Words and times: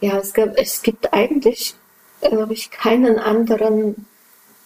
Ja, 0.00 0.18
es, 0.18 0.32
gab, 0.32 0.56
es 0.56 0.82
gibt 0.82 1.12
eigentlich, 1.12 1.74
glaube 2.20 2.54
ich, 2.54 2.70
keinen 2.70 3.18
anderen 3.18 4.06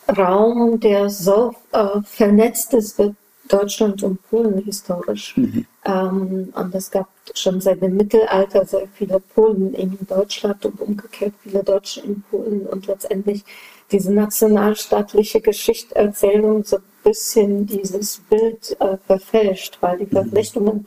Raum, 0.09 0.81
der 0.81 1.09
so 1.09 1.55
äh, 1.73 2.01
vernetzt 2.05 2.75
ist 2.75 2.99
wie 2.99 3.15
Deutschland 3.49 4.03
und 4.03 4.23
Polen 4.31 4.59
historisch. 4.65 5.37
Mhm. 5.37 5.67
Ähm, 5.85 6.53
und 6.55 6.75
es 6.75 6.91
gab 6.91 7.09
schon 7.35 7.61
seit 7.61 7.83
dem 7.83 7.97
Mittelalter 7.97 8.65
sehr 8.65 8.89
viele 8.95 9.21
Polen 9.21 9.75
in 9.75 9.99
Deutschland 10.09 10.65
und 10.67 10.81
umgekehrt 10.81 11.35
viele 11.43 11.63
Deutsche 11.63 12.01
in 12.01 12.23
Polen 12.31 12.67
und 12.67 12.87
letztendlich 12.87 13.45
diese 13.91 14.13
nationalstaatliche 14.13 15.41
Geschichterzählung 15.41 16.65
so 16.65 16.77
ein 16.77 16.83
bisschen 17.03 17.67
dieses 17.67 18.19
Bild 18.31 18.77
äh, 18.81 18.97
verfälscht, 19.07 19.79
weil 19.81 19.99
die 19.99 20.05
mhm. 20.07 20.87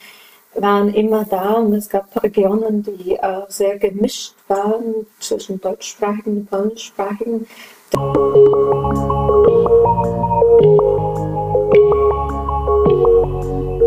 Waren 0.56 0.94
immer 0.94 1.24
da 1.26 1.54
und 1.54 1.74
es 1.74 1.90
gab 1.90 2.24
Regionen, 2.24 2.84
die 2.84 3.16
äh, 3.16 3.42
sehr 3.48 3.78
gemischt 3.78 4.34
waren 4.48 5.06
zwischen 5.20 5.62
deutschsprachigen 5.62 6.38
und 6.38 6.50
polnischsprachigen. 6.50 7.46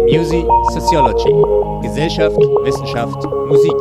Music 0.07 0.47
Sociology. 0.71 1.33
Gesellschaft, 1.83 2.37
Wissenschaft, 2.37 3.25
Musik. 3.47 3.73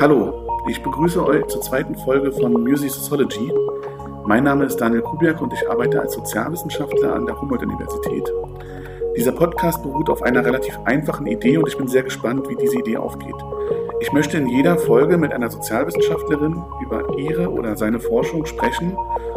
Hallo, 0.00 0.46
ich 0.68 0.82
begrüße 0.82 1.24
euch 1.24 1.46
zur 1.46 1.62
zweiten 1.62 1.94
Folge 1.96 2.32
von 2.32 2.52
Music 2.52 2.90
Sociology. 2.90 3.52
Mein 4.28 4.42
Name 4.42 4.64
ist 4.64 4.78
Daniel 4.80 5.02
Kubiak 5.02 5.40
und 5.40 5.52
ich 5.52 5.70
arbeite 5.70 6.00
als 6.00 6.14
Sozialwissenschaftler 6.14 7.14
an 7.14 7.26
der 7.26 7.40
Humboldt-Universität. 7.40 8.28
Dieser 9.16 9.30
Podcast 9.30 9.84
beruht 9.84 10.10
auf 10.10 10.20
einer 10.22 10.44
relativ 10.44 10.76
einfachen 10.84 11.28
Idee 11.28 11.58
und 11.58 11.68
ich 11.68 11.78
bin 11.78 11.86
sehr 11.86 12.02
gespannt, 12.02 12.48
wie 12.48 12.56
diese 12.56 12.76
Idee 12.76 12.96
aufgeht. 12.96 13.36
Ich 14.00 14.12
möchte 14.12 14.36
in 14.36 14.48
jeder 14.48 14.78
Folge 14.78 15.16
mit 15.16 15.32
einer 15.32 15.48
Sozialwissenschaftlerin 15.48 16.60
über 16.84 17.16
ihre 17.16 17.52
oder 17.52 17.76
seine 17.76 18.00
Forschung 18.00 18.44
sprechen 18.46 18.96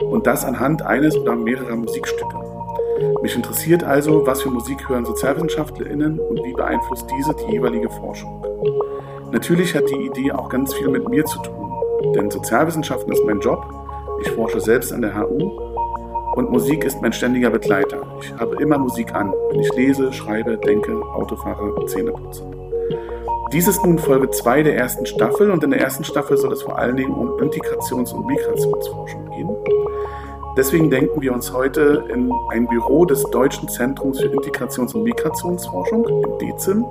und 0.09 0.25
das 0.25 0.43
anhand 0.43 0.81
eines 0.81 1.15
oder 1.15 1.35
mehrerer 1.35 1.75
Musikstücke. 1.75 2.35
Mich 3.21 3.35
interessiert 3.35 3.83
also, 3.83 4.25
was 4.25 4.41
für 4.41 4.49
Musik 4.49 4.89
hören 4.89 5.05
SozialwissenschaftlerInnen 5.05 6.17
und 6.19 6.43
wie 6.43 6.53
beeinflusst 6.53 7.05
diese 7.15 7.35
die 7.35 7.51
jeweilige 7.51 7.91
Forschung. 7.91 8.43
Natürlich 9.31 9.75
hat 9.75 9.87
die 9.87 10.07
Idee 10.07 10.31
auch 10.31 10.49
ganz 10.49 10.73
viel 10.73 10.87
mit 10.87 11.07
mir 11.07 11.25
zu 11.25 11.37
tun, 11.43 11.71
denn 12.15 12.31
Sozialwissenschaften 12.31 13.13
ist 13.13 13.23
mein 13.23 13.39
Job, 13.39 13.78
ich 14.21 14.31
forsche 14.31 14.59
selbst 14.59 14.91
an 14.93 15.01
der 15.01 15.19
HU 15.19 15.49
und 16.35 16.51
Musik 16.51 16.85
ist 16.85 17.01
mein 17.01 17.11
ständiger 17.11 17.49
Begleiter. 17.49 18.01
Ich 18.21 18.33
habe 18.35 18.61
immer 18.61 18.77
Musik 18.77 19.13
an, 19.13 19.33
wenn 19.51 19.59
ich 19.59 19.73
lese, 19.73 20.13
schreibe, 20.13 20.57
denke, 20.57 21.01
Auto 21.13 21.35
fahre, 21.35 21.85
Zähne 21.87 22.11
putze. 22.11 22.43
Dies 23.51 23.67
ist 23.67 23.83
nun 23.83 23.97
Folge 23.97 24.29
2 24.29 24.63
der 24.63 24.77
ersten 24.77 25.05
Staffel 25.05 25.49
und 25.49 25.63
in 25.63 25.71
der 25.71 25.81
ersten 25.81 26.03
Staffel 26.03 26.37
soll 26.37 26.53
es 26.53 26.61
vor 26.61 26.77
allen 26.77 26.95
Dingen 26.95 27.13
um 27.13 27.39
Integrations- 27.39 28.13
und 28.13 28.27
Migrationsforschung 28.27 29.29
gehen. 29.31 29.49
Deswegen 30.55 30.89
denken 30.89 31.21
wir 31.21 31.33
uns 31.33 31.51
heute 31.51 32.05
in 32.13 32.31
ein 32.51 32.67
Büro 32.67 33.05
des 33.05 33.23
Deutschen 33.31 33.67
Zentrums 33.67 34.19
für 34.19 34.27
Integrations- 34.27 34.93
und 34.93 35.03
Migrationsforschung, 35.03 36.07
im 36.07 36.37
DEZIM, 36.39 36.85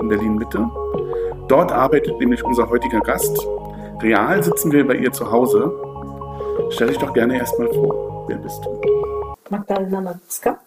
in 0.00 0.08
Berlin-Mitte. 0.08 0.68
Dort 1.48 1.72
arbeitet 1.72 2.18
nämlich 2.20 2.44
unser 2.44 2.68
heutiger 2.68 3.00
Gast. 3.00 3.38
Real 4.02 4.42
sitzen 4.42 4.70
wir 4.70 4.86
bei 4.86 4.96
ihr 4.96 5.12
zu 5.12 5.30
Hause. 5.30 5.72
Stell 6.72 6.88
dich 6.88 6.98
doch 6.98 7.12
gerne 7.12 7.38
erstmal 7.38 7.68
vor. 7.72 8.24
Wer 8.28 8.36
bist 8.38 8.64
du? 8.64 8.80
Magdalena 9.50 10.00
Matzka. 10.00 10.58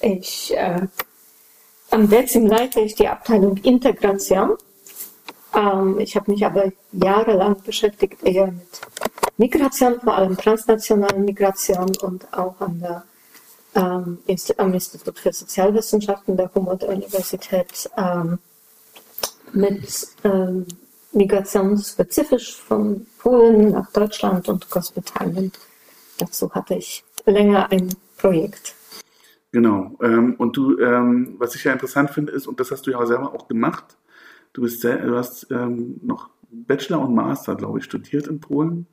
Ich 0.00 0.56
äh, 0.56 0.80
am 1.90 2.08
DEZIM 2.08 2.46
leite 2.46 2.80
ich 2.80 2.94
die 2.94 3.06
Abteilung 3.06 3.56
Integration. 3.58 4.56
Ähm, 5.54 6.00
ich 6.00 6.16
habe 6.16 6.30
mich 6.30 6.44
aber 6.44 6.72
jahrelang 6.92 7.62
beschäftigt 7.62 8.22
eher 8.22 8.46
mit 8.46 8.80
Migration, 9.36 10.00
vor 10.00 10.14
allem 10.14 10.36
transnationalen 10.36 11.24
Migration 11.24 11.94
und 12.02 12.32
auch 12.32 12.58
an 12.60 12.80
der, 12.80 13.04
ähm, 13.74 14.18
am 14.56 14.74
Institut 14.74 15.18
für 15.18 15.32
Sozialwissenschaften 15.32 16.36
der 16.36 16.50
Humboldt-Universität 16.54 17.90
ähm, 17.96 18.38
mit 19.52 20.08
ähm, 20.24 20.66
Migration 21.14 21.76
spezifisch 21.78 22.56
von 22.56 23.06
Polen 23.18 23.70
nach 23.70 23.90
Deutschland 23.92 24.48
und 24.48 24.68
Großbritannien. 24.68 25.52
Dazu 26.18 26.52
hatte 26.52 26.74
ich 26.74 27.04
länger 27.26 27.70
ein 27.70 27.94
Projekt. 28.16 28.74
Genau. 29.52 29.96
Ähm, 30.02 30.34
und 30.38 30.56
du, 30.56 30.78
ähm, 30.80 31.36
was 31.38 31.54
ich 31.54 31.64
ja 31.64 31.72
interessant 31.72 32.10
finde, 32.10 32.32
ist, 32.32 32.46
und 32.46 32.58
das 32.60 32.70
hast 32.70 32.86
du 32.86 32.90
ja 32.90 33.06
selber 33.06 33.34
auch 33.34 33.46
gemacht, 33.48 33.96
du, 34.52 34.62
bist 34.62 34.80
sehr, 34.80 34.98
du 34.98 35.16
hast 35.16 35.50
ähm, 35.50 36.00
noch 36.02 36.30
Bachelor 36.50 37.00
und 37.00 37.14
Master, 37.14 37.54
glaube 37.54 37.78
ich, 37.78 37.84
studiert 37.84 38.26
in 38.26 38.40
Polen 38.40 38.86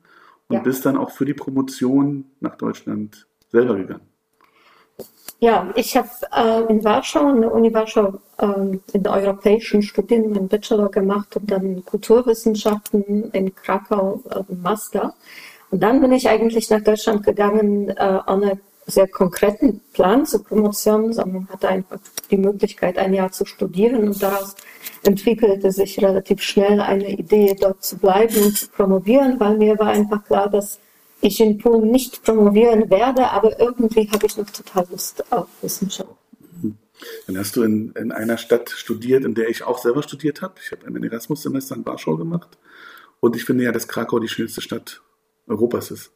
und 0.48 0.56
ja. 0.56 0.62
bist 0.62 0.84
dann 0.86 0.96
auch 0.96 1.10
für 1.10 1.24
die 1.24 1.34
Promotion 1.34 2.26
nach 2.40 2.56
Deutschland 2.56 3.26
selber 3.50 3.76
gegangen. 3.76 4.11
Ja, 5.42 5.72
ich 5.74 5.96
habe 5.96 6.08
äh, 6.36 6.72
in 6.72 6.84
Warschau, 6.84 7.26
an 7.26 7.40
der 7.40 7.52
Uni 7.52 7.74
Warschau, 7.74 8.14
äh, 8.38 8.78
in 8.92 9.08
europäischen 9.08 9.82
Studien 9.82 10.30
meinen 10.30 10.46
Bachelor 10.46 10.88
gemacht 10.88 11.36
und 11.36 11.50
dann 11.50 11.84
Kulturwissenschaften 11.84 13.30
in 13.32 13.52
Krakau 13.52 14.22
äh, 14.30 14.54
Master. 14.54 15.14
Und 15.72 15.82
dann 15.82 16.00
bin 16.00 16.12
ich 16.12 16.28
eigentlich 16.28 16.70
nach 16.70 16.82
Deutschland 16.82 17.24
gegangen, 17.24 17.88
äh, 17.88 18.20
ohne 18.28 18.60
sehr 18.86 19.08
konkreten 19.08 19.80
Plan 19.92 20.26
zur 20.26 20.44
Promotion, 20.44 21.12
sondern 21.12 21.48
hatte 21.48 21.68
einfach 21.68 21.98
die 22.30 22.36
Möglichkeit, 22.36 22.96
ein 22.98 23.12
Jahr 23.12 23.32
zu 23.32 23.44
studieren 23.44 24.08
und 24.08 24.22
daraus 24.22 24.54
entwickelte 25.04 25.72
sich 25.72 26.00
relativ 26.00 26.40
schnell 26.40 26.80
eine 26.80 27.10
Idee, 27.10 27.56
dort 27.60 27.82
zu 27.82 27.98
bleiben 27.98 28.36
und 28.44 28.56
zu 28.56 28.68
promovieren, 28.68 29.40
weil 29.40 29.56
mir 29.56 29.78
war 29.78 29.88
einfach 29.88 30.24
klar, 30.24 30.48
dass 30.48 30.78
ich 31.22 31.40
in 31.40 31.58
Polen 31.58 31.90
nicht 31.90 32.22
promovieren 32.22 32.90
werde, 32.90 33.30
aber 33.30 33.58
irgendwie 33.58 34.08
habe 34.10 34.26
ich 34.26 34.36
noch 34.36 34.50
total 34.50 34.86
Lust 34.90 35.24
auf 35.32 35.48
Wissenschaft. 35.62 36.10
Dann 37.26 37.38
hast 37.38 37.56
du 37.56 37.62
in, 37.62 37.92
in 37.92 38.12
einer 38.12 38.36
Stadt 38.38 38.70
studiert, 38.70 39.24
in 39.24 39.34
der 39.34 39.48
ich 39.48 39.62
auch 39.64 39.78
selber 39.78 40.02
studiert 40.02 40.42
habe. 40.42 40.54
Ich 40.62 40.70
habe 40.72 40.86
ein 40.86 41.02
Erasmus-Semester 41.02 41.74
in 41.76 41.86
Warschau 41.86 42.16
gemacht. 42.16 42.48
Und 43.20 43.36
ich 43.36 43.44
finde 43.44 43.64
ja, 43.64 43.72
dass 43.72 43.88
Krakau 43.88 44.18
die 44.18 44.28
schönste 44.28 44.60
Stadt 44.60 45.00
Europas 45.46 45.90
ist. 45.90 46.12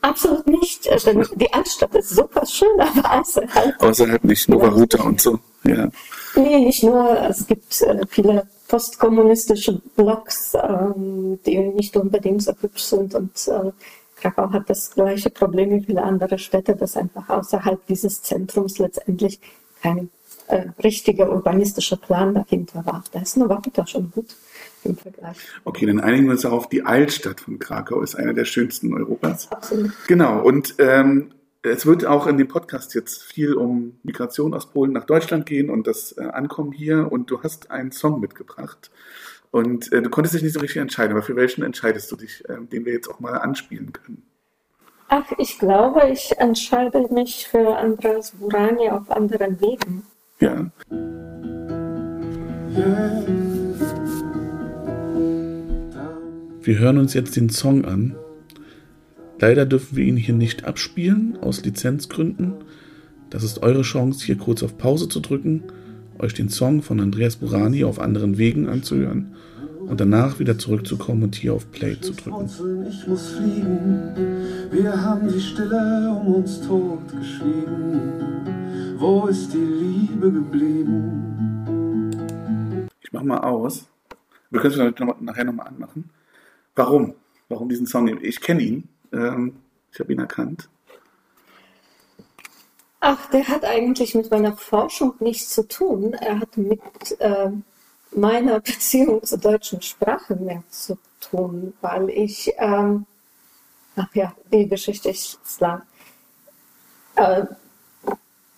Absolut 0.00 0.46
nicht. 0.46 0.88
Also 0.88 1.12
die 1.34 1.52
Altstadt 1.52 1.94
ist 1.94 2.10
super 2.10 2.46
schön, 2.46 2.80
aber 2.80 3.20
außerhalb. 3.20 3.82
Außerhalb 3.82 4.22
nicht, 4.24 4.48
Nova 4.48 4.68
Ruta 4.68 5.02
und 5.02 5.20
so. 5.20 5.40
Ja. 5.64 5.88
Nee, 6.36 6.60
nicht 6.60 6.84
nur. 6.84 7.20
Es 7.28 7.46
gibt 7.46 7.80
äh, 7.82 8.06
viele 8.08 8.46
postkommunistische 8.68 9.80
Blocks, 9.96 10.54
ähm, 10.54 11.40
die 11.44 11.58
nicht 11.58 11.96
unbedingt 11.96 12.42
so 12.42 12.52
hübsch 12.60 12.82
sind. 12.82 13.14
Und 13.14 13.48
äh, 13.48 13.72
Krakau 14.20 14.52
hat 14.52 14.68
das 14.68 14.90
gleiche 14.90 15.30
Problem 15.30 15.70
wie 15.70 15.84
viele 15.84 16.02
andere 16.02 16.38
Städte, 16.38 16.76
dass 16.76 16.96
einfach 16.96 17.28
außerhalb 17.28 17.86
dieses 17.86 18.22
Zentrums 18.22 18.78
letztendlich 18.78 19.40
kein 19.82 20.10
äh, 20.48 20.66
richtiger 20.82 21.30
urbanistischer 21.30 21.96
Plan 21.96 22.34
dahinter 22.34 22.84
war. 22.84 23.04
Da 23.12 23.20
ist 23.20 23.36
Nova 23.36 23.56
Ruta 23.56 23.86
schon 23.86 24.10
gut 24.10 24.34
im 24.84 24.96
Vergleich. 24.96 25.36
Okay, 25.64 25.86
dann 25.86 26.00
einigen 26.00 26.24
wir 26.24 26.32
uns 26.32 26.42
darauf, 26.42 26.68
die 26.68 26.84
Altstadt 26.84 27.40
von 27.40 27.58
Krakau 27.58 28.00
ist 28.02 28.14
eine 28.14 28.34
der 28.34 28.44
schönsten 28.44 28.94
Europas. 28.94 29.50
Absolut. 29.52 29.92
Genau, 30.06 30.42
und 30.42 30.74
ähm, 30.78 31.32
es 31.62 31.86
wird 31.86 32.06
auch 32.06 32.26
in 32.26 32.38
dem 32.38 32.48
Podcast 32.48 32.94
jetzt 32.94 33.22
viel 33.22 33.54
um 33.54 33.98
Migration 34.02 34.54
aus 34.54 34.70
Polen 34.70 34.92
nach 34.92 35.04
Deutschland 35.04 35.44
gehen 35.44 35.70
und 35.70 35.86
das 35.86 36.12
äh, 36.16 36.22
Ankommen 36.22 36.72
hier. 36.72 37.10
Und 37.10 37.30
du 37.30 37.42
hast 37.42 37.70
einen 37.70 37.92
Song 37.92 38.20
mitgebracht. 38.20 38.90
Und 39.50 39.92
äh, 39.92 40.02
du 40.02 40.10
konntest 40.10 40.34
dich 40.34 40.42
nicht 40.42 40.52
so 40.52 40.60
richtig 40.60 40.80
entscheiden, 40.80 41.12
aber 41.12 41.22
für 41.22 41.36
welchen 41.36 41.62
entscheidest 41.62 42.10
du 42.12 42.16
dich, 42.16 42.46
äh, 42.48 42.58
den 42.60 42.84
wir 42.84 42.92
jetzt 42.92 43.08
auch 43.08 43.20
mal 43.20 43.32
anspielen 43.32 43.92
können? 43.92 44.22
Ach, 45.08 45.24
ich 45.38 45.58
glaube, 45.58 46.10
ich 46.12 46.32
entscheide 46.36 47.08
mich 47.10 47.48
für 47.48 47.76
Andreas 47.76 48.32
Burani 48.32 48.90
auf 48.90 49.10
anderen 49.10 49.58
Wegen. 49.60 50.02
Ja. 50.38 50.70
Wir 56.60 56.78
hören 56.78 56.98
uns 56.98 57.14
jetzt 57.14 57.36
den 57.36 57.48
Song 57.48 57.86
an. 57.86 58.16
Leider 59.38 59.64
dürfen 59.64 59.96
wir 59.96 60.04
ihn 60.04 60.18
hier 60.18 60.34
nicht 60.34 60.66
abspielen, 60.66 61.38
aus 61.40 61.64
Lizenzgründen. 61.64 62.56
Das 63.30 63.44
ist 63.44 63.62
eure 63.62 63.82
Chance, 63.82 64.26
hier 64.26 64.36
kurz 64.36 64.62
auf 64.62 64.76
Pause 64.76 65.08
zu 65.08 65.20
drücken, 65.20 65.64
euch 66.20 66.34
den 66.34 66.48
Song 66.48 66.82
von 66.82 67.00
Andreas 67.00 67.36
Burani 67.36 67.84
auf 67.84 67.98
anderen 67.98 68.38
Wegen 68.38 68.68
anzuhören 68.68 69.34
und 69.80 70.00
danach 70.00 70.38
wieder 70.38 70.58
zurückzukommen 70.58 71.22
und 71.24 71.34
hier 71.34 71.54
auf 71.54 71.70
Play 71.72 71.98
zu 72.00 72.12
drücken. 72.12 72.44
Ich 72.88 73.06
muss 73.06 73.30
fliegen, 73.30 74.12
wir 74.70 75.02
haben 75.02 75.28
die 75.28 75.40
Stille 75.40 76.20
um 76.20 76.34
uns 76.34 76.60
tot 76.66 77.08
geschwiegen. 77.08 78.12
Wo 78.98 79.26
ist 79.26 79.52
die 79.52 79.58
Liebe 79.58 80.30
geblieben? 80.32 81.68
Ich 83.00 83.12
mach 83.12 83.22
mal 83.22 83.38
aus. 83.38 83.88
Wir 84.50 84.60
können 84.60 84.92
es 84.94 85.00
nachher 85.20 85.44
nochmal 85.44 85.68
anmachen. 85.68 86.10
Warum? 86.74 87.14
Warum 87.48 87.68
diesen 87.68 87.86
Song? 87.86 88.08
Ich 88.22 88.40
kenne 88.40 88.62
ihn. 88.62 88.88
Ähm, 89.12 89.54
ich 89.92 90.00
habe 90.00 90.12
ihn 90.12 90.18
erkannt. 90.18 90.68
Ach, 93.10 93.30
der 93.30 93.48
hat 93.48 93.64
eigentlich 93.64 94.14
mit 94.14 94.30
meiner 94.30 94.54
Forschung 94.54 95.14
nichts 95.20 95.54
zu 95.54 95.66
tun. 95.66 96.12
Er 96.12 96.40
hat 96.40 96.58
mit 96.58 96.82
äh, 97.20 97.50
meiner 98.10 98.60
Beziehung 98.70 99.22
zur 99.22 99.38
deutschen 99.38 99.80
Sprache 99.80 100.36
mehr 100.36 100.62
zu 100.68 100.98
tun, 101.18 101.72
weil 101.80 102.10
ich, 102.10 102.52
ähm, 102.58 103.06
ach 103.96 104.14
ja, 104.14 104.34
die 104.52 104.68
Geschichte 104.68 105.08
ist 105.08 105.38
lang. 105.58 105.80
Äh, 107.16 107.46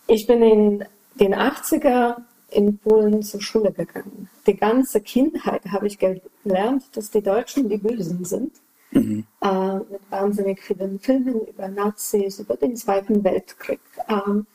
ich 0.09 0.27
bin 0.27 0.43
in 0.43 0.85
den 1.15 1.33
80er 1.33 2.17
in 2.49 2.77
Polen 2.79 3.23
zur 3.23 3.41
Schule 3.41 3.71
gegangen. 3.71 4.29
Die 4.49 4.57
ganze 4.57 5.01
Kindheit 5.01 5.65
habe 5.67 5.87
ich 5.87 5.97
gelernt, 5.97 6.97
dass 6.97 7.13
die 7.13 7.23
Deutschen 7.23 7.69
die 7.69 7.79
Bösen 7.79 8.25
sind. 8.25 8.51
Mhm. 8.93 9.25
Äh, 9.41 9.75
mit 9.75 10.01
wahnsinnig 10.11 10.61
vielen 10.61 10.99
Filmen 10.99 11.47
über 11.47 11.69
Nazis, 11.69 12.41
über 12.41 12.57
den 12.57 12.77
Zweiten 12.77 13.23
Weltkrieg. 13.23 13.81
Ähm, 14.09 14.47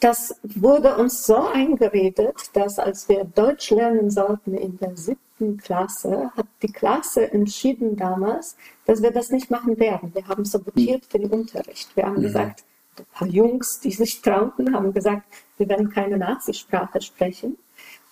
das 0.00 0.38
wurde 0.42 0.96
uns 0.96 1.26
so 1.26 1.36
eingeredet, 1.36 2.50
dass 2.52 2.78
als 2.78 3.08
wir 3.08 3.24
Deutsch 3.24 3.70
lernen 3.70 4.10
sollten 4.10 4.54
in 4.54 4.78
der 4.78 4.96
siebten 4.96 5.56
Klasse, 5.56 6.30
hat 6.36 6.46
die 6.62 6.72
Klasse 6.72 7.32
entschieden 7.32 7.96
damals, 7.96 8.56
dass 8.86 9.02
wir 9.02 9.10
das 9.10 9.30
nicht 9.30 9.50
machen 9.50 9.78
werden. 9.78 10.14
Wir 10.14 10.28
haben 10.28 10.44
sabotiert 10.44 11.12
den 11.12 11.30
Unterricht. 11.30 11.96
Wir 11.96 12.04
haben 12.04 12.18
mhm. 12.18 12.22
gesagt, 12.22 12.64
ein 12.98 13.06
paar 13.12 13.28
Jungs, 13.28 13.80
die 13.80 13.90
sich 13.90 14.20
trauten, 14.20 14.74
haben 14.74 14.92
gesagt, 14.92 15.24
wir 15.56 15.68
werden 15.68 15.90
keine 15.90 16.16
Nazisprache 16.16 17.00
sprechen. 17.00 17.56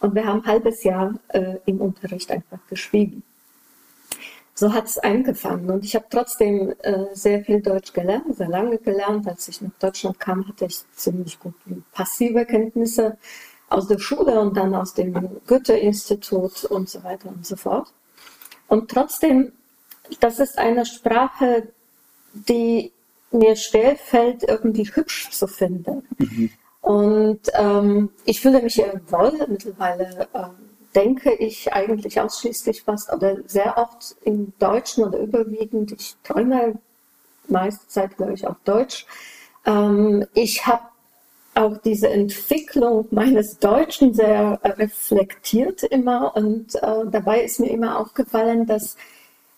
Und 0.01 0.15
wir 0.15 0.27
haben 0.27 0.41
ein 0.41 0.47
halbes 0.47 0.83
Jahr 0.83 1.15
äh, 1.29 1.57
im 1.67 1.81
Unterricht 1.81 2.31
einfach 2.31 2.59
geschwiegen 2.69 3.23
so 4.55 4.73
hat 4.73 4.87
es 4.87 4.99
angefangen. 4.99 5.71
Und 5.71 5.85
ich 5.85 5.95
habe 5.95 6.07
trotzdem 6.11 6.75
äh, 6.83 7.07
sehr 7.15 7.45
viel 7.45 7.63
Deutsch 7.63 7.93
gelernt, 7.93 8.37
sehr 8.37 8.49
lange 8.49 8.79
gelernt. 8.79 9.27
Als 9.27 9.49
ich 9.49 9.61
nach 9.61 9.73
Deutschland 9.79 10.21
kam, 10.21 10.47
hatte 10.47 10.67
ich 10.67 10.81
ziemlich 10.95 11.39
gut 11.39 11.55
passive 11.93 12.45
Kenntnisse 12.45 13.17
aus 13.69 13.89
der 13.89 13.99
Schule 13.99 14.39
und 14.41 14.57
dann 14.57 14.75
aus 14.75 14.93
dem 14.95 15.15
Goethe-Institut 15.47 16.65
und 16.65 16.89
so 16.89 17.03
weiter 17.03 17.29
und 17.29 17.47
so 17.47 17.57
fort. 17.57 17.93
Und 18.69 18.91
trotzdem, 18.91 19.53
das 20.21 20.39
ist 20.39 20.59
eine 20.59 20.85
Sprache, 20.85 21.69
die 22.35 22.93
mir 23.31 23.57
schwer 23.57 23.97
fällt, 23.97 24.43
irgendwie 24.43 24.85
hübsch 24.85 25.31
zu 25.31 25.47
finden. 25.47 26.07
Mhm. 26.19 26.51
Und 26.83 27.41
ähm, 27.55 28.11
ich 28.25 28.41
fühle 28.41 28.61
mich 28.61 28.77
wohl 28.79 29.47
mittlerweile 29.49 30.29
ähm, 30.35 30.72
denke 30.95 31.33
ich 31.33 31.73
eigentlich 31.73 32.21
ausschließlich 32.21 32.83
fast 32.83 33.13
oder 33.13 33.39
sehr 33.47 33.79
oft 33.79 34.17
im 34.25 34.53
Deutschen 34.59 35.05
oder 35.05 35.19
überwiegend. 35.19 35.93
Ich 35.93 36.17
träume 36.23 36.75
meiste 37.49 37.87
Zeit, 37.89 38.17
glaube 38.17 38.35
ich, 38.35 38.47
auf 38.47 38.57
Deutsch. 38.65 39.07
Ähm, 39.67 40.27
ich 40.35 40.67
habe 40.67 40.83
auch 41.55 41.77
diese 41.79 42.09
Entwicklung 42.09 43.07
meines 43.11 43.59
Deutschen 43.59 44.15
sehr 44.15 44.59
reflektiert 44.65 45.83
immer 45.83 46.35
und 46.35 46.75
äh, 46.77 47.05
dabei 47.11 47.43
ist 47.43 47.61
mir 47.61 47.71
immer 47.71 47.99
aufgefallen, 47.99 48.67
dass 48.67 48.97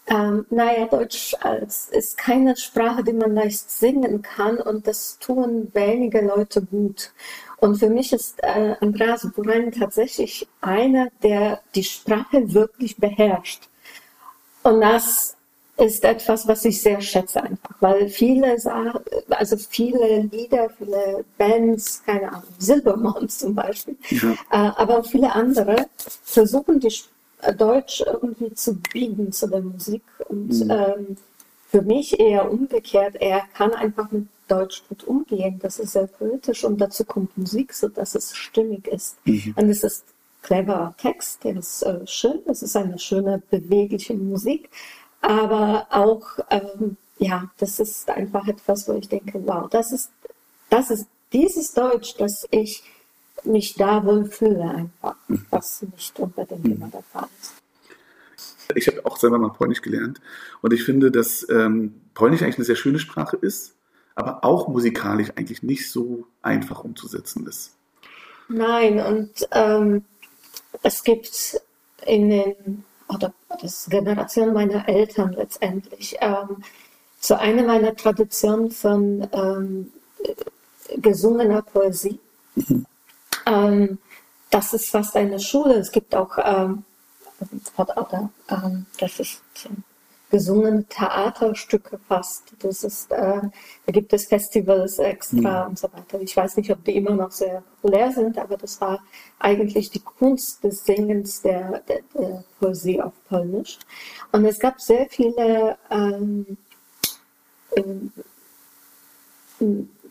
ähm, 0.07 0.45
naja, 0.51 0.87
Deutsch 0.87 1.35
als, 1.41 1.89
ist 1.89 2.19
keine 2.19 2.57
Sprache, 2.57 3.05
die 3.05 3.15
man 3.15 3.35
leicht 3.35 3.71
singen 3.71 4.21
kann 4.21 4.59
und 4.59 4.87
das 4.87 5.19
tun 5.19 5.71
wenige 5.73 6.21
Leute 6.21 6.61
gut. 6.61 7.13
Und 7.65 7.77
für 7.77 7.89
mich 7.89 8.13
ist 8.13 8.43
äh, 8.43 8.75
Andreas 8.83 9.27
Buran 9.35 9.73
tatsächlich 9.73 10.47
einer, 10.61 11.09
der 11.23 11.63
die 11.75 11.83
Sprache 11.83 12.53
wirklich 12.53 12.99
beherrscht. 12.99 13.71
Und 14.65 14.83
das 14.83 15.35
ist 15.79 16.05
etwas, 16.05 16.47
was 16.47 16.67
ich 16.67 16.83
sehr 16.83 17.01
schätze 17.01 17.43
einfach, 17.43 17.75
weil 17.81 18.11
viele 18.11 18.59
also 19.31 19.57
viele 19.57 20.29
Lieder, 20.31 20.69
viele 20.77 21.25
Bands, 21.39 22.03
keine 22.05 22.29
Ahnung, 22.33 22.43
Silbermond 22.59 23.33
zum 23.33 23.55
Beispiel, 23.55 23.97
ja. 24.11 24.33
äh, 24.33 24.37
aber 24.77 24.99
auch 24.99 25.07
viele 25.07 25.33
andere 25.33 25.87
versuchen 26.23 26.81
die 26.81 26.95
äh, 27.41 27.55
Deutsch 27.55 28.05
irgendwie 28.07 28.53
zu 28.53 28.75
biegen 28.93 29.33
zu 29.33 29.49
der 29.49 29.63
Musik 29.63 30.03
und 30.29 30.51
mhm. 30.51 30.71
ähm, 30.71 31.17
für 31.71 31.81
mich 31.81 32.21
eher 32.21 32.53
umgekehrt, 32.53 33.17
er 33.21 33.41
kann 33.55 33.73
einfach 33.73 34.11
mit 34.11 34.29
Deutsch 34.49 34.83
gut 34.89 35.05
umgehen. 35.05 35.59
Das 35.63 35.79
ist 35.79 35.93
sehr 35.93 36.07
politisch 36.07 36.65
und 36.65 36.81
dazu 36.81 37.05
kommt 37.05 37.37
Musik, 37.37 37.73
so 37.73 37.89
dass 37.89 38.15
es 38.15 38.35
stimmig 38.37 38.87
ist. 38.87 39.17
Mhm. 39.25 39.55
Und 39.57 39.71
es 39.71 39.83
ist 39.83 40.05
cleverer 40.43 40.95
Text, 40.99 41.43
der 41.45 41.57
ist 41.57 41.83
äh, 41.83 42.07
schön, 42.07 42.41
es 42.47 42.63
ist 42.63 42.77
eine 42.77 42.99
schöne, 42.99 43.43
bewegliche 43.51 44.15
Musik, 44.15 44.69
aber 45.21 45.87
auch, 45.91 46.39
ähm, 46.51 46.97
ja, 47.19 47.51
das 47.59 47.81
ist 47.81 48.09
einfach 48.11 48.47
etwas, 48.47 48.87
wo 48.87 48.93
ich 48.93 49.09
denke, 49.09 49.41
wow, 49.47 49.69
das 49.71 49.91
ist, 49.93 50.11
das 50.69 50.91
ist 50.91 51.07
dieses 51.33 51.73
Deutsch, 51.73 52.15
das 52.19 52.47
ich 52.51 52.83
mich 53.45 53.75
da 53.75 54.05
wohl 54.05 54.27
fühle 54.27 54.63
einfach, 54.63 55.17
mhm. 55.29 55.47
was 55.51 55.83
nicht 55.83 56.19
unbedingt 56.19 56.65
mhm. 56.65 56.73
immer 56.73 56.89
der 56.89 57.03
Fall 57.03 57.29
ist. 57.41 57.55
Ich 58.75 58.87
habe 58.87 59.05
auch 59.05 59.17
selber 59.17 59.39
mal 59.39 59.51
Polnisch 59.51 59.83
gelernt 59.83 60.21
und 60.63 60.73
ich 60.73 60.85
finde, 60.85 61.11
dass 61.11 61.47
ähm, 61.51 62.01
Polnisch 62.15 62.43
eigentlich 62.43 62.57
eine 62.57 62.65
sehr 62.65 62.77
schöne 62.77 62.99
Sprache 62.99 63.37
ist 63.37 63.74
aber 64.15 64.45
auch 64.45 64.69
musikalisch 64.69 65.31
eigentlich 65.37 65.63
nicht 65.63 65.91
so 65.91 66.27
einfach 66.43 66.85
umzusetzen 66.85 67.47
ist. 67.47 67.73
Nein, 68.49 69.01
und 69.01 69.49
ähm, 69.53 70.05
es 70.83 71.03
gibt 71.03 71.61
in 72.07 72.31
den, 72.31 72.85
oder 73.09 73.33
das 73.61 73.87
Generation 73.89 74.53
meiner 74.53 74.89
Eltern 74.89 75.33
letztendlich, 75.33 76.17
ähm, 76.21 76.63
so 77.21 77.35
eine 77.35 77.63
meiner 77.63 77.97
Traditionen 77.97 78.71
von 78.71 79.27
ähm, 79.33 79.93
gesungener 80.97 81.63
Poesie. 81.63 82.21
Mhm. 82.55 82.87
Ähm, 83.47 83.99
das 84.51 84.75
ist 84.75 84.91
fast 84.91 85.17
eine 85.17 85.41
Schule. 85.41 85.75
Es 85.75 85.91
gibt 85.91 86.15
auch, 86.15 86.37
ähm, 86.39 86.85
oder, 87.77 88.31
ähm, 88.51 88.87
das 88.99 89.21
ist 89.21 89.43
gesungene 90.31 90.85
Theaterstücke 90.85 91.99
fast. 92.09 92.55
Das 92.59 92.83
ist, 92.83 93.13
äh, 93.13 93.41
da 93.87 93.93
gibt 93.93 94.13
es 94.13 94.27
Festivals 94.27 94.99
extra 94.99 95.65
mhm. 95.65 95.71
und 95.71 95.79
so 95.79 95.89
weiter. 95.93 96.21
Ich 96.21 96.37
weiß 96.37 96.57
nicht, 96.57 96.71
ob 96.71 96.85
die 96.85 96.97
immer 96.97 97.15
noch 97.15 97.31
sehr 97.31 97.63
populär 97.81 98.11
sind, 98.13 98.39
aber 98.39 98.57
das 98.57 98.81
war 98.81 99.01
eigentlich 99.39 99.91
die 99.91 100.01
Kunst 100.01 100.65
des 100.65 100.85
Singens 100.85 101.43
der, 101.43 101.83
der, 101.89 102.01
der 102.15 102.45
Poesie 102.59 103.01
auf 103.01 103.13
Polnisch. 103.29 103.79
Und 104.33 104.45
es 104.45 104.59
gab 104.59 104.81
sehr 104.81 105.07
viele, 105.09 105.77
ähm, 105.91 106.57
ähm, 107.77 108.13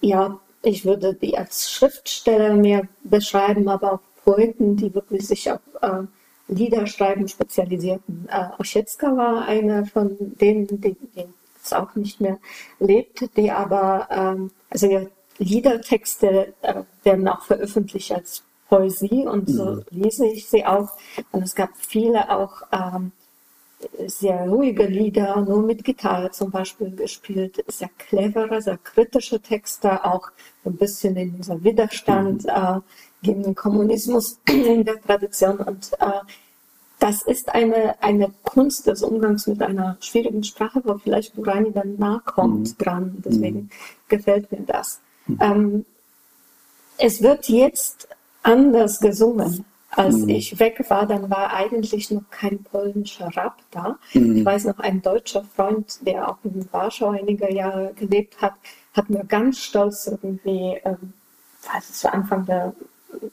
ja, 0.02 0.40
ich 0.62 0.86
würde 0.86 1.14
die 1.14 1.38
als 1.38 1.70
Schriftsteller 1.70 2.54
mehr 2.56 2.88
beschreiben, 3.04 3.68
aber 3.68 3.94
auch 3.94 4.00
Poeten, 4.24 4.78
die 4.78 4.94
wirklich 4.94 5.28
sich 5.28 5.52
auf 5.52 5.60
äh, 5.82 6.04
Liederschreiben 6.56 7.28
spezialisierten. 7.28 8.28
Äh, 8.30 8.50
Oschetska 8.60 9.16
war 9.16 9.46
einer 9.46 9.86
von 9.86 10.16
denen, 10.20 10.68
die, 10.68 10.96
die 11.16 11.26
jetzt 11.56 11.74
auch 11.74 11.96
nicht 11.96 12.20
mehr 12.20 12.40
lebt, 12.80 13.30
die 13.38 13.52
aber, 13.52 14.08
ähm, 14.12 14.52
also 14.70 14.88
ja, 14.88 15.02
Liedertexte 15.38 16.54
äh, 16.62 16.84
werden 17.04 17.28
auch 17.28 17.42
veröffentlicht 17.42 18.12
als 18.12 18.44
Poesie 18.70 19.26
und 19.28 19.50
so 19.50 19.66
mhm. 19.66 19.84
lese 19.92 20.28
ich 20.28 20.48
sie 20.48 20.66
auch. 20.66 20.92
Und 21.32 21.44
es 21.44 21.56
gab 21.56 21.70
viele 21.78 22.30
auch 22.30 22.64
ähm, 22.72 23.12
sehr 24.08 24.48
ruhige 24.48 24.86
Lieder, 24.86 25.42
nur 25.42 25.62
mit 25.62 25.84
Gitarre 25.84 26.32
zum 26.32 26.52
Beispiel 26.52 26.96
gespielt, 26.96 27.64
sehr 27.68 27.90
clevere, 27.98 28.62
sehr 28.62 28.78
kritische 28.78 29.40
Texte, 29.40 30.04
auch 30.06 30.32
ein 30.66 30.76
bisschen 30.76 31.16
in 31.18 31.36
dieser 31.38 31.64
Widerstand 31.64 32.44
mhm. 32.44 32.50
äh, 32.50 32.80
gegen 33.22 33.44
den 33.44 33.56
Kommunismus 33.56 34.40
in 34.48 34.86
der 34.86 35.02
Tradition. 35.02 35.58
Und 35.58 35.92
äh, 36.00 36.22
das 37.00 37.22
ist 37.22 37.54
eine, 37.54 38.02
eine 38.02 38.32
Kunst 38.44 38.88
des 38.88 39.04
Umgangs 39.04 39.48
mit 39.48 39.62
einer 39.62 39.98
schwierigen 40.00 40.44
Sprache, 40.44 40.82
wo 40.86 40.98
vielleicht 40.98 41.36
Burani 41.36 41.72
dann 41.72 41.98
nahe 41.98 42.22
kommt 42.26 42.70
mhm. 42.70 42.84
dran. 42.84 43.24
Deswegen 43.26 43.60
mhm. 43.60 43.70
gefällt 44.08 44.52
mir 44.52 44.62
das. 44.62 45.02
Mhm. 45.28 45.38
Ähm, 45.42 45.86
es 46.98 47.22
wird 47.22 47.50
jetzt 47.50 48.08
anders 48.42 49.00
gesungen. 49.00 49.66
Als 49.96 50.16
mhm. 50.18 50.30
ich 50.30 50.60
weg 50.60 50.84
war, 50.90 51.06
dann 51.06 51.30
war 51.30 51.54
eigentlich 51.54 52.10
noch 52.10 52.24
kein 52.32 52.64
polnischer 52.64 53.28
Rap 53.36 53.58
da. 53.72 54.00
Mhm. 54.14 54.38
Ich 54.38 54.46
weiß 54.46 54.66
noch, 54.66 54.80
ein 54.80 55.02
deutscher 55.02 55.44
Freund, 55.44 56.00
der 56.08 56.30
auch 56.30 56.38
in 56.44 56.68
Warschau 56.72 57.12
einige 57.12 57.54
Jahre 57.54 57.94
gelebt 57.94 58.42
hat, 58.42 58.54
hat 58.94 59.10
mir 59.10 59.24
ganz 59.26 59.60
stolz 59.60 60.08
irgendwie, 60.08 60.80
ähm, 60.84 61.14
weiß 61.72 61.90
es 61.90 62.04
war 62.04 62.14
Anfang 62.14 62.46
der 62.46 62.74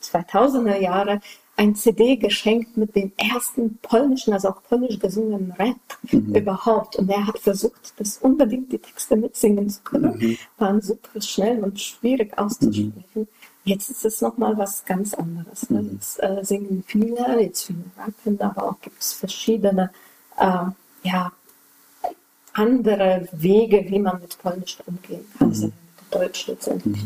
2000er 0.02 0.76
Jahre, 0.78 1.20
ein 1.60 1.74
CD 1.74 2.16
geschenkt 2.16 2.78
mit 2.78 2.96
dem 2.96 3.12
ersten 3.18 3.76
polnischen, 3.82 4.32
also 4.32 4.48
auch 4.48 4.62
polnisch 4.62 4.98
gesungenen 4.98 5.52
Rap 5.52 5.76
mhm. 6.10 6.34
überhaupt. 6.34 6.96
Und 6.96 7.10
er 7.10 7.26
hat 7.26 7.38
versucht, 7.38 7.92
das 7.98 8.16
unbedingt 8.16 8.72
die 8.72 8.78
Texte 8.78 9.14
mitsingen 9.14 9.68
zu 9.68 9.82
können. 9.82 10.16
Mhm. 10.16 10.38
Waren 10.56 10.80
super 10.80 11.20
schnell 11.20 11.62
und 11.62 11.78
schwierig 11.78 12.38
auszusprechen. 12.38 13.04
Mhm. 13.14 13.28
Jetzt 13.64 13.90
ist 13.90 14.06
es 14.06 14.22
nochmal 14.22 14.56
was 14.56 14.86
ganz 14.86 15.12
anderes. 15.12 15.68
Ne? 15.68 15.82
Mhm. 15.82 15.90
Jetzt 15.92 16.22
äh, 16.22 16.42
singen 16.42 16.82
viele, 16.86 17.42
jetzt 17.42 17.64
viele 17.64 17.84
rappen, 17.98 18.40
aber 18.40 18.70
auch 18.70 18.80
gibt 18.80 18.98
es 18.98 19.12
verschiedene, 19.12 19.90
äh, 20.38 20.64
ja, 21.02 21.30
andere 22.54 23.28
Wege, 23.32 23.84
wie 23.86 23.98
man 23.98 24.18
mit 24.18 24.38
Polnisch 24.38 24.78
umgehen 24.86 25.26
kann, 25.36 25.48
mhm. 25.48 25.52
also 25.52 25.66
mit 25.66 25.74
Deutsch 26.10 26.46
letztendlich. 26.46 27.04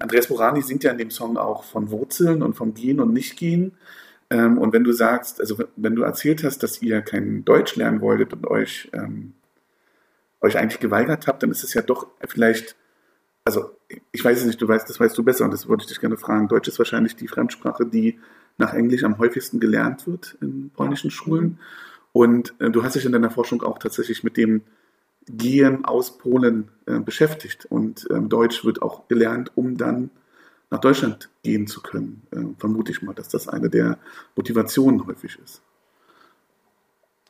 Andreas 0.00 0.28
Borani 0.28 0.62
singt 0.62 0.84
ja 0.84 0.92
in 0.92 0.98
dem 0.98 1.10
Song 1.10 1.36
auch 1.36 1.64
von 1.64 1.90
Wurzeln 1.90 2.42
und 2.42 2.54
vom 2.54 2.74
Gehen 2.74 3.00
und 3.00 3.12
Nicht-Gehen. 3.12 3.72
Ähm, 4.30 4.58
und 4.58 4.72
wenn 4.72 4.84
du 4.84 4.92
sagst, 4.92 5.40
also 5.40 5.62
wenn 5.76 5.94
du 5.94 6.02
erzählt 6.02 6.44
hast, 6.44 6.62
dass 6.62 6.82
ihr 6.82 7.02
kein 7.02 7.44
Deutsch 7.44 7.76
lernen 7.76 8.00
wolltet 8.00 8.32
und 8.32 8.46
euch, 8.46 8.90
ähm, 8.92 9.34
euch 10.40 10.58
eigentlich 10.58 10.80
geweigert 10.80 11.26
habt, 11.26 11.42
dann 11.42 11.50
ist 11.50 11.64
es 11.64 11.74
ja 11.74 11.82
doch 11.82 12.08
vielleicht, 12.26 12.76
also 13.44 13.70
ich 14.12 14.24
weiß 14.24 14.38
es 14.40 14.46
nicht, 14.46 14.60
du 14.60 14.66
weißt, 14.66 14.88
das 14.88 14.98
weißt 14.98 15.16
du 15.16 15.22
besser 15.22 15.44
und 15.44 15.52
das 15.52 15.68
würde 15.68 15.82
ich 15.82 15.88
dich 15.88 16.00
gerne 16.00 16.16
fragen. 16.16 16.48
Deutsch 16.48 16.68
ist 16.68 16.78
wahrscheinlich 16.78 17.14
die 17.16 17.28
Fremdsprache, 17.28 17.86
die 17.86 18.18
nach 18.58 18.74
Englisch 18.74 19.04
am 19.04 19.18
häufigsten 19.18 19.60
gelernt 19.60 20.06
wird 20.06 20.36
in 20.40 20.70
polnischen 20.70 21.10
Schulen. 21.10 21.60
Und 22.12 22.54
äh, 22.58 22.70
du 22.70 22.82
hast 22.82 22.96
dich 22.96 23.04
in 23.04 23.12
deiner 23.12 23.30
Forschung 23.30 23.62
auch 23.62 23.78
tatsächlich 23.78 24.24
mit 24.24 24.36
dem 24.36 24.62
Gehen 25.28 25.84
aus 25.84 26.18
Polen 26.18 26.68
äh, 26.86 27.00
beschäftigt. 27.00 27.66
Und 27.66 28.06
ähm, 28.10 28.28
Deutsch 28.28 28.64
wird 28.64 28.82
auch 28.82 29.08
gelernt, 29.08 29.52
um 29.54 29.76
dann 29.76 30.10
nach 30.70 30.80
Deutschland 30.80 31.30
gehen 31.42 31.66
zu 31.66 31.82
können. 31.82 32.22
Äh, 32.32 32.58
vermute 32.58 32.92
ich 32.92 33.02
mal, 33.02 33.14
dass 33.14 33.28
das 33.28 33.48
eine 33.48 33.70
der 33.70 33.98
Motivationen 34.36 35.06
häufig 35.06 35.38
ist. 35.42 35.62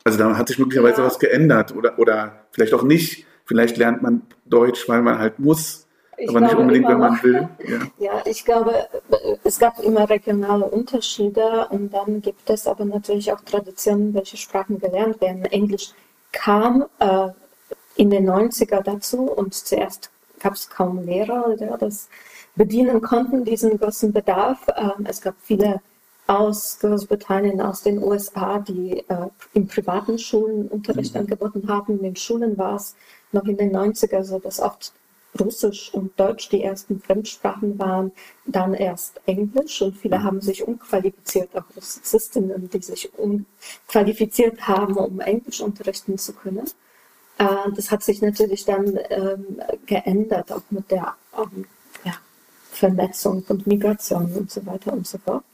Also 0.05 0.19
da 0.19 0.37
hat 0.37 0.49
sich 0.49 0.59
möglicherweise 0.59 1.01
ja. 1.01 1.07
was 1.07 1.19
geändert 1.19 1.75
oder, 1.75 1.99
oder 1.99 2.47
vielleicht 2.53 2.75
auch 2.75 2.83
nicht. 2.83 3.27
Vielleicht 3.45 3.77
lernt 3.77 4.03
man 4.03 4.23
Deutsch, 4.45 4.89
weil 4.89 5.03
man 5.03 5.19
halt 5.19 5.39
muss, 5.39 5.87
ich 6.17 6.29
aber 6.29 6.41
nicht 6.41 6.55
unbedingt, 6.55 6.89
wenn 6.89 6.99
man 6.99 7.23
will. 7.23 7.49
Ja. 7.67 7.81
ja, 7.99 8.23
ich 8.25 8.45
glaube, 8.45 8.89
es 9.45 9.59
gab 9.59 9.81
immer 9.81 10.09
regionale 10.09 10.65
Unterschiede 10.65 11.67
und 11.71 11.93
dann 11.93 12.23
gibt 12.23 12.49
es 12.49 12.67
aber 12.67 12.85
natürlich 12.85 13.33
auch 13.33 13.41
Traditionen, 13.41 14.15
welche 14.15 14.37
Sprachen 14.37 14.79
gelernt 14.79 15.21
werden. 15.21 15.45
Englisch 15.47 15.93
kam 16.33 16.87
äh, 17.01 17.29
in 17.97 18.11
den 18.11 18.29
90er 18.29 18.83
dazu 18.83 19.23
und 19.23 19.55
zuerst 19.55 20.11
gab 20.41 20.55
es 20.55 20.69
kaum 20.69 21.05
Lehrer, 21.05 21.57
die 21.57 21.69
das 21.79 22.09
bedienen 22.55 23.01
konnten, 23.01 23.45
diesen 23.45 23.79
großen 23.79 24.13
Bedarf. 24.13 24.67
Ähm, 24.77 25.07
es 25.07 25.21
gab 25.21 25.35
viele 25.41 25.81
aus 26.27 26.79
Großbritannien, 26.81 27.61
aus 27.61 27.83
den 27.83 28.03
USA, 28.03 28.59
die 28.59 29.05
äh, 29.09 29.29
in 29.55 29.69
privaten 29.69 30.19
Schulen 30.19 30.69
Unterricht 30.69 31.15
mhm. 31.15 31.21
angeboten 31.21 31.69
haben. 31.69 31.99
In 31.99 32.03
den 32.03 32.17
Schulen 32.17 32.59
war 32.59 32.77
es 32.77 32.97
noch 33.33 33.45
in 33.45 33.57
den 33.57 33.75
90er 33.75 34.25
so, 34.25 34.39
dass 34.39 34.61
oft 34.61 34.93
Russisch 35.39 35.93
und 35.93 36.19
Deutsch 36.19 36.49
die 36.49 36.63
ersten 36.63 36.99
Fremdsprachen 37.01 37.79
waren, 37.79 38.13
dann 38.47 38.73
erst 38.75 39.21
Englisch 39.27 39.83
und 39.83 39.97
viele 39.97 40.19
mhm. 40.19 40.25
haben 40.25 40.41
sich 40.41 40.67
umqualifiziert, 40.67 41.55
auch 41.55 41.65
Russizistinnen, 41.77 42.71
die 42.71 42.83
sich 42.83 43.11
umqualifiziert 43.19 44.67
haben, 44.67 44.97
um 44.97 45.21
Englisch 45.21 45.61
unterrichten 45.61 46.19
zu 46.19 46.33
können. 46.33 46.65
Äh, 47.39 47.71
das 47.75 47.91
hat 47.91 48.03
sich 48.03 48.23
natürlich 48.23 48.65
dann 48.65 48.99
ähm, 49.11 49.61
geändert, 49.87 50.53
auch 50.53 50.63
mit 50.71 50.91
der 50.91 51.15
ähm, 51.37 51.67
ja, 52.05 52.15
Vernetzung 52.71 53.45
und 53.49 53.67
Migration 53.67 54.33
und 54.33 54.51
so 54.51 54.65
weiter 54.67 54.93
und 54.93 55.07
so 55.07 55.19
fort. 55.19 55.45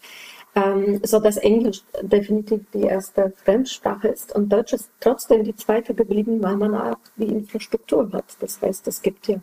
Ähm, 0.54 1.00
so 1.02 1.18
dass 1.18 1.38
Englisch 1.38 1.80
definitiv 2.02 2.60
die 2.74 2.82
erste 2.82 3.32
Fremdsprache 3.42 4.08
ist 4.08 4.34
und 4.34 4.50
Deutsch 4.50 4.74
ist 4.74 4.90
trotzdem 5.00 5.44
die 5.44 5.56
zweite 5.56 5.94
geblieben, 5.94 6.42
weil 6.42 6.56
man 6.56 6.74
auch 6.74 6.98
die 7.16 7.24
Infrastruktur 7.24 8.12
hat. 8.12 8.36
Das 8.40 8.60
heißt, 8.60 8.86
es 8.86 9.00
gibt 9.00 9.28
ja 9.28 9.36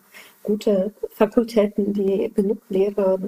gute 0.44 0.94
Fakultäten, 1.14 1.92
die 1.92 2.32
genug 2.32 2.58
Lehrer 2.68 3.18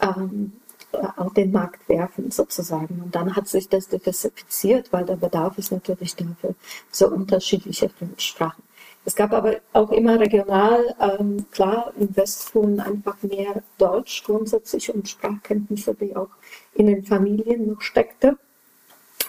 ähm, 0.00 0.52
auf 0.92 1.34
den 1.34 1.52
Markt 1.52 1.88
werfen 1.88 2.30
sozusagen. 2.30 3.02
Und 3.04 3.14
dann 3.14 3.36
hat 3.36 3.48
sich 3.48 3.68
das 3.68 3.88
diversifiziert, 3.88 4.92
weil 4.92 5.04
der 5.04 5.16
Bedarf 5.16 5.58
ist 5.58 5.72
natürlich 5.72 6.16
dafür 6.16 6.54
so 6.90 7.08
unterschiedliche 7.08 7.88
Fremdsprachen. 7.88 8.62
Es 9.04 9.14
gab 9.14 9.32
aber 9.32 9.56
auch 9.72 9.90
immer 9.90 10.20
regional, 10.20 10.94
ähm, 11.00 11.46
klar, 11.50 11.92
in 11.98 12.14
Westpolen 12.14 12.80
einfach 12.80 13.22
mehr 13.22 13.62
Deutsch 13.78 14.22
grundsätzlich 14.24 14.92
und 14.94 15.08
Sprachkenntnisse, 15.08 15.94
die 15.94 16.14
auch 16.14 16.28
in 16.74 16.88
den 16.88 17.04
Familien 17.04 17.68
noch 17.68 17.80
steckte. 17.80 18.36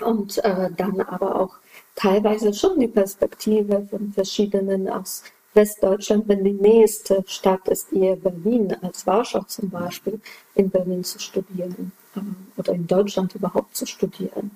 Und 0.04 0.38
äh, 0.44 0.70
dann 0.76 1.02
aber 1.02 1.40
auch 1.40 1.56
teilweise 1.96 2.54
schon 2.54 2.80
die 2.80 2.88
Perspektive 2.88 3.88
von 3.90 4.14
verschiedenen 4.14 4.90
aus 4.90 5.24
Westdeutschland, 5.60 6.26
wenn 6.30 6.44
die 6.46 6.54
nächste 6.54 7.22
Stadt 7.28 7.68
ist 7.68 7.92
eher 7.92 8.16
Berlin 8.16 8.78
als 8.82 9.06
Warschau 9.06 9.42
zum 9.42 9.70
Beispiel, 9.70 10.22
in 10.56 10.70
Berlin 10.70 11.04
zu 11.04 11.20
studieren 11.20 11.92
ähm, 12.16 12.36
oder 12.56 12.72
in 12.74 12.88
Deutschland 12.88 13.36
überhaupt 13.36 13.76
zu 13.76 13.86
studieren. 13.86 14.52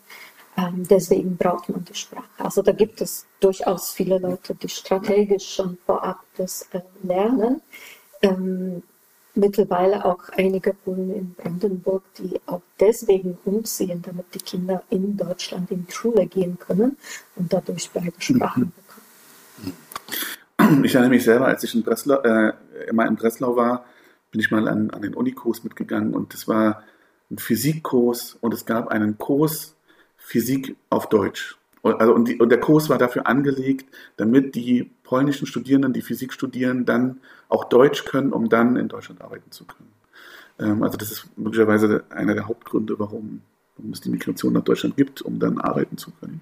Ähm, 0.56 0.88
deswegen 0.90 1.36
braucht 1.36 1.68
man 1.68 1.84
die 1.84 1.96
Sprache. 1.96 2.30
Also 2.38 2.62
da 2.62 2.72
gibt 2.72 3.02
es 3.02 3.26
durchaus 3.42 3.92
viele 3.92 4.18
Leute, 4.18 4.56
die 4.56 4.70
strategisch 4.70 5.56
schon 5.56 5.78
vorab 5.86 6.20
das 6.38 6.70
äh, 6.72 6.80
lernen. 7.02 7.62
Ähm, 8.22 8.82
mittlerweile 9.36 10.06
auch 10.06 10.30
einige 10.38 10.74
Polen 10.74 11.14
in 11.14 11.34
Brandenburg, 11.34 12.04
die 12.18 12.40
auch 12.46 12.62
deswegen 12.80 13.38
umziehen, 13.44 14.02
damit 14.02 14.34
die 14.34 14.40
Kinder 14.40 14.84
in 14.90 15.18
Deutschland 15.18 15.70
in 15.70 15.86
die 15.86 15.92
Schule 15.92 16.28
gehen 16.28 16.58
können 16.58 16.98
und 17.36 17.52
dadurch 17.52 17.90
beide 17.92 18.14
Sprachen 18.20 18.72
bekommen. 18.72 19.04
Ich 20.84 20.96
erinnere 20.96 21.10
mich 21.10 21.24
selber, 21.24 21.48
als 21.48 21.64
ich 21.64 21.76
in 21.76 21.84
Breslau, 21.84 22.22
äh, 22.22 22.54
immer 22.88 23.06
in 23.08 23.16
Breslau 23.16 23.56
war, 23.56 23.86
bin 24.32 24.40
ich 24.40 24.52
mal 24.52 24.68
an, 24.68 24.90
an 24.90 25.02
den 25.02 25.14
Unikurs 25.14 25.64
mitgegangen 25.64 26.14
und 26.14 26.34
das 26.34 26.48
war 26.48 26.84
ein 27.30 27.38
Physikkurs 27.38 28.38
und 28.42 28.54
es 28.54 28.66
gab 28.66 28.88
einen 28.88 29.18
Kurs 29.18 29.76
Physik 30.18 30.76
auf 30.90 31.10
Deutsch. 31.10 31.58
Also, 31.84 32.14
und, 32.14 32.30
die, 32.30 32.40
und, 32.40 32.50
der 32.50 32.62
Kurs 32.62 32.90
war 32.90 32.98
dafür 32.98 33.28
angelegt, 33.28 33.94
damit 34.16 34.56
die 34.56 34.90
polnischen 35.04 35.48
Studierenden, 35.48 35.92
die 35.92 36.02
Physik 36.02 36.32
studieren, 36.32 36.86
dann 36.86 37.20
auch 37.50 37.66
Deutsch 37.66 38.06
können, 38.06 38.32
um 38.32 38.48
dann 38.48 38.78
in 38.78 38.88
Deutschland 38.88 39.22
arbeiten 39.22 39.52
zu 39.52 39.66
können. 39.66 39.92
Ähm, 40.60 40.82
also 40.82 40.98
das 40.98 41.12
ist 41.12 41.38
möglicherweise 41.38 42.06
einer 42.10 42.36
der 42.36 42.48
Hauptgründe, 42.48 42.98
warum, 43.00 43.42
warum 43.76 43.92
es 43.92 44.00
die 44.00 44.10
Migration 44.10 44.54
nach 44.54 44.64
Deutschland 44.64 44.96
gibt, 44.96 45.22
um 45.22 45.40
dann 45.40 45.60
arbeiten 45.60 45.98
zu 45.98 46.12
können. 46.12 46.40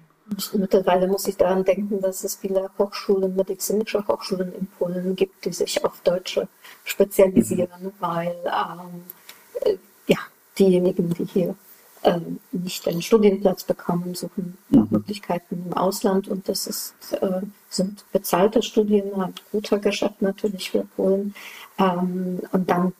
Mittlerweile 0.54 1.06
muss 1.08 1.26
ich 1.26 1.36
daran 1.36 1.64
denken, 1.64 2.00
dass 2.00 2.24
es 2.24 2.36
viele 2.36 2.70
Hochschulen, 2.78 3.34
medizinische 3.36 4.06
Hochschulen 4.06 4.52
in 4.54 4.66
Polen 4.66 5.16
gibt, 5.16 5.44
die 5.44 5.52
sich 5.52 5.84
auf 5.84 6.00
Deutsche 6.02 6.48
spezialisieren, 6.84 7.82
mhm. 7.82 7.92
weil 8.00 8.34
ähm, 8.46 9.04
äh, 9.62 9.76
ja, 10.06 10.18
diejenigen, 10.58 11.10
die 11.14 11.24
hier 11.24 11.54
ähm, 12.04 12.40
nicht 12.50 12.86
einen 12.88 13.02
Studienplatz 13.02 13.64
bekommen, 13.64 14.14
suchen 14.14 14.58
nach 14.70 14.84
mhm. 14.84 14.88
Möglichkeiten 14.90 15.64
im 15.66 15.72
Ausland 15.74 16.28
und 16.28 16.48
das 16.48 16.66
ist, 16.66 16.94
äh, 17.20 17.40
sind 17.68 18.04
bezahlte 18.12 18.62
Studien, 18.62 19.12
ein 19.14 19.34
guter 19.50 19.78
Geschäft 19.78 20.20
natürlich 20.20 20.70
für 20.70 20.84
Polen. 20.96 21.34
Ähm, 21.78 22.40
und 22.52 22.68
dann 22.68 22.92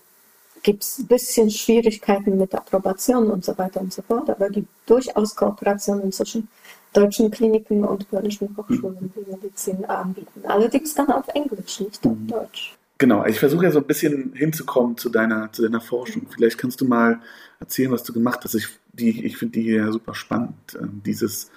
gibt 0.62 0.84
es 0.84 0.98
ein 0.98 1.06
bisschen 1.06 1.50
Schwierigkeiten 1.50 2.38
mit 2.38 2.54
Approbation 2.54 3.30
und 3.30 3.44
so 3.44 3.56
weiter 3.58 3.80
und 3.80 3.92
so 3.92 4.02
fort, 4.02 4.30
aber 4.30 4.48
gibt 4.48 4.68
durchaus 4.86 5.34
Kooperationen 5.34 6.12
zwischen 6.12 6.48
deutschen 6.92 7.30
Kliniken 7.30 7.84
und 7.84 8.08
polnischen 8.10 8.54
Hochschulen, 8.56 9.12
die 9.14 9.30
Medizin 9.30 9.84
anbieten. 9.84 10.42
Allerdings 10.44 10.94
dann 10.94 11.10
auf 11.10 11.28
Englisch, 11.28 11.80
nicht 11.80 12.06
auf 12.06 12.16
mhm. 12.16 12.28
Deutsch. 12.28 12.76
Genau, 12.98 13.26
ich 13.26 13.40
versuche 13.40 13.64
ja 13.64 13.72
so 13.72 13.80
ein 13.80 13.86
bisschen 13.86 14.32
hinzukommen 14.34 14.96
zu 14.96 15.08
deiner, 15.08 15.50
zu 15.52 15.62
deiner 15.62 15.80
Forschung. 15.80 16.26
Vielleicht 16.30 16.56
kannst 16.58 16.80
du 16.80 16.84
mal 16.84 17.20
erzählen, 17.58 17.90
was 17.90 18.04
du 18.04 18.12
gemacht 18.12 18.40
hast. 18.44 18.54
Ich, 18.54 18.68
ich 18.96 19.36
finde 19.36 19.54
die 19.54 19.62
hier 19.62 19.92
super 19.92 20.14
spannend. 20.14 20.54
Ähm, 20.80 21.02
dieses, 21.04 21.50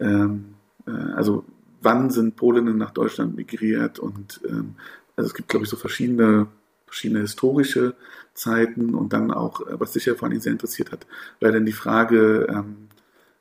ähm, 0.00 0.54
äh, 0.86 0.90
also 0.90 1.44
wann 1.82 2.10
sind 2.10 2.36
Polinnen 2.36 2.78
nach 2.78 2.90
Deutschland 2.90 3.36
migriert 3.36 3.98
und 3.98 4.40
ähm, 4.48 4.74
also 5.16 5.28
es 5.28 5.34
gibt, 5.34 5.48
glaube 5.48 5.64
ich, 5.64 5.70
so 5.70 5.76
verschiedene, 5.76 6.48
verschiedene 6.86 7.20
historische 7.20 7.94
Zeiten 8.34 8.94
und 8.94 9.12
dann 9.12 9.30
auch, 9.30 9.60
äh, 9.68 9.78
was 9.78 9.92
sicher 9.92 10.16
vor 10.16 10.28
allem 10.28 10.40
sehr 10.40 10.52
interessiert 10.52 10.92
hat, 10.92 11.06
war 11.40 11.52
dann 11.52 11.66
die 11.66 11.72
Frage, 11.72 12.46
ähm, 12.48 12.88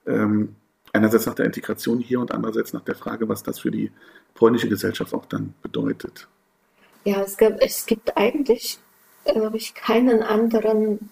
ähm, 0.06 0.56
einerseits 0.98 1.25
nach 1.25 1.36
der 1.36 1.46
Integration 1.46 2.00
hier 2.00 2.20
und 2.20 2.32
andererseits 2.32 2.74
nach 2.74 2.84
der 2.84 2.96
Frage, 2.96 3.30
was 3.30 3.44
das 3.44 3.60
für 3.60 3.72
die 3.72 3.92
polnische 4.34 4.70
Gesellschaft 4.70 5.13
auch 5.13 5.25
dann 5.25 5.54
bedeutet. 5.62 6.27
Ja, 7.06 7.22
es 7.22 7.38
gibt, 7.38 7.62
es 7.62 7.86
gibt 7.86 8.18
eigentlich, 8.18 8.80
glaube 9.25 9.58
ich, 9.58 9.74
keinen 9.74 10.22
anderen 10.22 11.10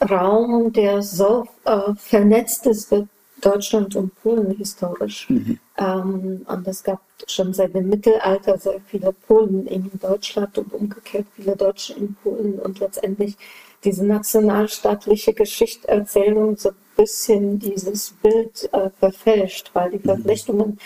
Raum, 0.00 0.72
der 0.72 1.02
so 1.02 1.46
äh, 1.64 1.94
vernetzt 1.96 2.66
ist 2.66 2.90
wie 2.90 3.06
Deutschland 3.40 3.96
und 3.96 4.14
Polen 4.22 4.50
historisch. 4.56 5.28
Mhm. 5.30 5.58
Ähm, 5.78 6.46
und 6.46 6.68
es 6.68 6.82
gab 6.82 7.00
schon 7.26 7.54
seit 7.54 7.74
dem 7.74 7.88
Mittelalter 7.88 8.58
sehr 8.58 8.80
viele 8.86 9.12
Polen 9.12 9.66
in 9.66 9.90
Deutschland 10.00 10.58
und 10.58 10.72
umgekehrt 10.72 11.26
viele 11.36 11.56
Deutsche 11.56 11.94
in 11.94 12.14
Polen 12.22 12.58
und 12.58 12.80
letztendlich 12.80 13.36
diese 13.84 14.04
nationalstaatliche 14.04 15.32
Geschichterzählung 15.32 16.56
so 16.56 16.70
bisschen 17.00 17.58
dieses 17.58 18.10
Bild 18.22 18.68
äh, 18.72 18.90
verfälscht, 18.98 19.70
weil 19.72 19.90
die 19.90 19.98
mhm. 19.98 20.04
Verflechtungen 20.04 20.78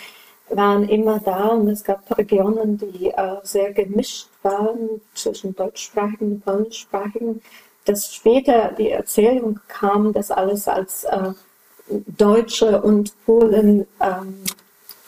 waren 0.49 0.87
immer 0.87 1.19
da 1.19 1.47
und 1.47 1.67
es 1.69 1.83
gab 1.83 2.17
Regionen, 2.17 2.77
die 2.77 3.09
äh, 3.09 3.37
sehr 3.43 3.73
gemischt 3.73 4.29
waren 4.43 5.01
zwischen 5.13 5.55
deutschsprachigen 5.55 6.33
und 6.33 6.45
polnischsprachigen, 6.45 7.41
dass 7.85 8.13
später 8.13 8.71
die 8.77 8.91
Erzählung 8.91 9.59
kam, 9.67 10.13
dass 10.13 10.31
alles 10.31 10.67
als 10.67 11.03
äh, 11.05 11.31
Deutsche 12.17 12.81
und 12.81 13.13
Polen 13.25 13.85
ähm, 13.99 14.43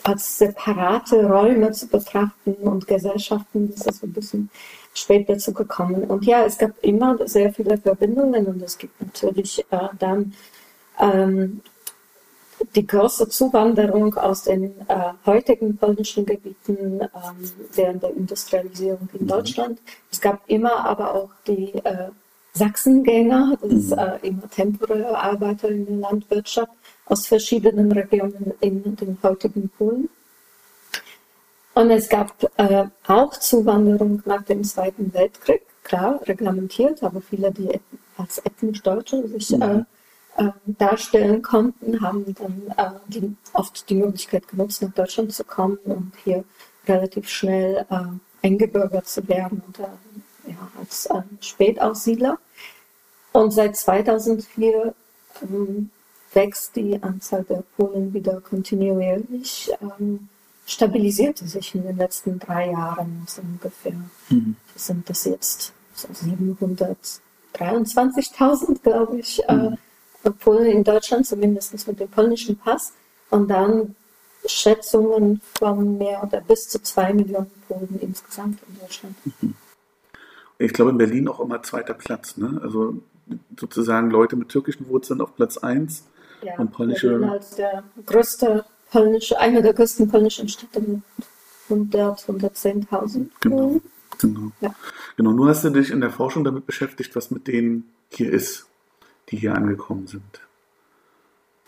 als 0.04 0.38
separate 0.38 1.26
Räume 1.26 1.72
zu 1.72 1.88
betrachten 1.88 2.54
und 2.54 2.88
Gesellschaften, 2.88 3.74
das 3.76 4.04
ein 4.04 4.14
bisschen 4.14 4.50
spät 4.94 5.30
dazu 5.30 5.54
gekommen. 5.54 6.04
Und 6.06 6.26
ja, 6.26 6.46
es 6.46 6.58
gab 6.58 6.72
immer 6.82 7.18
sehr 7.28 7.54
viele 7.54 7.78
Verbindungen 7.78 8.46
und 8.48 8.62
es 8.62 8.78
gibt 8.78 9.00
natürlich 9.02 9.66
äh, 9.70 9.90
dann 10.00 10.34
ähm, 11.00 11.62
die 12.76 12.88
große 12.88 13.30
Zuwanderung 13.30 14.16
aus 14.16 14.44
den 14.44 14.74
äh, 14.88 15.14
heutigen 15.26 15.78
polnischen 15.78 16.26
Gebieten 16.26 17.02
ähm, 17.02 17.52
während 17.74 18.04
der 18.04 18.16
Industrialisierung 18.16 19.10
in 19.14 19.24
mhm. 19.24 19.28
Deutschland. 19.28 19.80
Es 20.12 20.20
gab 20.20 20.42
immer 20.48 20.86
aber 20.86 21.14
auch 21.14 21.30
die 21.46 21.74
äh, 21.84 22.10
Sachsengänger, 22.54 23.58
das 23.62 23.72
ist 23.72 23.92
mhm. 23.92 24.00
äh, 24.00 24.28
immer 24.28 24.50
temporäre 24.50 25.18
Arbeiter 25.18 25.70
in 25.70 25.86
der 25.86 25.96
Landwirtschaft 25.98 26.72
aus 27.06 27.28
verschiedenen 27.28 27.92
Regionen 27.92 28.54
in 28.60 28.96
den 28.96 29.18
heutigen 29.24 29.70
Polen. 29.70 30.10
Und 31.76 31.92
es 31.92 32.10
gab 32.10 32.34
äh, 32.58 32.86
auch 33.06 33.38
Zuwanderung 33.38 34.24
nach 34.26 34.42
dem 34.42 34.64
Zweiten 34.64 35.14
Weltkrieg, 35.14 35.62
klar, 35.84 36.20
reglementiert, 36.26 37.04
aber 37.04 37.22
viele, 37.22 37.52
die 37.52 37.80
als 38.18 38.40
ethnisch 38.44 38.82
Deutsche 38.82 39.28
sich 39.28 39.54
äh, 39.54 39.58
mhm. 39.58 39.62
äh, 39.62 39.84
darstellen 40.66 41.42
konnten, 41.42 42.02
haben 42.02 42.36
dann 42.36 42.74
äh, 42.78 42.92
die, 43.08 43.36
oft 43.54 43.90
die 43.90 43.96
Möglichkeit 43.96 44.48
genutzt, 44.48 44.82
nach 44.82 44.94
Deutschland 44.94 45.34
zu 45.34 45.44
kommen 45.44 45.78
und 45.86 46.14
hier 46.24 46.44
relativ 46.88 47.30
schnell 47.30 47.86
äh, 47.90 48.46
eingebürgert 48.46 49.08
zu 49.08 49.28
werden 49.28 49.62
und 49.66 49.80
ja, 49.80 49.90
als 50.80 51.10
Spätaussiedler. 51.42 52.38
Und 53.34 53.52
seit 53.52 53.76
2004 53.76 54.94
ähm, 55.44 55.92
wächst 56.34 56.76
die 56.76 57.02
Anzahl 57.02 57.44
der 57.44 57.64
Polen 57.76 58.14
wieder 58.14 58.40
kontinuierlich. 58.42 59.72
Ähm, 59.82 60.30
stabilisierte 60.66 61.48
sich 61.48 61.74
in 61.76 61.84
den 61.84 61.98
letzten 61.98 62.40
drei 62.40 62.72
Jahren 62.72 63.24
so 63.28 63.42
ungefähr. 63.42 64.00
Mhm. 64.30 64.56
Sind 64.76 65.10
das 65.10 65.26
jetzt 65.26 65.74
so 65.94 66.08
723.000, 66.10 68.82
glaube 68.84 69.20
ich, 69.20 69.44
äh, 69.48 69.54
mhm. 69.54 69.78
Polen 70.32 70.66
in 70.66 70.84
Deutschland, 70.84 71.26
zumindest 71.26 71.88
mit 71.88 72.00
dem 72.00 72.10
polnischen 72.10 72.58
Pass. 72.58 72.94
Und 73.30 73.50
dann 73.50 73.96
Schätzungen 74.46 75.42
von 75.58 75.98
mehr 75.98 76.24
oder 76.24 76.42
bis 76.42 76.70
zu 76.70 76.82
zwei 76.82 77.14
Millionen 77.14 77.52
Polen 77.68 78.00
insgesamt 78.02 78.60
in 78.68 78.80
Deutschland. 78.80 79.16
Mhm. 79.42 79.54
Ich 80.60 80.74
glaube 80.74 80.92
in 80.92 80.98
Berlin 80.98 81.28
auch 81.28 81.40
immer 81.40 81.62
zweiter 81.62 81.94
Platz. 81.94 82.38
Ne? 82.38 82.60
Also 82.64 83.02
sozusagen 83.58 84.10
Leute 84.10 84.36
mit 84.36 84.50
türkischen 84.50 84.88
Wurzeln 84.90 85.22
auf 85.22 85.36
Platz 85.36 85.58
1 85.58 86.04
ja, 86.42 86.58
und 86.58 86.72
polnische. 86.72 87.10
Berlin 87.10 87.30
als 87.30 87.56
der 87.56 87.84
größte 88.06 88.66
polnische, 88.92 89.40
eine 89.40 89.62
der 89.62 89.74
größten 89.74 90.10
polnischen 90.10 90.50
Städte 90.50 90.80
mit 90.80 91.02
100, 91.70 92.22
110.000. 92.22 93.28
Genau. 93.42 93.82
Genau. 94.20 94.52
Ja. 94.62 94.74
genau. 95.16 95.32
Nur 95.32 95.50
hast 95.50 95.64
du 95.64 95.70
dich 95.70 95.92
in 95.92 96.02
der 96.02 96.10
Forschung 96.10 96.44
damit 96.44 96.66
beschäftigt, 96.66 97.16
was 97.16 97.30
mit 97.30 97.48
denen 97.48 97.92
hier 98.10 98.32
ist, 98.32 98.68
die 99.30 99.38
hier 99.38 99.54
angekommen 99.54 100.08
sind. 100.08 100.42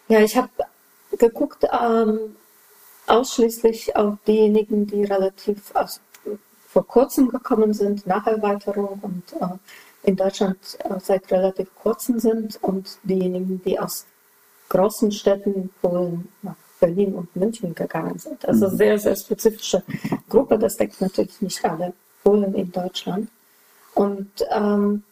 Ja, 0.07 0.21
ich 0.21 0.35
habe 0.35 0.49
geguckt 1.17 1.65
ähm, 1.71 2.35
ausschließlich 3.07 3.95
auf 3.95 4.17
diejenigen, 4.25 4.87
die 4.87 5.03
relativ 5.03 5.75
aus, 5.75 6.01
vor 6.67 6.85
kurzem 6.87 7.29
gekommen 7.29 7.73
sind, 7.73 8.05
nach 8.07 8.25
Erweiterung 8.27 8.99
und 9.01 9.23
äh, 9.41 9.57
in 10.03 10.15
Deutschland 10.15 10.57
äh, 10.83 10.99
seit 10.99 11.31
relativ 11.31 11.73
kurzem 11.75 12.19
sind 12.19 12.57
und 12.63 12.97
diejenigen, 13.03 13.61
die 13.63 13.79
aus 13.79 14.05
großen 14.69 15.11
Städten 15.11 15.69
Polen 15.81 16.29
nach 16.41 16.55
Berlin 16.79 17.13
und 17.15 17.35
München 17.35 17.75
gegangen 17.75 18.17
sind. 18.17 18.47
Also 18.47 18.69
mhm. 18.69 18.77
sehr, 18.77 18.99
sehr 18.99 19.15
spezifische 19.15 19.83
Gruppe. 20.29 20.57
Das 20.57 20.77
deckt 20.77 21.01
natürlich 21.01 21.41
nicht 21.41 21.63
alle 21.65 21.93
Polen 22.23 22.53
in 22.53 22.71
Deutschland. 22.71 23.29
Und 23.95 24.31
ähm, 24.51 25.03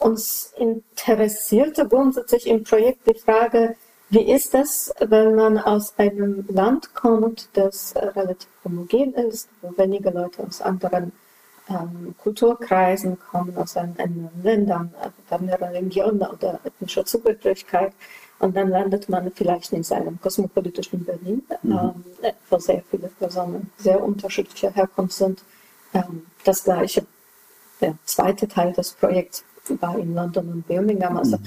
uns 0.00 0.52
interessierte 0.56 1.86
grundsätzlich 1.86 2.46
im 2.46 2.64
Projekt 2.64 3.06
die 3.06 3.18
Frage, 3.18 3.76
wie 4.08 4.32
ist 4.32 4.54
das, 4.54 4.92
wenn 4.98 5.36
man 5.36 5.58
aus 5.58 5.96
einem 5.96 6.44
Land 6.48 6.94
kommt, 6.94 7.48
das 7.52 7.92
äh, 7.92 8.06
relativ 8.06 8.48
homogen 8.64 9.14
ist, 9.14 9.48
wo 9.62 9.72
wenige 9.76 10.10
Leute 10.10 10.42
aus 10.42 10.60
anderen 10.60 11.12
ähm, 11.68 12.14
Kulturkreisen 12.18 13.18
kommen, 13.30 13.56
aus 13.56 13.76
anderen 13.76 14.28
Ländern, 14.42 14.92
äh, 15.00 15.34
anderen 15.34 15.74
Religionen 15.74 16.22
oder 16.22 16.58
ethnischer 16.64 17.04
Zugehörigkeit 17.04 17.92
und 18.40 18.56
dann 18.56 18.70
landet 18.70 19.08
man 19.08 19.30
vielleicht 19.30 19.72
in 19.72 19.84
seinem 19.84 20.20
kosmopolitischen 20.20 21.04
Berlin, 21.04 21.42
mhm. 21.62 21.72
ähm, 21.72 22.32
wo 22.48 22.58
sehr 22.58 22.82
viele 22.90 23.08
Personen 23.08 23.70
sehr 23.76 24.02
unterschiedlicher 24.02 24.72
Herkunft 24.72 25.14
sind. 25.14 25.44
Ähm, 25.94 26.26
das 26.44 26.64
gleiche, 26.64 27.06
der 27.80 27.96
zweite 28.04 28.48
Teil 28.48 28.72
des 28.72 28.92
Projekts 28.92 29.44
war 29.80 29.98
in 29.98 30.14
London 30.14 30.48
und 30.52 30.66
Birmingham, 30.66 31.16
also 31.16 31.36
mhm. 31.36 31.44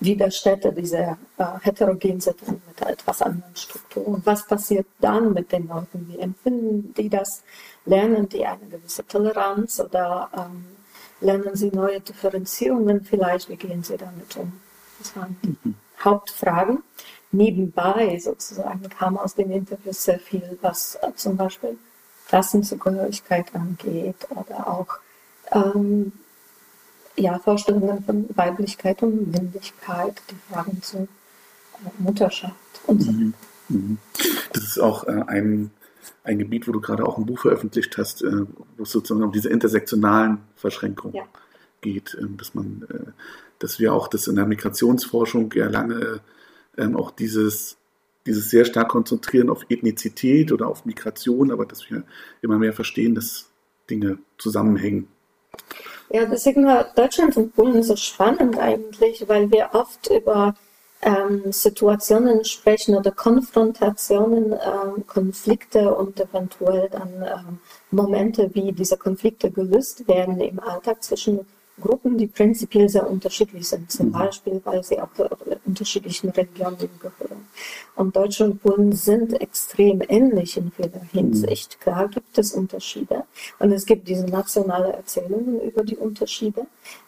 wieder 0.00 0.30
Städte, 0.30 0.72
die 0.72 0.86
sehr 0.86 1.18
äh, 1.38 1.44
heterogen 1.62 2.20
sind 2.20 2.40
mit 2.48 2.80
etwas 2.86 3.22
anderen 3.22 3.56
Strukturen. 3.56 4.22
Was 4.24 4.46
passiert 4.46 4.86
dann 5.00 5.32
mit 5.32 5.52
den 5.52 5.68
Leuten? 5.68 6.08
Wie 6.08 6.18
empfinden 6.18 6.94
die 6.94 7.08
das? 7.08 7.42
Lernen 7.84 8.28
die 8.28 8.44
eine 8.44 8.66
gewisse 8.66 9.06
Toleranz 9.06 9.80
oder 9.80 10.28
ähm, 10.36 10.66
lernen 11.20 11.54
sie 11.54 11.70
neue 11.70 12.00
Differenzierungen 12.00 13.02
vielleicht? 13.02 13.48
Wie 13.48 13.56
gehen 13.56 13.82
sie 13.82 13.96
damit 13.96 14.36
um? 14.36 14.60
Das 14.98 15.16
waren 15.16 15.36
die 15.42 15.56
mhm. 15.62 15.74
Hauptfragen. 16.04 16.82
Nebenbei 17.30 18.18
sozusagen 18.18 18.88
kam 18.88 19.18
aus 19.18 19.34
den 19.34 19.50
Interviews 19.50 20.04
sehr 20.04 20.18
viel, 20.18 20.58
was 20.62 20.96
äh, 20.96 21.12
zum 21.14 21.36
Beispiel 21.36 21.78
Klassenzugehörigkeit 22.28 23.54
angeht 23.54 24.26
oder 24.30 24.66
auch 24.68 24.98
ähm, 25.52 26.12
ja, 27.18 27.38
Vorstellungen 27.38 28.02
von 28.04 28.26
Weiblichkeit 28.34 29.02
und 29.02 29.30
Männlichkeit, 29.30 30.20
die 30.30 30.52
Fragen 30.52 30.82
zu 30.82 30.98
äh, 30.98 31.90
Mutterschaft 31.98 32.54
und 32.86 33.02
so. 33.02 33.12
Mhm. 33.12 33.34
Mhm. 33.68 33.98
Das 34.52 34.64
ist 34.64 34.78
auch 34.78 35.06
äh, 35.06 35.22
ein, 35.26 35.70
ein 36.24 36.38
Gebiet, 36.38 36.68
wo 36.68 36.72
du 36.72 36.80
gerade 36.80 37.04
auch 37.04 37.18
ein 37.18 37.26
Buch 37.26 37.40
veröffentlicht 37.40 37.98
hast, 37.98 38.22
äh, 38.22 38.46
wo 38.76 38.82
es 38.82 38.90
sozusagen 38.90 39.24
um 39.24 39.32
diese 39.32 39.50
intersektionalen 39.50 40.38
Verschränkungen 40.56 41.16
ja. 41.16 41.24
geht, 41.80 42.14
äh, 42.14 42.26
dass 42.36 42.54
man 42.54 42.86
äh, 42.88 43.10
dass 43.58 43.78
wir 43.78 43.92
auch 43.92 44.08
das 44.08 44.26
in 44.28 44.36
der 44.36 44.46
Migrationsforschung 44.46 45.52
ja 45.54 45.68
lange 45.68 46.20
ähm, 46.76 46.96
auch 46.96 47.10
dieses, 47.10 47.76
dieses 48.26 48.50
sehr 48.50 48.64
stark 48.64 48.88
konzentrieren 48.88 49.50
auf 49.50 49.66
Ethnizität 49.68 50.52
oder 50.52 50.68
auf 50.68 50.84
Migration, 50.84 51.50
aber 51.50 51.66
dass 51.66 51.90
wir 51.90 52.04
immer 52.40 52.58
mehr 52.58 52.72
verstehen, 52.72 53.14
dass 53.14 53.50
Dinge 53.90 54.18
zusammenhängen. 54.38 55.08
Ja, 56.10 56.24
deswegen 56.24 56.66
war 56.66 56.84
Deutschland 56.94 57.36
und 57.36 57.54
Polen 57.54 57.82
so 57.82 57.96
spannend 57.96 58.58
eigentlich, 58.58 59.28
weil 59.28 59.50
wir 59.50 59.70
oft 59.72 60.10
über 60.10 60.54
ähm, 61.02 61.52
Situationen 61.52 62.44
sprechen 62.44 62.96
oder 62.96 63.10
Konfrontationen, 63.10 64.52
ähm, 64.52 65.06
Konflikte 65.06 65.94
und 65.94 66.18
eventuell 66.18 66.88
dann 66.88 67.22
ähm, 67.22 67.58
Momente, 67.90 68.50
wie 68.54 68.72
diese 68.72 68.96
Konflikte 68.96 69.50
gelöst 69.50 70.08
werden 70.08 70.40
im 70.40 70.58
Alltag 70.60 71.02
zwischen 71.04 71.46
Gruppen, 71.80 72.18
die 72.18 72.26
prinzipiell 72.26 72.88
sehr 72.88 73.08
unterschiedlich 73.08 73.68
sind, 73.68 73.90
zum. 73.90 74.12
Beispiel, 74.12 74.60
weil 74.64 74.82
sie 74.82 75.00
auch 75.00 75.08
unterschiedlichen 75.64 76.30
Religionen 76.30 76.78
gehören. 77.00 77.46
Und 77.94 78.16
Deutsche 78.16 78.44
und 78.44 78.62
Polen 78.62 78.92
sind 78.92 79.40
extrem 79.40 80.02
ähnlich 80.08 80.56
in 80.56 80.70
vieler 80.72 81.02
Hinsicht. 81.12 81.76
Mhm. 81.78 81.82
Klar 81.82 82.08
gibt 82.08 82.38
es 82.38 82.52
Unterschiede 82.52 83.24
und 83.58 83.72
es 83.72 83.84
gibt 83.86 84.08
diese 84.08 84.26
nationale 84.26 84.92
Erzählungen 84.92 85.60
über 85.60 85.82
die 85.84 85.96
Unterschiede, 85.96 86.66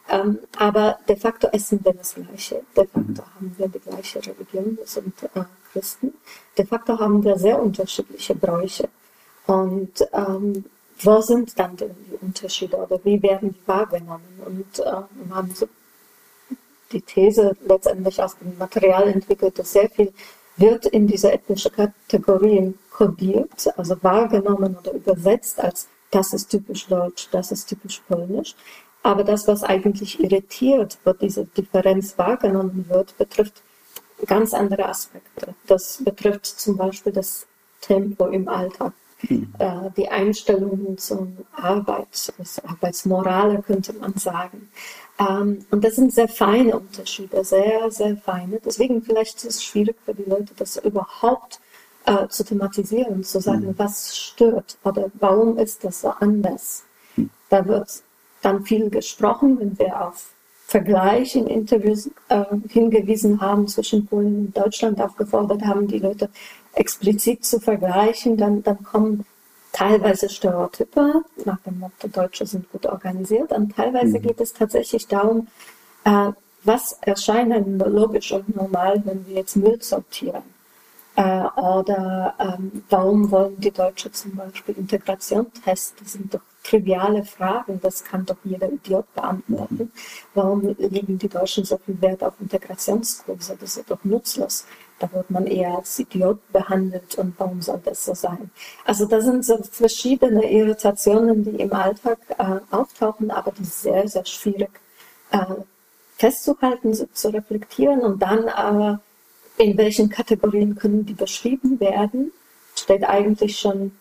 ähm, 0.09 0.39
aber 0.57 0.99
de 1.09 1.17
facto 1.17 1.49
essen 1.49 1.81
wir 1.85 1.95
das 1.95 2.15
Gleiche. 2.15 2.63
De 2.77 2.87
facto 2.87 3.23
mhm. 3.23 3.35
haben 3.35 3.55
wir 3.57 3.69
die 3.69 3.81
gleiche 3.81 4.19
Religion, 4.19 4.77
wir 4.77 4.87
sind 4.87 5.15
äh, 5.35 5.45
Christen. 5.73 6.15
De 6.59 6.67
facto 6.67 6.99
haben 6.99 7.23
wir 7.25 7.39
sehr 7.39 7.61
unterschiedliche 7.63 8.35
Bräuche. 8.35 8.89
Und 9.47 10.07
ähm, 10.13 10.65
wo 11.03 11.21
sind 11.21 11.59
dann 11.59 11.77
die 11.77 12.17
Unterschiede 12.21 12.77
oder 12.77 12.99
wie 13.05 13.23
werden 13.23 13.53
die 13.53 13.69
wahrgenommen? 13.69 14.41
Und 14.45 14.79
äh, 14.79 15.33
haben 15.33 15.55
so 15.55 15.69
die 16.93 17.01
These 17.01 17.57
letztendlich 17.67 18.23
aus 18.23 18.37
dem 18.39 18.57
Material 18.59 19.09
entwickelt, 19.09 19.59
dass 19.59 19.73
sehr 19.73 19.89
viel 19.89 20.13
wird 20.57 20.87
in 20.87 21.07
diese 21.07 21.33
ethnische 21.33 21.71
Kategorien 21.71 22.79
kodiert, 22.91 23.69
also 23.77 23.97
wahrgenommen 24.03 24.77
oder 24.77 24.93
übersetzt 24.93 25.59
als 25.61 25.89
das 26.11 26.33
ist 26.33 26.51
typisch 26.51 26.87
deutsch, 26.89 27.29
das 27.31 27.53
ist 27.53 27.67
typisch 27.67 28.03
polnisch. 28.09 28.57
Aber 29.03 29.25
das, 29.25 29.47
was 29.47 29.63
eigentlich 29.63 30.21
irritiert, 30.21 30.99
wo 31.05 31.13
diese 31.13 31.47
Differenz 31.47 32.19
wahrgenommen 32.19 32.85
wird, 32.89 33.17
betrifft 33.17 33.63
ganz 34.27 34.53
andere 34.53 34.87
Aspekte. 34.87 35.55
Das 35.67 36.03
betrifft 36.05 36.47
zum 36.47 36.77
Beispiel 36.77 37.13
das 37.13 37.47
Tempo 37.81 38.27
im 38.27 38.49
Alltag. 38.49 38.93
Äh, 39.29 39.91
die 39.97 40.09
Einstellungen 40.09 40.97
zur 40.97 41.29
Arbeit, 41.53 42.33
das 42.39 42.65
Arbeitsmorale 42.65 43.63
könnte 43.63 43.93
man 43.93 44.15
sagen. 44.15 44.71
Ähm, 45.19 45.65
und 45.71 45.85
das 45.85 45.97
sind 45.97 46.13
sehr 46.13 46.29
feine 46.29 46.79
Unterschiede, 46.79 47.45
sehr, 47.45 47.91
sehr 47.91 48.17
feine. 48.17 48.61
Deswegen 48.65 49.03
vielleicht 49.03 49.37
ist 49.37 49.45
es 49.45 49.65
schwierig 49.65 49.97
für 50.05 50.15
die 50.15 50.29
Leute, 50.29 50.55
das 50.57 50.77
überhaupt 50.79 51.61
äh, 52.07 52.29
zu 52.29 52.45
thematisieren, 52.45 53.23
zu 53.23 53.41
sagen, 53.41 53.67
mhm. 53.67 53.75
was 53.77 54.17
stört 54.17 54.79
oder 54.85 55.11
warum 55.15 55.59
ist 55.59 55.85
das 55.85 56.01
so 56.01 56.09
anders. 56.21 56.85
Mhm. 57.17 57.31
Da 57.51 57.67
wird 57.67 58.03
dann 58.41 58.65
viel 58.65 58.89
gesprochen, 58.89 59.61
wenn 59.61 59.79
wir 59.79 60.07
auf 60.07 60.31
Vergleich 60.67 61.35
in 61.35 61.49
Interviews 61.49 62.09
äh, 62.29 62.45
hingewiesen 62.69 63.41
haben 63.41 63.67
zwischen 63.67 64.07
Polen 64.07 64.47
und 64.47 64.57
Deutschland, 64.57 65.01
aufgefordert 65.01 65.63
haben, 65.63 65.89
die 65.89 65.99
Leute 65.99 66.31
explizit 66.75 67.45
zu 67.45 67.61
vergleichen, 67.61 68.37
dann, 68.37 68.63
dann 68.63 68.83
kommen 68.83 69.25
teilweise 69.73 70.29
Stereotype 70.29 71.23
nach 71.45 71.59
dem 71.61 71.79
Motto, 71.79 72.09
Deutsche 72.09 72.47
sind 72.47 72.71
gut 72.73 72.87
organisiert, 72.87 73.53
und 73.53 73.75
teilweise 73.75 74.19
mhm. 74.19 74.23
geht 74.23 74.41
es 74.41 74.53
tatsächlich 74.53 75.07
darum, 75.07 75.49
äh, 76.05 76.33
was 76.65 76.99
erscheint 77.01 77.53
einem 77.53 77.79
logisch 77.79 78.33
und 78.33 78.55
normal, 78.55 79.01
wenn 79.05 79.27
wir 79.27 79.37
jetzt 79.37 79.57
Müll 79.57 79.81
sortieren. 79.81 80.43
Äh, 81.17 81.45
oder 81.57 82.35
ähm, 82.39 82.85
warum 82.89 83.31
wollen 83.31 83.59
die 83.61 83.71
Deutschen 83.71 84.13
zum 84.13 84.37
Beispiel 84.37 84.77
Integration 84.77 85.47
testen? 85.65 86.05
Das 86.05 86.13
sind 86.13 86.35
doch 86.35 86.41
triviale 86.63 87.25
Fragen, 87.25 87.81
das 87.83 88.05
kann 88.05 88.27
doch 88.27 88.37
jeder 88.45 88.71
Idiot 88.71 89.13
beantworten. 89.15 89.91
Warum 90.35 90.63
legen 90.79 91.19
die 91.19 91.29
Deutschen 91.29 91.65
so 91.65 91.79
viel 91.79 92.01
Wert 92.01 92.23
auf 92.23 92.35
Integrationskurse? 92.41 93.57
Das 93.61 93.77
ist 93.77 93.91
doch 93.91 94.05
nutzlos. 94.05 94.67
Da 95.01 95.11
wird 95.13 95.31
man 95.31 95.47
eher 95.47 95.79
als 95.79 95.99
Idiot 95.99 96.39
behandelt 96.53 97.15
und 97.17 97.35
warum 97.39 97.63
soll 97.63 97.81
das 97.83 98.05
so 98.05 98.15
sein? 98.15 98.51
Also 98.85 99.07
das 99.07 99.25
sind 99.25 99.45
so 99.45 99.59
verschiedene 99.63 100.49
Irritationen, 100.51 101.43
die 101.43 101.63
im 101.63 101.73
Alltag 101.73 102.19
äh, 102.39 102.61
auftauchen, 102.71 103.31
aber 103.31 103.51
die 103.53 103.65
sehr, 103.65 104.07
sehr 104.07 104.27
schwierig 104.27 104.71
äh, 105.33 105.39
festzuhalten, 106.19 106.95
zu 106.95 107.29
reflektieren 107.31 108.01
und 108.01 108.21
dann 108.21 108.47
aber 108.51 109.01
in 109.57 109.77
welchen 109.79 110.11
Kategorien 110.11 110.75
können 110.75 111.07
die 111.07 111.15
beschrieben 111.15 111.81
werden, 111.81 112.31
steht 112.75 113.05
eigentlich 113.05 113.59
schon 113.59 113.93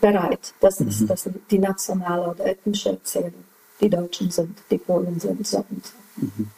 bereit. 0.00 0.54
Das 0.60 0.80
mhm. 0.80 0.88
ist 0.88 1.10
das, 1.10 1.28
die 1.50 1.58
nationale 1.58 2.30
oder 2.30 2.46
ethnische 2.46 2.90
Erzählung. 2.90 3.44
Die 3.78 3.90
Deutschen 3.90 4.30
sind, 4.30 4.56
die 4.70 4.78
Polen 4.78 5.20
sind 5.20 5.46
so 5.46 5.58
und 5.68 5.86
so. 5.86 5.92
Mhm. 6.16 6.50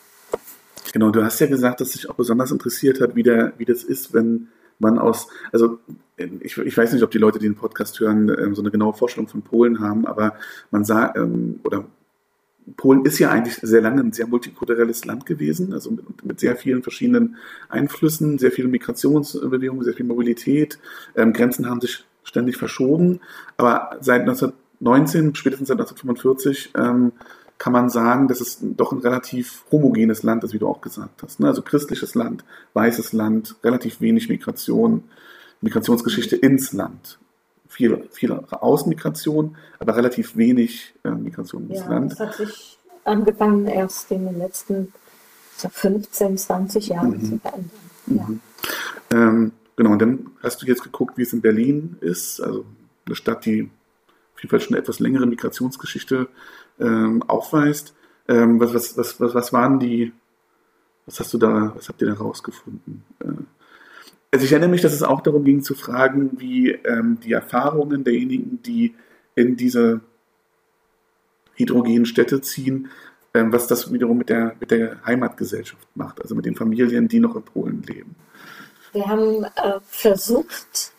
Genau, 0.92 1.10
du 1.10 1.22
hast 1.22 1.40
ja 1.40 1.46
gesagt, 1.46 1.80
dass 1.80 1.90
dich 1.90 2.08
auch 2.08 2.14
besonders 2.14 2.50
interessiert 2.50 3.00
hat, 3.00 3.14
wie, 3.14 3.22
der, 3.22 3.52
wie 3.58 3.64
das 3.64 3.82
ist, 3.84 4.14
wenn 4.14 4.48
man 4.78 4.98
aus, 4.98 5.28
also 5.52 5.78
ich, 6.16 6.56
ich 6.56 6.76
weiß 6.76 6.92
nicht, 6.92 7.02
ob 7.02 7.10
die 7.10 7.18
Leute, 7.18 7.38
die 7.38 7.46
den 7.46 7.56
Podcast 7.56 7.98
hören, 8.00 8.28
ähm, 8.28 8.54
so 8.54 8.62
eine 8.62 8.70
genaue 8.70 8.94
Vorstellung 8.94 9.28
von 9.28 9.42
Polen 9.42 9.80
haben, 9.80 10.06
aber 10.06 10.34
man 10.70 10.84
sah, 10.84 11.14
ähm, 11.16 11.60
oder 11.64 11.84
Polen 12.76 13.04
ist 13.04 13.18
ja 13.18 13.30
eigentlich 13.30 13.56
sehr 13.56 13.80
lange 13.80 14.02
ein 14.02 14.12
sehr 14.12 14.26
multikulturelles 14.26 15.04
Land 15.04 15.26
gewesen, 15.26 15.72
also 15.72 15.90
mit, 15.90 16.24
mit 16.24 16.40
sehr 16.40 16.56
vielen 16.56 16.82
verschiedenen 16.82 17.36
Einflüssen, 17.68 18.38
sehr 18.38 18.52
viel 18.52 18.68
Migrationsbewegungen, 18.68 19.84
sehr 19.84 19.94
viel 19.94 20.06
Mobilität. 20.06 20.78
Ähm, 21.16 21.32
Grenzen 21.32 21.68
haben 21.68 21.80
sich 21.80 22.04
ständig 22.24 22.56
verschoben, 22.56 23.20
aber 23.56 23.96
seit 24.00 24.22
1919, 24.22 25.34
spätestens 25.34 25.68
seit 25.68 25.78
1945, 25.78 26.72
ähm, 26.76 27.12
kann 27.58 27.72
man 27.72 27.90
sagen, 27.90 28.28
dass 28.28 28.40
es 28.40 28.58
doch 28.60 28.92
ein 28.92 28.98
relativ 28.98 29.64
homogenes 29.70 30.22
Land 30.22 30.44
ist, 30.44 30.52
wie 30.52 30.58
du 30.58 30.68
auch 30.68 30.80
gesagt 30.80 31.22
hast. 31.22 31.40
Ne? 31.40 31.48
Also 31.48 31.62
christliches 31.62 32.14
Land, 32.14 32.44
weißes 32.74 33.12
Land, 33.12 33.56
relativ 33.64 34.00
wenig 34.00 34.28
Migration, 34.28 35.04
Migrationsgeschichte 35.60 36.36
ins 36.36 36.72
Land 36.72 37.18
viel, 37.78 38.08
viel 38.10 38.32
Außenmigration, 38.32 39.56
aber 39.78 39.96
relativ 39.96 40.36
wenig 40.36 40.94
äh, 41.04 41.10
Migration 41.10 41.70
ins 41.70 41.80
ja, 41.80 41.88
Land. 41.88 42.12
Das 42.12 42.20
hat 42.20 42.34
sich 42.34 42.78
angefangen 43.04 43.66
erst 43.66 44.10
in 44.10 44.26
den 44.26 44.38
letzten 44.38 44.92
so 45.56 45.68
15, 45.68 46.38
20 46.38 46.88
Jahren 46.88 47.10
mhm. 47.10 47.24
zu 47.24 47.38
verändern. 47.38 47.70
Ja. 48.06 48.26
Mhm. 48.26 48.40
Ähm, 49.10 49.52
genau, 49.76 49.92
und 49.92 50.02
dann 50.02 50.30
hast 50.42 50.62
du 50.62 50.66
jetzt 50.66 50.82
geguckt, 50.82 51.18
wie 51.18 51.22
es 51.22 51.32
in 51.32 51.40
Berlin 51.40 51.96
ist, 52.00 52.40
also 52.40 52.64
eine 53.06 53.14
Stadt, 53.14 53.44
die 53.44 53.70
auf 54.34 54.42
jeden 54.42 54.50
Fall 54.50 54.60
schon 54.60 54.74
eine 54.74 54.82
etwas 54.82 54.98
längere 54.98 55.26
Migrationsgeschichte 55.26 56.28
ähm, 56.80 57.22
aufweist. 57.24 57.94
Ähm, 58.28 58.60
was, 58.60 58.74
was, 58.74 58.96
was, 58.96 59.20
was, 59.20 59.34
was 59.34 59.52
waren 59.52 59.78
die, 59.78 60.12
was 61.06 61.20
hast 61.20 61.32
du 61.32 61.38
da, 61.38 61.72
was 61.74 61.88
habt 61.88 62.00
ihr 62.02 62.08
da 62.08 62.14
rausgefunden? 62.14 63.04
Äh, 63.20 63.42
also 64.30 64.44
ich 64.44 64.52
erinnere 64.52 64.70
mich, 64.70 64.82
dass 64.82 64.92
es 64.92 65.02
auch 65.02 65.22
darum 65.22 65.44
ging 65.44 65.62
zu 65.62 65.74
fragen, 65.74 66.32
wie 66.38 66.70
ähm, 66.70 67.18
die 67.22 67.32
Erfahrungen 67.32 68.04
derjenigen, 68.04 68.60
die 68.62 68.94
in 69.34 69.56
diese 69.56 70.00
heterogenen 71.54 72.04
Städte 72.04 72.40
ziehen, 72.40 72.90
ähm, 73.34 73.52
was 73.52 73.66
das 73.66 73.92
wiederum 73.92 74.18
mit 74.18 74.28
der, 74.28 74.54
mit 74.60 74.70
der 74.70 75.04
Heimatgesellschaft 75.04 75.88
macht, 75.94 76.20
also 76.20 76.34
mit 76.34 76.44
den 76.44 76.56
Familien, 76.56 77.08
die 77.08 77.20
noch 77.20 77.36
in 77.36 77.42
Polen 77.42 77.82
leben. 77.82 78.14
Wir 78.92 79.06
haben 79.06 79.44
äh, 79.44 79.80
versucht 79.88 80.92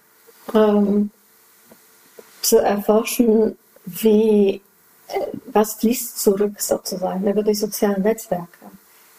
ähm, 0.53 1.11
zu 2.41 2.57
erforschen, 2.57 3.57
wie, 3.85 4.61
was 5.45 5.75
fließt 5.75 6.19
zurück 6.19 6.59
sozusagen 6.61 7.27
über 7.27 7.43
die 7.43 7.55
sozialen 7.55 8.03
Netzwerke 8.03 8.69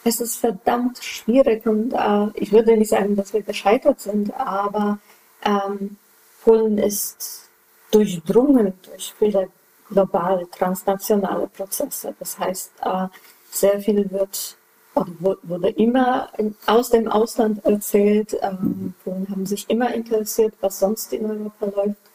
es 0.03 0.19
ist 0.19 0.37
verdammt 0.37 1.03
schwierig 1.03 1.65
und 1.65 1.93
äh, 1.93 2.27
ich 2.35 2.51
würde 2.51 2.75
nicht 2.75 2.89
sagen, 2.89 3.15
dass 3.15 3.33
wir 3.33 3.41
gescheitert 3.41 3.99
sind, 3.99 4.33
aber 4.33 4.99
ähm, 5.45 5.97
Polen 6.43 6.77
ist 6.77 7.49
durchdrungen 7.91 8.73
durch 8.83 9.13
viele 9.17 9.49
globale, 9.89 10.49
transnationale 10.49 11.47
Prozesse. 11.47 12.15
Das 12.17 12.39
heißt, 12.39 12.71
äh, 12.83 13.07
sehr 13.51 13.79
viel 13.79 14.09
wird 14.11 14.57
wurde 14.93 15.69
immer 15.69 16.29
aus 16.65 16.89
dem 16.89 17.07
Ausland 17.07 17.63
erzählt. 17.63 18.37
Ähm, 18.41 18.93
Polen 19.05 19.25
haben 19.29 19.45
sich 19.45 19.69
immer 19.69 19.93
interessiert, 19.93 20.53
was 20.59 20.79
sonst 20.79 21.13
in 21.13 21.25
Europa 21.25 21.65
läuft. 21.67 22.10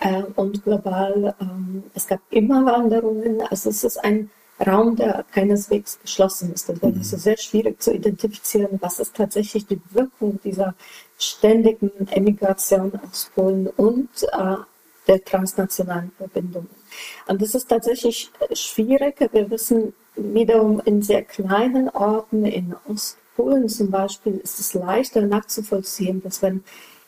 Äh, 0.00 0.22
und 0.36 0.64
global, 0.64 1.34
ähm, 1.40 1.84
es 1.94 2.06
gab 2.06 2.20
immer 2.30 2.64
Wanderungen. 2.64 3.42
Also 3.42 3.70
es 3.70 3.84
ist 3.84 3.98
ein 3.98 4.30
Raum, 4.66 4.96
der 4.96 5.24
keineswegs 5.32 5.98
geschlossen 6.00 6.52
ist. 6.52 6.68
Das 6.68 6.82
wäre 6.82 6.92
mhm. 6.92 7.02
sehr 7.02 7.36
schwierig 7.36 7.80
zu 7.80 7.94
identifizieren, 7.94 8.78
was 8.80 8.98
ist 8.98 9.14
tatsächlich 9.14 9.66
die 9.66 9.80
Wirkung 9.90 10.38
dieser 10.42 10.74
ständigen 11.18 11.90
Emigration 12.10 12.92
aus 13.10 13.30
Polen 13.34 13.68
und 13.68 14.08
äh, 14.32 14.56
der 15.06 15.24
transnationalen 15.24 16.12
Verbindungen. 16.16 16.70
Und 17.26 17.42
das 17.42 17.54
ist 17.54 17.68
tatsächlich 17.68 18.30
schwierig. 18.52 19.16
Wir 19.32 19.50
wissen 19.50 19.92
wiederum 20.16 20.80
in 20.84 21.02
sehr 21.02 21.24
kleinen 21.24 21.88
Orten 21.90 22.44
in 22.44 22.74
Ostpolen 22.88 23.68
zum 23.68 23.90
Beispiel 23.90 24.36
ist 24.38 24.60
es 24.60 24.74
leichter 24.74 25.22
nachzuvollziehen, 25.22 26.22
dass 26.22 26.42
wenn 26.42 26.62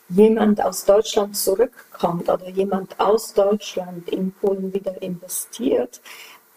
jemand 0.09 0.63
aus 0.63 0.85
Deutschland 0.85 1.35
zurückkommt 1.35 2.29
oder 2.29 2.49
jemand 2.49 2.99
aus 2.99 3.33
Deutschland 3.33 4.09
in 4.09 4.31
Polen 4.31 4.73
wieder 4.73 5.01
investiert, 5.01 6.01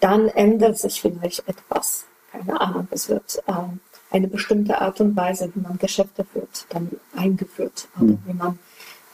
dann 0.00 0.28
ändert 0.28 0.78
sich 0.78 1.00
vielleicht 1.00 1.48
etwas. 1.48 2.06
Keine 2.32 2.60
Ahnung, 2.60 2.88
es 2.90 3.08
wird 3.08 3.42
ähm, 3.48 3.80
eine 4.10 4.28
bestimmte 4.28 4.80
Art 4.80 5.00
und 5.00 5.16
Weise, 5.16 5.50
wie 5.54 5.60
man 5.60 5.78
Geschäfte 5.78 6.24
führt, 6.24 6.66
dann 6.70 6.90
eingeführt. 7.16 7.88
Oder 7.96 8.04
mhm. 8.04 8.22
wie 8.26 8.32
man 8.34 8.58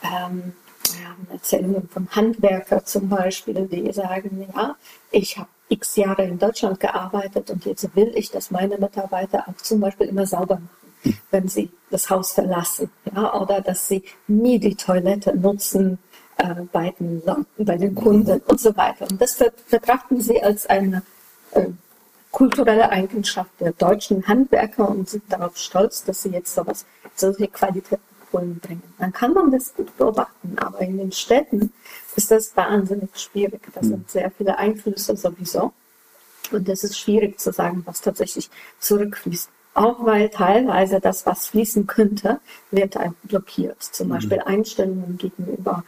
ähm, 0.03 0.53
ja, 1.01 1.33
Erzählungen 1.33 1.87
von 1.89 2.09
Handwerker 2.11 2.83
zum 2.83 3.09
Beispiel, 3.09 3.67
die 3.67 3.91
sagen, 3.93 4.45
ja, 4.53 4.75
ich 5.11 5.37
habe 5.37 5.49
x 5.69 5.95
Jahre 5.95 6.25
in 6.25 6.37
Deutschland 6.37 6.79
gearbeitet 6.79 7.49
und 7.49 7.65
jetzt 7.65 7.95
will 7.95 8.11
ich, 8.15 8.29
dass 8.29 8.51
meine 8.51 8.77
Mitarbeiter 8.77 9.45
auch 9.47 9.57
zum 9.57 9.79
Beispiel 9.79 10.07
immer 10.07 10.25
sauber 10.25 10.55
machen. 10.55 10.82
Wenn 11.31 11.47
sie 11.47 11.69
das 11.89 12.09
Haus 12.09 12.31
verlassen. 12.31 12.89
Ja, 13.13 13.39
oder 13.39 13.61
dass 13.61 13.87
sie 13.87 14.03
nie 14.27 14.59
die 14.59 14.75
Toilette 14.75 15.35
nutzen, 15.37 15.99
äh, 16.37 16.55
bei, 16.71 16.93
den, 16.99 17.21
bei 17.57 17.77
den 17.77 17.95
Kunden 17.95 18.41
und 18.47 18.59
so 18.59 18.75
weiter. 18.75 19.07
Und 19.09 19.21
das 19.21 19.37
betrachten 19.69 20.21
sie 20.21 20.41
als 20.41 20.65
eine 20.65 21.03
äh, 21.51 21.67
kulturelle 22.31 22.89
Eigenschaft 22.89 23.51
der 23.59 23.73
deutschen 23.73 24.27
Handwerker 24.27 24.89
und 24.89 25.07
sind 25.09 25.23
darauf 25.29 25.55
stolz, 25.57 26.03
dass 26.03 26.23
sie 26.23 26.29
jetzt 26.29 26.53
sowas, 26.53 26.85
solche 27.15 27.47
Qualität 27.47 27.99
bringen. 28.31 28.81
Dann 28.97 29.13
kann 29.13 29.33
man 29.33 29.51
das 29.51 29.75
gut 29.75 29.95
beobachten, 29.95 30.55
aber 30.57 30.79
in 30.79 30.97
den 30.97 31.11
Städten 31.11 31.71
ist 32.15 32.31
das 32.31 32.55
wahnsinnig 32.57 33.09
schwierig. 33.15 33.61
Da 33.75 33.83
sind 33.83 34.09
sehr 34.09 34.31
viele 34.31 34.57
Einflüsse 34.57 35.15
sowieso. 35.15 35.71
Und 36.51 36.67
es 36.67 36.83
ist 36.83 36.97
schwierig 36.97 37.39
zu 37.39 37.53
sagen, 37.53 37.83
was 37.85 38.01
tatsächlich 38.01 38.49
zurückfließt. 38.79 39.49
Auch 39.73 40.05
weil 40.05 40.29
teilweise 40.29 40.99
das, 40.99 41.25
was 41.25 41.47
fließen 41.47 41.87
könnte, 41.87 42.39
wird 42.71 42.95
blockiert. 43.23 43.81
Zum 43.81 44.07
hm. 44.07 44.15
Beispiel 44.15 44.39
Einstellungen 44.39 45.17
gegenüber 45.17 45.83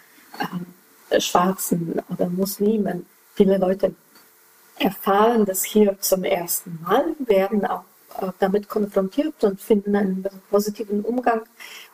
äh, 1.10 1.19
Schwarzen 1.21 2.02
oder 2.10 2.30
Muslimen. 2.30 3.06
Viele 3.36 3.58
Leute 3.58 3.93
erfahren 4.78 5.45
das 5.45 5.63
hier 5.63 5.98
zum 6.00 6.24
ersten 6.24 6.80
Mal, 6.84 7.15
werden 7.19 7.65
auch 7.65 7.84
äh, 8.21 8.32
damit 8.39 8.67
konfrontiert 8.67 9.43
und 9.43 9.62
finden 9.62 9.95
einen 9.95 10.26
positiven 10.50 11.02
Umgang 11.02 11.41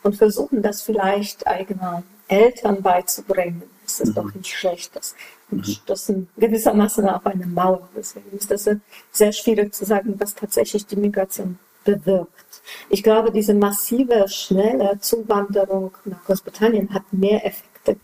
und 0.04 0.15
versuchen 0.15 0.62
das 0.62 0.82
vielleicht 0.82 1.45
eigenen 1.45 2.04
Eltern 2.27 2.82
beizubringen. 2.82 3.63
Es 3.86 3.99
ist 3.99 4.10
mhm. 4.10 4.13
doch 4.13 4.34
nicht 4.34 4.56
schlecht. 4.56 4.95
Das, 4.95 5.15
mhm. 5.49 5.63
das 5.86 6.06
sind 6.06 6.30
gewissermaßen 6.38 7.08
auf 7.10 7.25
eine 7.25 7.45
Mauer. 7.45 7.89
Deswegen 7.95 8.38
ist 8.38 8.49
das 8.49 8.69
sehr 9.12 9.32
schwierig 9.34 9.73
zu 9.73 9.86
sagen, 9.86 10.15
was 10.17 10.34
tatsächlich 10.34 10.86
die 10.86 10.95
Migration 10.95 11.60
bewirkt. 11.84 12.62
Ich 12.89 13.04
glaube, 13.04 13.32
diese 13.32 13.54
massive, 13.54 14.28
schnelle 14.28 15.00
Zuwanderung 15.00 15.91
nach 16.06 16.24
Großbritannien 16.26 16.94
hat 16.94 17.04
mehr 17.12 17.46
Effekte 17.46 17.98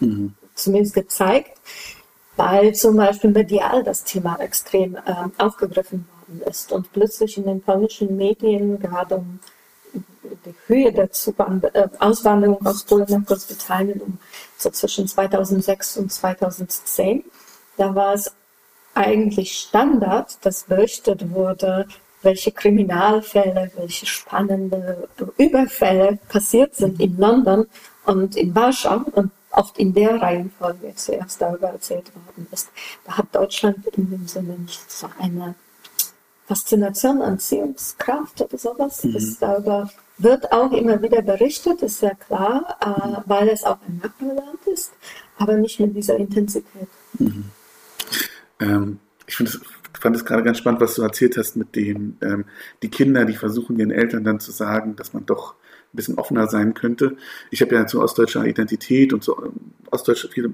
mhm. 0.00 0.34
zumindest 0.54 0.94
gezeigt, 0.94 1.58
weil 2.36 2.74
zum 2.74 2.96
Beispiel 2.96 3.30
medial 3.30 3.84
das 3.84 4.04
Thema 4.04 4.36
extrem 4.40 4.96
äh, 4.96 5.00
aufgegriffen 5.38 6.06
worden 6.26 6.42
ist 6.48 6.72
und 6.72 6.92
plötzlich 6.92 7.36
in 7.36 7.44
den 7.44 7.60
polnischen 7.60 8.16
Medien 8.16 8.78
gerade 8.80 9.16
um 9.16 9.40
die 10.46 10.54
Höhe 10.66 10.92
der 10.92 11.12
Zuwand 11.12 11.64
äh, 11.74 11.88
Auswanderung 11.98 12.64
aus 12.66 12.84
Polen 12.84 13.06
nach 13.08 13.24
Großbritannien 13.24 14.00
um 14.00 14.18
so 14.56 14.70
zwischen 14.70 15.06
2006 15.06 15.98
und 15.98 16.12
2010, 16.12 17.24
da 17.76 17.94
war 17.94 18.14
es 18.14 18.32
eigentlich 18.94 19.58
Standard, 19.58 20.38
dass 20.42 20.64
berichtet 20.64 21.30
wurde, 21.30 21.86
welche 22.24 22.52
Kriminalfälle, 22.52 23.70
welche 23.76 24.06
spannende 24.06 25.08
Überfälle 25.38 26.18
passiert 26.28 26.74
sind 26.74 27.00
in 27.00 27.16
London 27.18 27.66
und 28.06 28.36
in 28.36 28.54
Warschau 28.54 29.02
und 29.12 29.30
oft 29.50 29.78
in 29.78 29.94
der 29.94 30.20
Reihenfolge 30.20 30.92
zuerst 30.96 31.40
darüber 31.40 31.68
erzählt 31.68 32.10
worden 32.14 32.46
ist. 32.50 32.70
Da 33.04 33.18
hat 33.18 33.26
Deutschland 33.32 33.86
in 33.96 34.10
dem 34.10 34.26
Sinne 34.26 34.54
nicht 34.58 34.90
so 34.90 35.08
eine 35.18 35.54
Faszination, 36.46 37.22
Anziehungskraft 37.22 38.40
oder 38.40 38.58
sowas. 38.58 39.04
Mhm. 39.04 39.12
Das 39.12 39.38
darüber 39.38 39.90
wird 40.18 40.52
auch 40.52 40.72
immer 40.72 41.00
wieder 41.02 41.22
berichtet, 41.22 41.82
ist 41.82 42.02
ja 42.02 42.14
klar, 42.14 42.76
äh, 42.80 43.20
weil 43.26 43.48
es 43.48 43.64
auch 43.64 43.78
ein 43.86 44.00
Nachbarland 44.02 44.66
ist, 44.72 44.92
aber 45.38 45.54
nicht 45.56 45.80
mit 45.80 45.96
dieser 45.96 46.16
Intensität. 46.16 46.88
Mhm. 47.18 47.44
Ähm, 48.60 49.00
ich 49.26 49.36
finde 49.36 49.52
fand 49.98 50.16
es 50.16 50.24
gerade 50.24 50.42
ganz 50.42 50.58
spannend, 50.58 50.80
was 50.80 50.94
du 50.94 51.02
erzählt 51.02 51.36
hast 51.36 51.56
mit 51.56 51.76
dem, 51.76 52.16
ähm, 52.20 52.44
die 52.82 52.90
Kinder, 52.90 53.24
die 53.24 53.34
versuchen 53.34 53.78
ihren 53.78 53.90
Eltern 53.90 54.24
dann 54.24 54.40
zu 54.40 54.50
sagen, 54.50 54.96
dass 54.96 55.12
man 55.12 55.26
doch 55.26 55.54
ein 55.54 55.96
bisschen 55.96 56.18
offener 56.18 56.48
sein 56.48 56.74
könnte. 56.74 57.16
Ich 57.50 57.62
habe 57.62 57.74
ja 57.74 57.86
zu 57.86 58.02
ostdeutscher 58.02 58.44
Identität 58.44 59.12
und 59.12 59.22
zu 59.22 59.36
Ostdeutsch, 59.90 60.28
viel, 60.30 60.52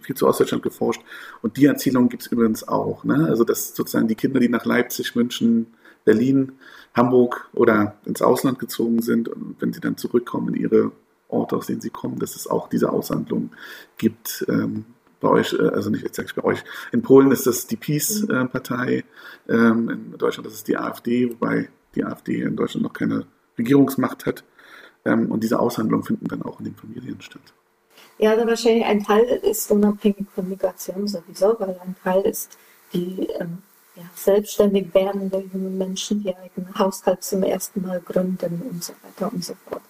viel 0.00 0.16
zu 0.16 0.26
Ostdeutschland 0.26 0.64
geforscht 0.64 1.02
und 1.42 1.56
die 1.56 1.66
Erzählung 1.66 2.08
gibt 2.08 2.22
es 2.22 2.32
übrigens 2.32 2.66
auch. 2.66 3.04
Ne? 3.04 3.26
Also 3.28 3.44
dass 3.44 3.74
sozusagen 3.74 4.08
die 4.08 4.16
Kinder, 4.16 4.40
die 4.40 4.48
nach 4.48 4.64
Leipzig, 4.64 5.14
München, 5.14 5.68
Berlin, 6.04 6.52
Hamburg 6.94 7.48
oder 7.52 7.94
ins 8.04 8.22
Ausland 8.22 8.58
gezogen 8.58 9.00
sind 9.00 9.28
und 9.28 9.56
wenn 9.60 9.72
sie 9.72 9.80
dann 9.80 9.96
zurückkommen 9.96 10.54
in 10.54 10.62
ihre 10.62 10.92
Orte, 11.28 11.56
aus 11.56 11.66
denen 11.66 11.80
sie 11.80 11.90
kommen, 11.90 12.18
dass 12.18 12.34
es 12.34 12.48
auch 12.48 12.68
diese 12.68 12.90
Aushandlung 12.90 13.50
gibt. 13.96 14.44
Ähm, 14.48 14.86
bei 15.20 15.28
euch, 15.28 15.52
äh, 15.52 15.68
also 15.68 15.90
nicht 15.90 16.02
jetzt 16.02 16.34
bei 16.34 16.44
euch, 16.44 16.64
in 16.92 17.02
Polen 17.02 17.30
ist 17.30 17.46
das 17.46 17.66
die 17.66 17.76
Peace-Partei, 17.76 19.04
ähm, 19.48 19.88
in 19.88 20.18
Deutschland 20.18 20.46
ist 20.46 20.54
es 20.54 20.64
die 20.64 20.76
AfD, 20.76 21.30
wobei 21.30 21.68
die 21.94 22.04
AfD 22.04 22.42
in 22.42 22.56
Deutschland 22.56 22.84
noch 22.84 22.92
keine 22.92 23.26
Regierungsmacht 23.58 24.26
hat. 24.26 24.44
Ähm, 25.04 25.30
und 25.30 25.42
diese 25.42 25.58
Aushandlungen 25.58 26.04
finden 26.04 26.28
dann 26.28 26.42
auch 26.42 26.58
in 26.58 26.66
den 26.66 26.74
Familien 26.74 27.20
statt. 27.20 27.42
Ja, 28.18 28.32
also 28.32 28.46
wahrscheinlich 28.46 28.84
ein 28.84 29.02
Teil 29.02 29.24
ist 29.24 29.70
unabhängig 29.70 30.26
von 30.34 30.48
Migration 30.48 31.08
sowieso, 31.08 31.56
weil 31.58 31.78
ein 31.82 31.96
Teil 32.02 32.22
ist 32.22 32.58
die 32.92 33.28
ähm, 33.38 33.58
ja, 33.96 34.02
selbstständig 34.14 34.92
werdende 34.92 35.42
junge 35.52 35.70
Menschen, 35.70 36.22
die 36.22 36.34
eigenen 36.36 36.74
Haushalt 36.78 37.22
zum 37.24 37.42
ersten 37.42 37.82
Mal 37.82 38.00
gründen 38.00 38.62
und 38.70 38.84
so 38.84 38.92
weiter 39.02 39.32
und 39.32 39.44
so 39.44 39.54
fort. 39.68 39.82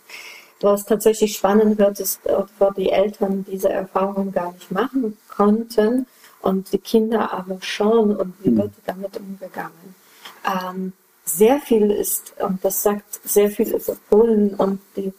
Was 0.61 0.85
tatsächlich 0.85 1.37
spannend 1.37 1.79
wird, 1.79 2.01
ist, 2.01 2.21
wo 2.59 2.71
die 2.71 2.91
Eltern 2.91 3.45
diese 3.51 3.71
Erfahrungen 3.71 4.33
gar 4.33 4.53
nicht 4.53 4.71
machen 4.71 5.17
konnten 5.29 6.07
und 6.43 6.73
die 6.73 6.79
Kinder 6.79 7.33
aber 7.33 7.59
schon 7.61 8.17
und 8.17 8.35
wie 8.43 8.49
hm. 8.49 8.59
wird 8.59 8.73
damit 8.87 9.17
umgegangen. 9.17 9.95
Ähm, 10.45 10.93
sehr 11.25 11.61
viel 11.61 11.91
ist, 11.91 12.35
und 12.41 12.65
das 12.65 12.83
sagt 12.83 13.21
sehr 13.25 13.51
viel 13.51 13.69
über 13.69 13.97
Polen 14.09 14.55
und 14.55 14.81
die 14.97 15.13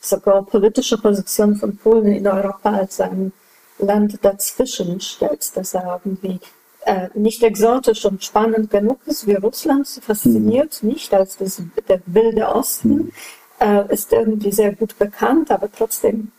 sogar 0.00 0.44
politische 0.44 0.96
Position 0.98 1.56
von 1.56 1.76
Polen 1.76 2.12
in 2.12 2.26
Europa 2.26 2.70
als 2.70 3.00
ein 3.00 3.32
Land 3.78 4.18
dazwischen 4.22 5.00
stellt, 5.00 5.56
das 5.56 5.74
irgendwie 5.74 6.38
äh, 6.84 7.08
nicht 7.14 7.42
exotisch 7.42 8.04
und 8.04 8.22
spannend 8.24 8.70
genug 8.70 9.00
ist 9.06 9.26
wie 9.26 9.34
Russland, 9.34 9.86
fasziniert 9.88 10.82
mhm. 10.82 10.90
nicht 10.90 11.12
als 11.12 11.36
das, 11.36 11.62
der 11.88 12.00
wilde 12.06 12.48
Osten, 12.48 12.94
mhm. 12.94 13.12
Äh, 13.60 13.92
ist 13.92 14.12
irgendwie 14.12 14.52
sehr 14.52 14.74
gut 14.74 14.98
bekannt, 14.98 15.50
aber 15.50 15.70
trotzdem 15.70 16.32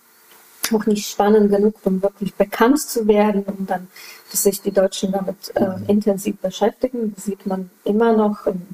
noch 0.71 0.85
nicht 0.85 1.07
spannend 1.07 1.51
genug, 1.51 1.75
um 1.83 2.01
wirklich 2.01 2.33
bekannt 2.35 2.79
zu 2.79 3.07
werden 3.07 3.43
und 3.43 3.69
dann, 3.69 3.87
dass 4.29 4.43
sich 4.43 4.61
die 4.61 4.71
Deutschen 4.71 5.11
damit 5.11 5.51
äh, 5.55 5.75
intensiv 5.87 6.37
beschäftigen. 6.37 7.13
Das 7.15 7.25
sieht 7.25 7.45
man 7.45 7.69
immer 7.83 8.13
noch, 8.13 8.45
in, 8.45 8.67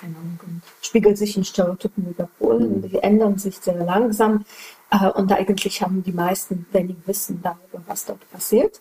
keine 0.00 0.16
Ahnung, 0.16 0.62
spiegelt 0.82 1.18
sich 1.18 1.36
in 1.36 1.44
Stereotypen 1.44 2.08
über 2.10 2.28
Polen, 2.38 2.80
mhm. 2.80 2.88
die 2.88 2.98
ändern 2.98 3.38
sich 3.38 3.56
sehr 3.56 3.76
langsam 3.76 4.44
äh, 4.90 5.08
und 5.10 5.32
eigentlich 5.32 5.82
haben 5.82 6.02
die 6.02 6.12
meisten 6.12 6.66
wenig 6.72 6.96
Wissen 7.06 7.40
darüber, 7.42 7.82
was 7.86 8.04
dort 8.04 8.30
passiert. 8.30 8.80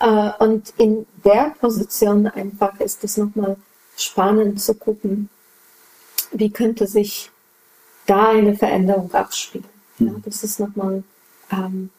Äh, 0.00 0.30
und 0.38 0.72
in 0.78 1.06
der 1.24 1.54
Position 1.60 2.26
einfach 2.26 2.80
ist 2.80 3.04
es 3.04 3.16
nochmal 3.16 3.56
spannend 3.96 4.60
zu 4.60 4.74
gucken, 4.74 5.28
wie 6.32 6.50
könnte 6.50 6.86
sich 6.86 7.31
da 8.06 8.30
eine 8.30 8.54
Veränderung 8.54 9.12
abspielen. 9.12 9.66
Ja, 9.98 10.12
mhm. 10.12 10.22
das 10.24 10.42
ist 10.44 10.60
nochmal 10.60 11.02
ähm, 11.50 11.90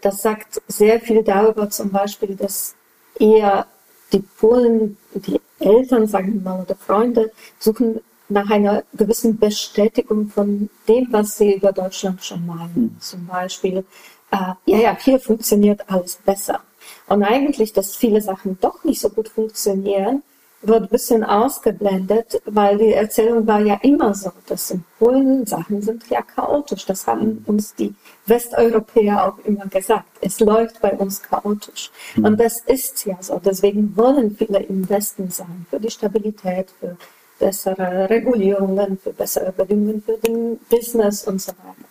das 0.00 0.22
sagt 0.22 0.60
sehr 0.68 1.00
viel 1.00 1.22
darüber 1.22 1.70
zum 1.70 1.90
Beispiel, 1.90 2.34
dass 2.34 2.74
eher 3.18 3.66
die 4.12 4.20
Polen, 4.20 4.96
die 5.14 5.40
Eltern, 5.58 6.06
sagen 6.06 6.34
wir 6.34 6.40
mal, 6.40 6.62
oder 6.62 6.74
Freunde, 6.74 7.32
suchen 7.58 8.00
nach 8.28 8.50
einer 8.50 8.82
gewissen 8.94 9.38
Bestätigung 9.38 10.28
von 10.28 10.68
dem, 10.88 11.08
was 11.10 11.38
sie 11.38 11.54
über 11.54 11.72
Deutschland 11.72 12.24
schon 12.24 12.46
meinen. 12.46 12.94
Mhm. 12.94 13.00
Zum 13.00 13.26
Beispiel, 13.26 13.84
äh, 14.30 14.54
ja, 14.66 14.78
ja, 14.78 14.96
hier 14.98 15.20
funktioniert 15.20 15.88
alles 15.88 16.16
besser. 16.16 16.60
Und 17.06 17.22
eigentlich, 17.22 17.72
dass 17.72 17.94
viele 17.94 18.20
Sachen 18.20 18.58
doch 18.60 18.84
nicht 18.84 19.00
so 19.00 19.10
gut 19.10 19.28
funktionieren, 19.28 20.22
wird 20.62 20.82
ein 20.82 20.88
bisschen 20.88 21.24
ausgeblendet, 21.24 22.40
weil 22.46 22.78
die 22.78 22.92
Erzählung 22.92 23.46
war 23.46 23.60
ja 23.60 23.78
immer 23.82 24.14
so, 24.14 24.30
dass 24.46 24.70
in 24.70 24.84
Polen 24.98 25.44
Sachen 25.46 25.82
sind 25.82 26.08
ja 26.08 26.22
chaotisch. 26.22 26.86
Das 26.86 27.06
haben 27.06 27.44
uns 27.46 27.74
die 27.74 27.94
Westeuropäer 28.26 29.26
auch 29.26 29.44
immer 29.44 29.66
gesagt. 29.66 30.08
Es 30.20 30.40
läuft 30.40 30.80
bei 30.80 30.92
uns 30.92 31.22
chaotisch. 31.22 31.90
Mhm. 32.16 32.24
Und 32.24 32.40
das 32.40 32.60
ist 32.60 33.04
ja 33.04 33.16
so. 33.20 33.40
Deswegen 33.44 33.96
wollen 33.96 34.36
viele 34.36 34.60
im 34.62 34.88
Westen 34.88 35.30
sein, 35.30 35.66
für 35.68 35.80
die 35.80 35.90
Stabilität, 35.90 36.70
für 36.78 36.96
bessere 37.38 38.08
Regulierungen, 38.08 38.98
für 38.98 39.12
bessere 39.12 39.52
Bedingungen 39.52 40.02
für 40.02 40.16
den 40.18 40.60
Business 40.70 41.24
und 41.24 41.42
so 41.42 41.52
weiter. 41.52 41.88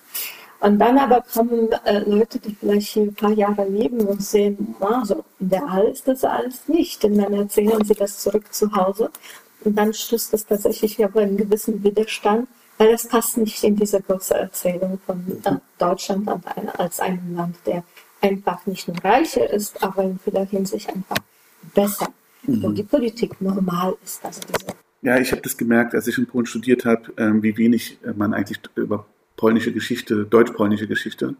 Und 0.62 0.78
dann 0.78 0.97
aber 1.00 1.24
kommen 1.34 1.69
äh, 1.86 2.00
Leute, 2.00 2.38
die 2.39 2.54
vielleicht 2.54 2.89
hier 2.89 3.04
ein 3.04 3.15
paar 3.15 3.32
Jahre 3.32 3.67
leben 3.67 4.02
und 4.02 4.21
sehen, 4.21 4.76
wow, 4.80 5.04
so 5.04 5.26
ideal 5.39 5.88
ist 5.88 6.08
das 6.08 6.24
alles 6.24 6.67
nicht. 6.67 7.04
Und 7.04 7.17
dann 7.17 7.34
erzählen 7.34 7.84
sie 7.84 7.95
das 7.95 8.19
zurück 8.19 8.54
zu 8.54 8.71
Hause. 8.71 9.10
Und 9.63 9.76
dann 9.76 9.91
stößt 9.91 10.34
das 10.34 10.45
tatsächlich 10.45 11.04
aber 11.04 11.21
einen 11.21 11.38
gewissen 11.38 11.84
Widerstand, 11.84 12.47
weil 12.78 12.91
das 12.91 13.08
passt 13.08 13.38
nicht 13.38 13.63
in 13.63 13.76
diese 13.76 14.02
große 14.02 14.36
Erzählung 14.36 15.00
von 15.04 15.41
äh, 15.43 15.56
Deutschland 15.80 16.30
als 16.78 17.00
einem 17.00 17.36
Land, 17.36 17.56
der 17.65 17.84
einfach 18.21 18.63
nicht 18.67 18.88
nur 18.88 19.04
reicher 19.04 19.52
ist, 19.52 19.82
aber 19.82 20.04
in 20.04 20.19
vieler 20.19 20.45
Hinsicht 20.45 20.89
einfach 20.89 21.17
besser, 21.74 22.08
mhm. 22.43 22.62
wo 22.62 22.69
die 22.69 22.84
Politik 22.84 23.41
normal 23.41 23.95
ist. 24.04 24.24
Also 24.24 24.41
diese 24.47 24.76
ja, 25.04 25.17
ich 25.17 25.32
habe 25.32 25.41
das 25.41 25.58
gemerkt, 25.58 25.95
als 25.95 26.06
ich 26.06 26.19
in 26.19 26.28
Polen 26.28 26.45
studiert 26.45 26.86
habe, 26.86 27.12
ähm, 27.17 27.41
wie 27.41 27.58
wenig 27.58 27.97
äh, 28.04 28.13
man 28.13 28.36
eigentlich 28.36 28.60
über 28.76 29.08
polnische 29.41 29.73
Geschichte, 29.73 30.23
deutsch-polnische 30.25 30.88
Geschichte 30.88 31.34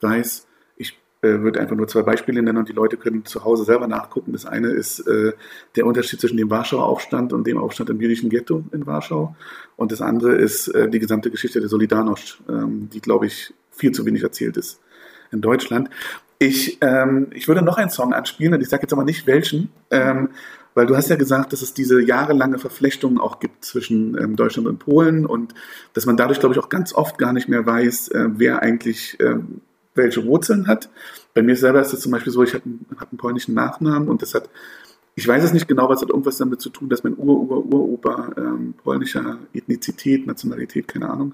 weiß. 0.00 0.48
Ich 0.76 0.98
äh, 1.22 1.28
würde 1.44 1.60
einfach 1.60 1.76
nur 1.76 1.86
zwei 1.86 2.02
Beispiele 2.02 2.42
nennen 2.42 2.58
und 2.58 2.68
die 2.68 2.72
Leute 2.72 2.96
können 2.96 3.24
zu 3.24 3.44
Hause 3.44 3.62
selber 3.62 3.86
nachgucken. 3.86 4.32
Das 4.32 4.46
eine 4.46 4.70
ist 4.70 4.98
äh, 5.06 5.32
der 5.76 5.86
Unterschied 5.86 6.20
zwischen 6.20 6.38
dem 6.38 6.50
Warschauer 6.50 6.84
Aufstand 6.84 7.32
und 7.32 7.46
dem 7.46 7.56
Aufstand 7.56 7.88
im 7.90 8.00
jüdischen 8.00 8.30
Ghetto 8.30 8.64
in 8.72 8.84
Warschau. 8.84 9.36
Und 9.76 9.92
das 9.92 10.00
andere 10.00 10.34
ist 10.34 10.66
äh, 10.66 10.90
die 10.90 10.98
gesamte 10.98 11.30
Geschichte 11.30 11.60
der 11.60 11.70
Solidarność, 11.70 12.38
ähm, 12.48 12.90
die, 12.92 13.00
glaube 13.00 13.26
ich, 13.26 13.54
viel 13.70 13.92
zu 13.92 14.04
wenig 14.04 14.24
erzählt 14.24 14.56
ist 14.56 14.80
in 15.30 15.40
Deutschland. 15.40 15.88
Ich, 16.40 16.78
ähm, 16.80 17.28
ich 17.32 17.46
würde 17.46 17.62
noch 17.62 17.78
einen 17.78 17.90
Song 17.90 18.12
anspielen 18.12 18.54
und 18.54 18.60
ich 18.60 18.68
sage 18.68 18.82
jetzt 18.82 18.92
aber 18.92 19.04
nicht 19.04 19.28
welchen. 19.28 19.70
Ähm, 19.92 20.30
weil 20.76 20.86
du 20.86 20.94
hast 20.94 21.08
ja 21.08 21.16
gesagt, 21.16 21.54
dass 21.54 21.62
es 21.62 21.72
diese 21.72 22.00
jahrelange 22.02 22.58
Verflechtung 22.58 23.18
auch 23.18 23.40
gibt 23.40 23.64
zwischen 23.64 24.16
ähm, 24.20 24.36
Deutschland 24.36 24.68
und 24.68 24.78
Polen 24.78 25.24
und 25.24 25.54
dass 25.94 26.04
man 26.04 26.18
dadurch, 26.18 26.38
glaube 26.38 26.54
ich, 26.54 26.60
auch 26.60 26.68
ganz 26.68 26.94
oft 26.94 27.16
gar 27.16 27.32
nicht 27.32 27.48
mehr 27.48 27.64
weiß, 27.64 28.08
äh, 28.08 28.28
wer 28.34 28.62
eigentlich 28.62 29.18
äh, 29.18 29.36
welche 29.94 30.24
Wurzeln 30.26 30.66
hat. 30.66 30.90
Bei 31.32 31.40
mir 31.40 31.56
selber 31.56 31.80
ist 31.80 31.94
es 31.94 32.00
zum 32.00 32.12
Beispiel 32.12 32.32
so, 32.32 32.42
ich 32.42 32.52
habe 32.52 32.64
einen, 32.66 32.86
hab 32.98 33.10
einen 33.10 33.18
polnischen 33.18 33.54
Nachnamen 33.54 34.08
und 34.08 34.20
das 34.20 34.34
hat 34.34 34.50
ich 35.18 35.26
weiß 35.26 35.42
es 35.44 35.54
nicht 35.54 35.66
genau, 35.66 35.88
was 35.88 36.02
hat 36.02 36.10
irgendwas 36.10 36.36
damit 36.36 36.60
zu 36.60 36.68
tun, 36.68 36.90
dass 36.90 37.02
mein 37.02 37.16
Ur-Ur-Uropa 37.16 38.32
ähm, 38.36 38.74
polnischer 38.84 39.38
Ethnizität, 39.54 40.26
Nationalität, 40.26 40.88
keine 40.88 41.08
Ahnung, 41.08 41.32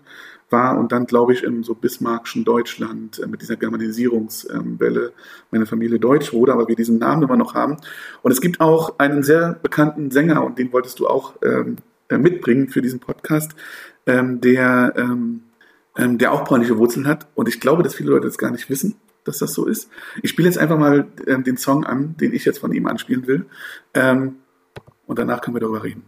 war 0.53 0.79
und 0.79 0.93
dann, 0.93 1.07
glaube 1.07 1.33
ich, 1.33 1.43
im 1.43 1.65
so 1.65 1.75
bismarckschen 1.75 2.45
Deutschland 2.45 3.19
äh, 3.19 3.27
mit 3.27 3.43
dieser 3.43 3.57
Germanisierungswelle 3.57 5.07
ähm, 5.07 5.13
meine 5.51 5.67
Familie 5.67 5.99
deutsch 5.99 6.33
wurde, 6.33 6.53
aber 6.53 6.69
wir 6.69 6.77
diesen 6.77 6.99
Namen 6.99 7.23
immer 7.23 7.37
noch 7.37 7.55
haben. 7.55 7.79
Und 8.23 8.31
es 8.31 8.41
gibt 8.41 8.61
auch 8.61 8.99
einen 8.99 9.23
sehr 9.23 9.59
bekannten 9.63 10.11
Sänger, 10.11 10.45
und 10.45 10.59
den 10.59 10.73
wolltest 10.73 11.01
du 11.01 11.09
auch 11.09 11.35
ähm, 11.43 11.77
äh, 12.09 12.19
mitbringen 12.19 12.69
für 12.69 12.83
diesen 12.83 13.01
Podcast, 13.01 13.53
ähm, 14.07 14.41
der, 14.41 14.95
ähm, 14.97 15.43
ähm, 15.97 16.19
der 16.19 16.33
auch 16.33 16.45
polnische 16.45 16.79
Wurzeln 16.79 17.07
hat. 17.07 17.27
Und 17.35 17.49
ich 17.49 17.59
glaube, 17.61 17.83
dass 17.83 17.95
viele 17.95 18.11
Leute 18.11 18.27
das 18.27 18.39
gar 18.39 18.51
nicht 18.51 18.69
wissen. 18.71 18.97
dass 19.25 19.39
das 19.39 19.55
so 19.55 19.67
ist. 19.67 19.89
Ich 20.23 20.31
spiele 20.31 20.49
jetzt 20.49 20.59
einfach 20.59 20.79
mal 20.79 21.07
ähm, 21.29 21.45
den 21.45 21.57
Song 21.57 21.85
an, 21.85 22.17
den 22.17 22.35
ich 22.35 22.45
jetzt 22.45 22.59
von 22.59 22.73
ihm 22.73 22.87
anspielen 22.87 23.29
will. 23.29 23.47
Ähm, 23.95 24.37
und 25.07 25.19
danach 25.19 25.41
können 25.41 25.55
wir 25.55 25.61
darüber 25.61 25.85
reden. 25.85 26.03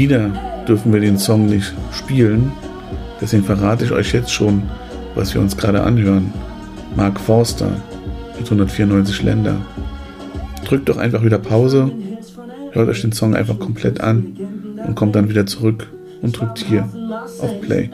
Wieder 0.00 0.30
dürfen 0.66 0.94
wir 0.94 1.00
den 1.00 1.18
Song 1.18 1.44
nicht 1.44 1.74
spielen. 1.92 2.52
Deswegen 3.20 3.44
verrate 3.44 3.84
ich 3.84 3.92
euch 3.92 4.14
jetzt 4.14 4.32
schon, 4.32 4.62
was 5.14 5.34
wir 5.34 5.42
uns 5.42 5.58
gerade 5.58 5.82
anhören. 5.82 6.32
Mark 6.96 7.20
Forster 7.20 7.70
mit 8.38 8.46
194 8.46 9.22
Länder. 9.22 9.56
Drückt 10.64 10.88
doch 10.88 10.96
einfach 10.96 11.22
wieder 11.22 11.36
Pause, 11.36 11.92
hört 12.72 12.88
euch 12.88 13.02
den 13.02 13.12
Song 13.12 13.34
einfach 13.34 13.58
komplett 13.58 14.00
an 14.00 14.38
und 14.86 14.94
kommt 14.94 15.16
dann 15.16 15.28
wieder 15.28 15.44
zurück 15.44 15.86
und 16.22 16.40
drückt 16.40 16.60
hier 16.60 16.88
auf 17.38 17.60
Play. 17.60 17.90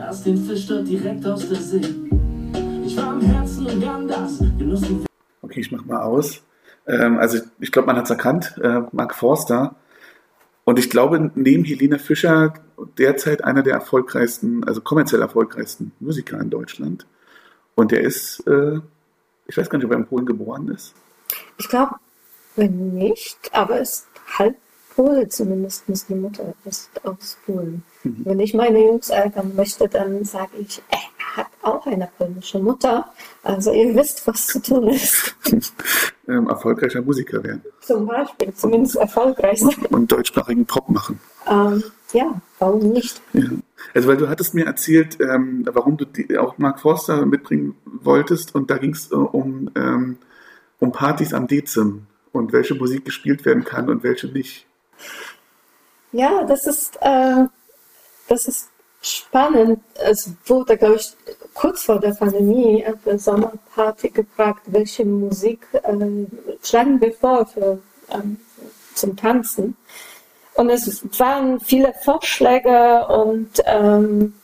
Okay, 5.42 5.60
ich 5.60 5.72
mach 5.72 5.84
mal 5.84 6.02
aus. 6.02 6.40
Ähm, 6.86 7.18
also 7.18 7.38
ich 7.58 7.72
glaube, 7.72 7.86
man 7.86 7.96
hat 7.96 8.04
es 8.04 8.10
erkannt. 8.10 8.54
Äh, 8.62 8.82
Mark 8.92 9.12
Forster 9.16 9.74
und 10.66 10.80
ich 10.80 10.90
glaube, 10.90 11.30
neben 11.36 11.64
Helene 11.64 12.00
Fischer 12.00 12.54
derzeit 12.98 13.44
einer 13.44 13.62
der 13.62 13.74
erfolgreichsten, 13.74 14.64
also 14.64 14.80
kommerziell 14.80 15.22
erfolgreichsten 15.22 15.92
Musiker 16.00 16.40
in 16.40 16.50
Deutschland. 16.50 17.06
Und 17.76 17.92
der 17.92 18.00
ist, 18.00 18.44
äh, 18.48 18.80
ich 19.46 19.56
weiß 19.56 19.70
gar 19.70 19.78
nicht, 19.78 19.86
ob 19.86 19.92
er 19.92 19.98
in 19.98 20.06
Polen 20.06 20.26
geboren 20.26 20.68
ist. 20.68 20.92
Ich 21.56 21.68
glaube 21.68 21.94
nicht, 22.56 23.38
aber 23.52 23.78
ist 23.78 24.08
halb 24.38 24.56
Pole 24.96 25.28
zumindest, 25.28 25.84
die 26.08 26.14
Mutter 26.14 26.54
ist 26.64 26.90
aus 27.04 27.36
Polen. 27.44 27.82
Mhm. 28.02 28.16
Wenn 28.24 28.40
ich 28.40 28.54
meine 28.54 28.82
Jungs 28.82 29.10
ärgern 29.10 29.54
möchte, 29.54 29.88
dann 29.88 30.24
sage 30.24 30.56
ich, 30.58 30.82
er 30.88 31.36
hat 31.36 31.48
auch 31.62 31.86
eine 31.86 32.08
polnische 32.16 32.58
Mutter. 32.58 33.12
Also 33.42 33.72
ihr 33.72 33.94
wisst, 33.94 34.26
was 34.26 34.46
zu 34.46 34.62
tun 34.62 34.88
ist. 34.88 35.36
ähm, 36.28 36.48
erfolgreicher 36.48 37.02
Musiker 37.02 37.44
werden. 37.44 37.62
Zum 37.82 38.06
Beispiel, 38.06 38.54
zumindest 38.54 38.96
erfolgreich 38.96 39.60
sein. 39.60 39.86
Und 39.90 40.10
deutschsprachigen 40.10 40.64
Pop 40.64 40.88
machen. 40.88 41.20
Ähm, 41.46 41.84
ja, 42.14 42.40
warum 42.58 42.90
nicht? 42.92 43.20
Ja. 43.34 43.44
Also 43.94 44.08
weil 44.08 44.16
du 44.16 44.28
hattest 44.28 44.54
mir 44.54 44.64
erzählt, 44.64 45.18
ähm, 45.20 45.68
warum 45.70 45.98
du 45.98 46.06
die, 46.06 46.38
auch 46.38 46.56
Mark 46.56 46.80
Forster 46.80 47.26
mitbringen 47.26 47.76
wolltest 47.84 48.54
und 48.54 48.70
da 48.70 48.78
ging 48.78 48.92
es 48.92 49.12
äh, 49.12 49.14
um, 49.14 49.70
ähm, 49.76 50.16
um 50.78 50.92
Partys 50.92 51.34
am 51.34 51.46
Dezim 51.46 52.06
und 52.32 52.52
welche 52.54 52.74
Musik 52.74 53.04
gespielt 53.04 53.44
werden 53.44 53.64
kann 53.64 53.90
und 53.90 54.02
welche 54.02 54.28
nicht. 54.28 54.66
Ja, 56.12 56.44
das 56.44 56.66
ist, 56.66 56.96
äh, 57.00 57.44
das 58.28 58.46
ist 58.46 58.68
spannend. 59.02 59.80
Es 59.94 60.30
wurde, 60.46 60.76
glaube 60.76 60.96
ich, 60.96 61.12
kurz 61.54 61.84
vor 61.84 62.00
der 62.00 62.12
Pandemie 62.12 62.84
auf 62.86 62.96
der 63.04 63.18
Sommerparty 63.18 64.10
gefragt, 64.10 64.62
welche 64.66 65.04
Musik 65.04 65.66
äh, 65.72 66.26
schlagen 66.62 67.00
wir 67.00 67.12
vor 67.12 67.46
für, 67.46 67.78
ähm, 68.10 68.38
zum 68.94 69.16
Tanzen. 69.16 69.76
Und 70.54 70.70
es 70.70 71.04
waren 71.18 71.60
viele 71.60 71.92
Vorschläge 72.02 73.06
und 73.08 73.50
ähm, 73.66 74.34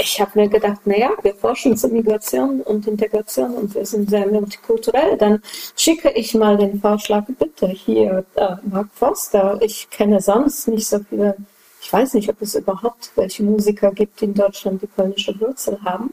ich 0.00 0.20
habe 0.20 0.38
mir 0.38 0.48
gedacht, 0.48 0.86
naja, 0.86 1.10
wir 1.22 1.34
forschen 1.34 1.76
zur 1.76 1.90
Migration 1.90 2.60
und 2.62 2.86
Integration 2.86 3.54
und 3.54 3.74
wir 3.74 3.84
sind 3.84 4.10
sehr 4.10 4.26
multikulturell. 4.26 5.16
Dann 5.16 5.42
schicke 5.76 6.10
ich 6.10 6.34
mal 6.34 6.56
den 6.56 6.80
Vorschlag, 6.80 7.24
bitte 7.38 7.68
hier, 7.68 8.24
äh, 8.34 8.56
Mark 8.62 8.88
Forster. 8.94 9.58
Ich 9.62 9.88
kenne 9.90 10.20
sonst 10.20 10.68
nicht 10.68 10.86
so 10.86 11.00
viele, 11.08 11.36
ich 11.82 11.92
weiß 11.92 12.14
nicht, 12.14 12.28
ob 12.28 12.40
es 12.42 12.54
überhaupt 12.54 13.12
welche 13.16 13.42
Musiker 13.42 13.92
gibt, 13.92 14.22
in 14.22 14.34
Deutschland 14.34 14.82
die 14.82 14.86
polnische 14.86 15.38
Wurzel 15.40 15.78
haben. 15.84 16.12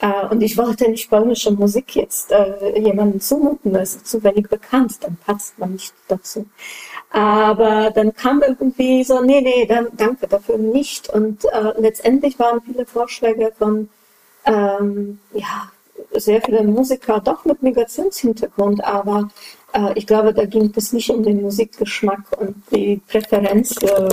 Äh, 0.00 0.26
und 0.26 0.40
ich 0.42 0.56
wollte 0.56 0.88
nicht 0.88 1.10
polnische 1.10 1.50
Musik 1.50 1.96
jetzt 1.96 2.30
äh, 2.30 2.78
jemandem 2.78 3.20
zumuten, 3.20 3.72
das 3.72 3.96
ist 3.96 4.06
zu 4.06 4.22
wenig 4.22 4.48
bekannt, 4.48 4.98
dann 5.00 5.16
passt 5.26 5.58
man 5.58 5.72
nicht 5.72 5.92
dazu. 6.06 6.46
Aber 7.10 7.90
dann 7.90 8.14
kam 8.14 8.42
irgendwie 8.42 9.02
so, 9.02 9.22
nee, 9.22 9.40
nee, 9.40 9.66
dann, 9.66 9.88
danke 9.96 10.28
dafür 10.28 10.58
nicht. 10.58 11.08
Und 11.08 11.44
äh, 11.46 11.72
letztendlich 11.78 12.38
waren 12.38 12.60
viele 12.60 12.84
Vorschläge 12.84 13.52
von, 13.58 13.88
ähm, 14.44 15.18
ja, 15.32 15.70
sehr 16.12 16.40
viele 16.42 16.62
Musiker 16.62 17.20
doch 17.20 17.44
mit 17.44 17.62
Migrationshintergrund, 17.62 18.82
aber 18.84 19.28
äh, 19.72 19.92
ich 19.94 20.06
glaube, 20.06 20.32
da 20.32 20.44
ging 20.44 20.72
es 20.74 20.92
nicht 20.92 21.10
um 21.10 21.22
den 21.22 21.42
Musikgeschmack 21.42 22.22
und 22.38 22.56
die 22.70 23.00
Präferenz 23.06 23.74
für 23.78 24.08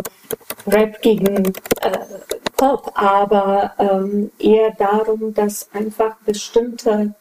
Rap 0.68 1.02
gegen 1.02 1.54
äh, 1.82 1.98
Pop, 2.58 2.92
aber 2.96 3.74
ähm, 3.80 4.32
eher 4.40 4.72
darum, 4.72 5.34
dass 5.34 5.70
einfach 5.74 6.16
bestimmte, 6.26 7.14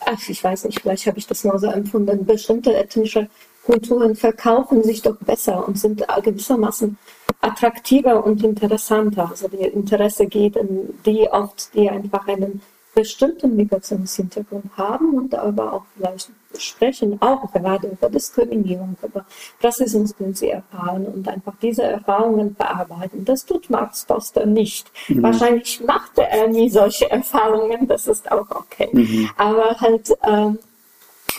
ach, 0.00 0.28
ich 0.28 0.42
weiß 0.42 0.64
nicht, 0.64 0.80
vielleicht 0.80 1.06
habe 1.06 1.18
ich 1.18 1.26
das 1.26 1.44
nur 1.44 1.58
so 1.58 1.68
empfunden, 1.68 2.26
bestimmte 2.26 2.74
ethnische 2.74 3.28
Kulturen 3.66 4.14
verkaufen 4.14 4.82
sich 4.84 5.02
doch 5.02 5.16
besser 5.16 5.66
und 5.66 5.78
sind 5.78 6.04
gewissermaßen 6.22 6.96
attraktiver 7.40 8.24
und 8.24 8.42
interessanter. 8.44 9.28
Also 9.30 9.48
die 9.48 9.56
Interesse 9.56 10.26
geht 10.26 10.56
in 10.56 10.94
die 11.04 11.28
oft, 11.28 11.74
die 11.74 11.90
einfach 11.90 12.26
einen 12.28 12.62
bestimmten 12.94 13.56
Migrationshintergrund 13.56 14.70
haben 14.76 15.14
und 15.14 15.34
aber 15.34 15.72
auch 15.74 15.82
vielleicht 15.96 16.30
sprechen, 16.56 17.20
auch 17.20 17.52
gerade 17.52 17.88
über 17.88 18.08
Diskriminierung, 18.08 18.96
über 19.02 19.26
Rassismus, 19.62 20.14
den 20.16 20.32
sie 20.32 20.48
erfahren 20.48 21.04
und 21.04 21.28
einfach 21.28 21.52
diese 21.60 21.82
Erfahrungen 21.82 22.54
bearbeiten. 22.54 23.24
Das 23.26 23.44
tut 23.44 23.68
Max 23.68 24.04
Foster 24.04 24.46
nicht. 24.46 24.90
Mhm. 25.08 25.22
Wahrscheinlich 25.22 25.82
machte 25.84 26.22
er 26.22 26.48
nie 26.48 26.70
solche 26.70 27.10
Erfahrungen, 27.10 27.86
das 27.86 28.06
ist 28.06 28.32
auch 28.32 28.50
okay. 28.50 28.88
Mhm. 28.92 29.28
Aber 29.36 29.78
halt, 29.78 30.16
ähm, 30.26 30.58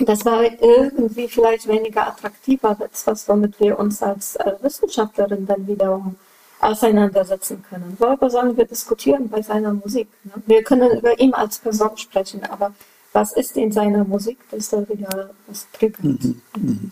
das 0.06 0.26
war 0.26 0.44
irgendwie 0.44 1.28
vielleicht 1.28 1.68
weniger 1.68 2.08
attraktiver 2.08 2.78
als 2.80 3.08
was, 3.08 3.28
womit 3.28 3.60
wir 3.60 3.80
uns 3.80 4.02
als 4.02 4.36
äh, 4.36 4.54
Wissenschaftlerin 4.62 5.46
dann 5.46 5.68
wiederum 5.68 6.16
auseinandersetzen 6.60 7.64
können. 7.70 7.96
Worüber 8.00 8.30
sollen 8.30 8.58
wir 8.58 8.66
diskutieren 8.66 9.30
bei 9.30 9.42
seiner 9.42 9.74
Musik? 9.74 10.08
Ne? 10.24 10.34
Wir 10.46 10.64
können 10.64 10.98
über 10.98 11.20
ihn 11.20 11.34
als 11.34 11.60
Person 11.60 11.96
sprechen, 11.98 12.44
aber 12.44 12.74
was 13.14 13.34
ist 13.34 13.58
in 13.58 13.72
seiner 13.72 14.04
Musik, 14.04 14.38
dass 14.52 14.70
da 14.70 14.88
wieder 14.90 15.32
was 15.48 15.68
triggert? 15.72 16.04
Mhm. 16.04 16.42
Mhm. 16.58 16.92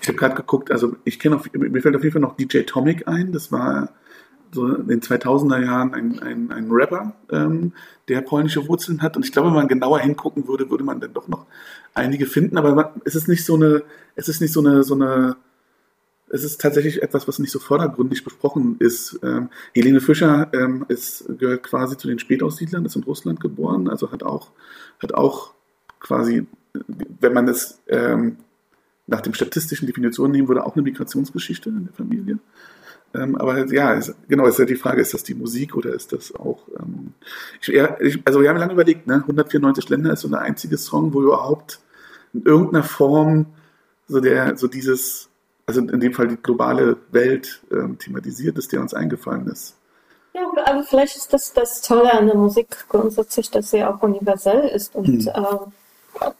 Ich 0.00 0.08
habe 0.08 0.18
gerade 0.18 0.34
geguckt, 0.34 0.70
also 0.70 0.96
ich 1.04 1.18
kenne, 1.18 1.40
mir 1.52 1.82
fällt 1.82 1.96
auf 1.96 2.02
jeden 2.02 2.12
Fall 2.12 2.22
noch 2.22 2.36
DJ 2.36 2.62
Tomic 2.62 3.06
ein, 3.06 3.32
das 3.32 3.52
war 3.52 3.88
so 4.52 4.68
in 4.68 4.86
den 4.88 5.00
2000er 5.00 5.64
Jahren 5.64 5.94
ein, 5.94 6.18
ein, 6.20 6.52
ein 6.52 6.68
Rapper, 6.70 7.12
ähm, 7.30 7.72
der 8.08 8.20
polnische 8.20 8.66
Wurzeln 8.68 9.02
hat. 9.02 9.16
Und 9.16 9.24
ich 9.24 9.32
glaube, 9.32 9.48
wenn 9.48 9.54
man 9.54 9.68
genauer 9.68 9.98
hingucken 9.98 10.46
würde, 10.46 10.70
würde 10.70 10.84
man 10.84 11.00
dann 11.00 11.12
doch 11.12 11.28
noch 11.28 11.46
einige 11.94 12.26
finden. 12.26 12.58
Aber 12.58 12.94
es 13.04 13.14
ist 13.14 13.28
nicht 13.28 13.44
so 13.44 13.54
eine, 13.54 13.82
es 14.16 14.28
ist 14.28 14.40
nicht 14.40 14.52
so 14.52 14.60
eine, 14.60 14.82
so 14.82 14.94
eine 14.94 15.36
es 16.34 16.42
ist 16.42 16.60
tatsächlich 16.60 17.00
etwas, 17.00 17.28
was 17.28 17.38
nicht 17.38 17.52
so 17.52 17.60
vordergründig 17.60 18.24
besprochen 18.24 18.76
ist. 18.80 19.20
Ähm, 19.22 19.50
Helene 19.72 20.00
Fischer 20.00 20.50
ähm, 20.52 20.84
ist, 20.88 21.26
gehört 21.38 21.62
quasi 21.62 21.96
zu 21.96 22.08
den 22.08 22.18
Spätaussiedlern, 22.18 22.84
ist 22.84 22.96
in 22.96 23.04
Russland 23.04 23.38
geboren, 23.38 23.88
also 23.88 24.10
hat 24.10 24.24
auch, 24.24 24.50
hat 25.00 25.14
auch 25.14 25.52
quasi, 26.00 26.46
wenn 27.20 27.34
man 27.34 27.46
es 27.46 27.80
ähm, 27.86 28.38
nach 29.06 29.20
dem 29.20 29.34
statistischen 29.34 29.86
Definition 29.86 30.32
nehmen 30.32 30.48
würde, 30.48 30.66
auch 30.66 30.74
eine 30.74 30.82
Migrationsgeschichte 30.82 31.68
in 31.68 31.84
der 31.84 31.94
Familie. 31.94 32.38
Ähm, 33.14 33.36
aber 33.36 33.72
ja, 33.72 33.94
es, 33.94 34.12
genau, 34.26 34.46
ist 34.46 34.58
ja 34.58 34.64
die 34.64 34.74
Frage, 34.74 35.02
ist 35.02 35.14
das 35.14 35.22
die 35.22 35.34
Musik 35.34 35.76
oder 35.76 35.94
ist 35.94 36.12
das 36.12 36.34
auch. 36.34 36.66
Ähm, 36.80 37.14
ich, 37.60 38.20
also, 38.26 38.40
wir 38.40 38.48
haben 38.48 38.56
lange 38.56 38.72
überlegt, 38.72 39.06
ne? 39.06 39.16
194 39.16 39.88
Länder 39.88 40.12
ist 40.12 40.22
so 40.22 40.28
der 40.28 40.40
einzige 40.40 40.78
Song, 40.78 41.14
wo 41.14 41.22
überhaupt 41.22 41.80
in 42.34 42.42
irgendeiner 42.42 42.84
Form 42.84 43.46
so, 44.08 44.20
der, 44.20 44.56
so 44.56 44.66
dieses 44.68 45.30
also 45.66 45.80
in 45.80 46.00
dem 46.00 46.12
Fall 46.12 46.28
die 46.28 46.36
globale 46.36 46.96
Welt 47.10 47.62
ähm, 47.70 47.98
thematisiert 47.98 48.58
ist, 48.58 48.72
der 48.72 48.80
uns 48.80 48.94
eingefallen 48.94 49.46
ist. 49.46 49.74
Ja, 50.34 50.42
aber 50.66 50.82
vielleicht 50.82 51.16
ist 51.16 51.32
das 51.32 51.52
das 51.52 51.80
Tolle 51.80 52.12
an 52.12 52.26
der 52.26 52.36
Musik 52.36 52.86
grundsätzlich, 52.88 53.50
dass 53.50 53.70
sie 53.70 53.84
auch 53.84 54.02
universell 54.02 54.68
ist 54.68 54.94
und 54.94 55.06
hm. 55.06 55.28
äh, 55.28 56.30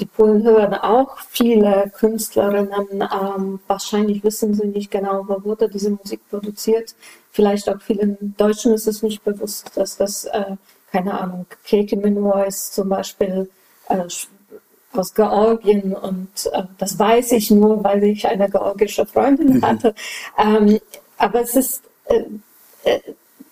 die 0.00 0.06
Polen 0.06 0.42
hören 0.42 0.74
auch 0.74 1.18
viele 1.28 1.92
Künstlerinnen. 1.94 3.02
Ähm, 3.02 3.60
wahrscheinlich 3.66 4.24
wissen 4.24 4.54
sie 4.54 4.66
nicht 4.66 4.90
genau, 4.90 5.24
wo 5.28 5.44
wurde 5.44 5.68
diese 5.68 5.90
Musik 5.90 6.20
produziert. 6.30 6.94
Vielleicht 7.30 7.68
auch 7.68 7.80
vielen 7.80 8.34
Deutschen 8.36 8.72
ist 8.72 8.88
es 8.88 9.02
nicht 9.02 9.22
bewusst, 9.24 9.72
dass 9.76 9.98
das, 9.98 10.24
äh, 10.24 10.56
keine 10.90 11.20
Ahnung, 11.20 11.46
Katie 11.68 11.96
Minois 11.96 12.70
zum 12.72 12.88
Beispiel 12.88 13.50
äh, 13.88 14.08
aus 14.96 15.14
Georgien 15.14 15.94
und 15.94 16.28
äh, 16.52 16.62
das 16.78 16.98
weiß 16.98 17.32
ich 17.32 17.50
nur, 17.50 17.82
weil 17.84 18.02
ich 18.04 18.26
eine 18.26 18.48
georgische 18.48 19.06
Freundin 19.06 19.58
mhm. 19.58 19.66
hatte. 19.66 19.94
Ähm, 20.38 20.78
aber 21.18 21.42
es 21.42 21.56
ist, 21.56 21.82
äh, 22.06 22.24
äh, 22.84 23.00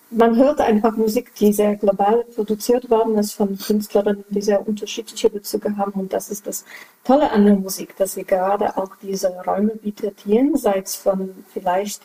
man 0.09 0.35
hört 0.35 0.61
einfach 0.61 0.95
Musik, 0.95 1.33
die 1.35 1.51
sehr 1.51 1.75
global 1.75 2.23
produziert 2.35 2.89
worden 2.89 3.17
ist 3.17 3.33
von 3.33 3.57
Künstlerinnen, 3.57 4.25
die 4.29 4.41
sehr 4.41 4.67
unterschiedliche 4.67 5.29
Bezüge 5.29 5.75
haben 5.77 5.93
und 5.93 6.13
das 6.13 6.29
ist 6.29 6.45
das 6.45 6.65
Tolle 7.03 7.31
an 7.31 7.45
der 7.45 7.55
Musik, 7.55 7.95
dass 7.97 8.13
sie 8.13 8.23
gerade 8.23 8.77
auch 8.77 8.95
diese 9.01 9.29
Räume 9.29 9.75
bietet, 9.75 10.19
jenseits 10.25 10.95
von 10.95 11.43
vielleicht 11.51 12.03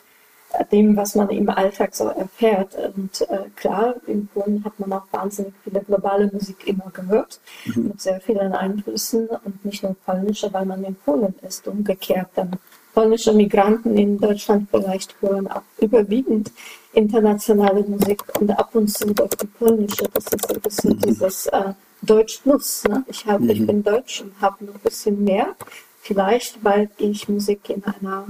dem, 0.71 0.95
was 0.97 1.15
man 1.15 1.29
im 1.29 1.49
Alltag 1.49 1.95
so 1.95 2.07
erfährt. 2.07 2.75
Und 2.95 3.21
äh, 3.21 3.49
klar, 3.55 3.95
in 4.07 4.27
Polen 4.27 4.63
hat 4.65 4.79
man 4.79 4.93
auch 4.93 5.05
wahnsinnig 5.11 5.53
viele 5.63 5.81
globale 5.81 6.29
Musik 6.31 6.67
immer 6.67 6.91
gehört, 6.93 7.39
mhm. 7.65 7.89
mit 7.89 8.01
sehr 8.01 8.19
vielen 8.19 8.53
Einflüssen 8.53 9.27
und 9.43 9.63
nicht 9.65 9.83
nur 9.83 9.95
polnische, 10.05 10.51
weil 10.51 10.65
man 10.65 10.83
in 10.83 10.95
Polen 10.95 11.35
ist. 11.41 11.67
Umgekehrt 11.67 12.29
dann 12.35 12.51
polnische 12.93 13.33
Migranten 13.33 13.97
in 13.97 14.19
Deutschland 14.19 14.67
vielleicht 14.71 15.15
hören 15.21 15.47
auch 15.47 15.61
überwiegend 15.79 16.51
internationale 16.93 17.83
Musik 17.83 18.23
und 18.39 18.49
ab 18.51 18.71
und 18.73 18.87
zu 18.89 19.13
doch 19.13 19.29
die 19.29 19.47
polnische. 19.47 20.05
Das 20.13 20.25
ist 20.25 20.47
so 20.47 20.53
ein 20.53 20.61
bisschen 20.61 20.91
mhm. 20.91 21.01
dieses 21.01 21.45
äh, 21.47 21.73
Deutsch 22.01 22.39
Plus. 22.39 22.83
Ne? 22.85 23.03
Ich, 23.07 23.25
hab, 23.25 23.39
mhm. 23.39 23.49
ich 23.49 23.65
bin 23.65 23.83
Deutsch 23.83 24.21
und 24.21 24.33
habe 24.41 24.65
noch 24.65 24.73
ein 24.73 24.79
bisschen 24.81 25.23
mehr. 25.23 25.55
Vielleicht, 26.01 26.63
weil 26.63 26.89
ich 26.97 27.29
Musik 27.29 27.69
in 27.69 27.83
einer 27.83 28.25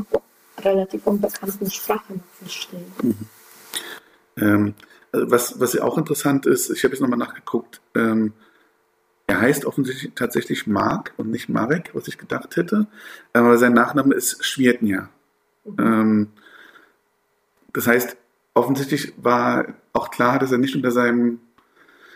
relativ 0.66 1.06
unbekannten 1.08 1.70
Sprache 1.70 2.14
noch 2.14 2.24
verstehe. 2.40 2.86
Mhm. 3.02 3.16
Ähm, 4.38 4.74
was, 5.12 5.60
was 5.60 5.74
ja 5.74 5.84
auch 5.84 5.98
interessant 5.98 6.46
ist, 6.46 6.70
ich 6.70 6.84
habe 6.84 6.94
jetzt 6.94 7.02
nochmal 7.02 7.20
nachgeguckt, 7.20 7.82
ähm, 7.96 8.34
er 9.28 9.42
heißt 9.42 9.66
offensichtlich 9.66 10.14
tatsächlich 10.16 10.66
Mark 10.66 11.14
und 11.18 11.30
nicht 11.30 11.50
Marek, 11.50 11.92
was 11.94 12.08
ich 12.08 12.18
gedacht 12.18 12.56
hätte, 12.56 12.88
aber 13.34 13.58
sein 13.58 13.74
Nachname 13.74 14.16
ist 14.16 14.44
Schwiertnia. 14.44 15.10
Mhm. 15.66 15.76
Ähm, 15.80 16.28
das 17.74 17.86
heißt, 17.88 18.18
offensichtlich 18.54 19.14
war 19.18 19.76
auch 19.94 20.10
klar, 20.10 20.40
dass 20.40 20.52
er 20.52 20.58
nicht 20.58 20.76
unter 20.76 20.92
seinem, 20.92 21.40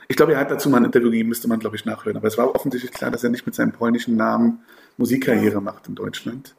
ich 0.07 0.15
glaube, 0.15 0.33
er 0.33 0.39
hat 0.39 0.51
dazu 0.51 0.69
mal 0.69 0.77
ein 0.77 0.85
Interview 0.85 1.09
gegeben, 1.09 1.29
müsste 1.29 1.47
man, 1.47 1.59
glaube 1.59 1.75
ich, 1.75 1.85
nachhören, 1.85 2.17
aber 2.17 2.27
es 2.27 2.37
war 2.37 2.53
offensichtlich 2.55 2.91
klar, 2.91 3.11
dass 3.11 3.23
er 3.23 3.29
nicht 3.29 3.45
mit 3.45 3.55
seinem 3.55 3.71
polnischen 3.71 4.15
Namen 4.15 4.61
Musikkarriere 4.97 5.61
macht 5.61 5.87
in 5.87 5.95
Deutschland. 5.95 6.55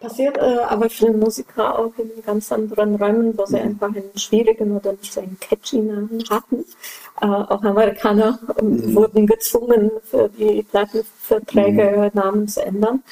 Passiert 0.00 0.36
äh, 0.36 0.58
aber 0.68 0.90
vielen 0.90 1.18
Musiker 1.18 1.78
auch 1.78 1.92
in 1.98 2.10
ganz 2.24 2.52
anderen 2.52 2.96
Räumen, 2.96 3.36
wo 3.36 3.46
sie 3.46 3.56
mhm. 3.56 3.62
einfach 3.62 3.88
einen 3.88 4.16
schwierigen 4.16 4.76
oder 4.76 4.92
nicht 4.92 5.12
so 5.12 5.20
einen 5.20 5.38
catchy 5.40 5.78
Namen 5.78 6.22
hatten. 6.28 6.64
Äh, 7.20 7.26
auch 7.26 7.62
Amerikaner 7.62 8.38
äh, 8.58 8.62
mhm. 8.62 8.94
wurden 8.94 9.26
gezwungen, 9.26 9.90
für 10.04 10.28
die 10.28 10.62
Plattenverträge 10.62 12.10
mhm. 12.12 12.20
Namen 12.20 12.48
zu 12.48 12.62
ändern. 12.62 13.02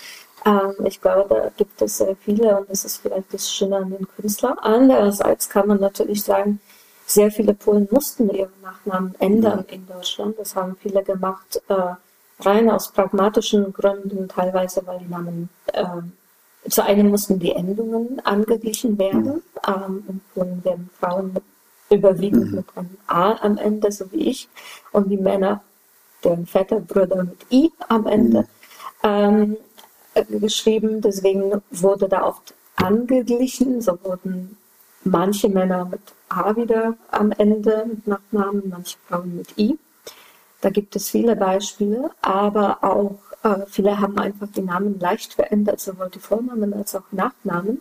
Ähm, 0.45 0.75
ich 0.85 1.01
glaube, 1.01 1.29
da 1.29 1.51
gibt 1.57 1.81
es 1.81 1.99
sehr 1.99 2.17
viele 2.17 2.59
und 2.59 2.69
das 2.69 2.85
ist 2.85 2.99
vielleicht 2.99 3.33
das 3.33 3.51
Schöne 3.51 3.79
an 3.79 3.91
den 3.91 4.07
Künstlern. 4.07 4.59
Andererseits 4.61 5.49
kann 5.49 5.69
man 5.69 5.81
natürlich 5.81 6.23
sagen, 6.23 6.61
sehr 7.07 7.31
viele 7.31 7.55
Polen 7.55 7.89
mussten 7.91 8.31
ihren 8.31 8.53
Nachnamen 8.63 9.15
ändern 9.19 9.65
in 9.69 9.87
Deutschland. 9.87 10.39
Das 10.39 10.55
haben 10.55 10.77
viele 10.81 11.03
gemacht, 11.03 11.63
äh, 11.69 11.95
rein 12.41 12.71
aus 12.71 12.91
pragmatischen 12.93 13.73
Gründen, 13.73 14.29
teilweise 14.29 14.87
weil 14.87 14.99
die 14.99 15.09
Namen 15.09 15.49
äh, 15.73 15.85
zu 16.69 16.83
einem 16.83 17.09
mussten 17.11 17.39
die 17.39 17.53
Endungen 17.53 18.21
angeglichen 18.25 18.99
werden. 18.99 19.25
Mhm. 19.25 19.43
Ähm, 19.67 20.21
Polen 20.35 20.65
werden 20.65 20.91
Frauen 20.99 21.37
überwiegend 21.91 22.51
mhm. 22.51 22.57
mit 22.57 22.67
einem 22.77 22.97
A 23.07 23.33
am 23.43 23.59
Ende, 23.59 23.93
so 23.93 24.11
wie 24.13 24.29
ich, 24.29 24.49
und 24.93 25.11
die 25.11 25.17
Männer, 25.17 25.63
deren 26.23 26.47
Väter, 26.47 26.81
Brüder 26.81 27.25
mit 27.25 27.47
I 27.51 27.73
am 27.89 28.07
Ende 28.07 28.41
mhm. 28.41 28.47
ähm, 29.03 29.57
äh, 30.15 30.25
geschrieben. 30.25 31.01
Deswegen 31.01 31.63
wurde 31.71 32.09
da 32.09 32.27
oft 32.27 32.55
angeglichen. 32.77 33.81
So 33.83 33.99
wurden 34.03 34.57
manche 35.05 35.49
Männer 35.49 35.85
mit 35.85 36.01
A 36.31 36.57
wieder 36.57 36.95
am 37.11 37.33
Ende 37.33 37.85
mit 37.87 38.07
Nachnamen, 38.07 38.63
manche 38.69 38.97
Frauen 39.07 39.37
mit 39.37 39.59
I. 39.59 39.79
Da 40.63 40.71
gibt 40.71 40.97
es 40.97 41.11
viele 41.11 41.37
Beispiele, 41.37 42.11
aber 42.23 42.83
auch 42.83 43.19
äh, 43.45 43.67
viele 43.69 44.01
haben 44.01 44.19
einfach 44.19 44.49
die 44.49 44.63
Namen 44.63 44.99
leicht 44.99 45.35
verändert, 45.35 45.81
sowohl 45.81 46.11
die 46.11 46.19
Vornamen 46.19 46.75
als 46.75 46.95
auch 46.95 47.05
Nachnamen, 47.13 47.81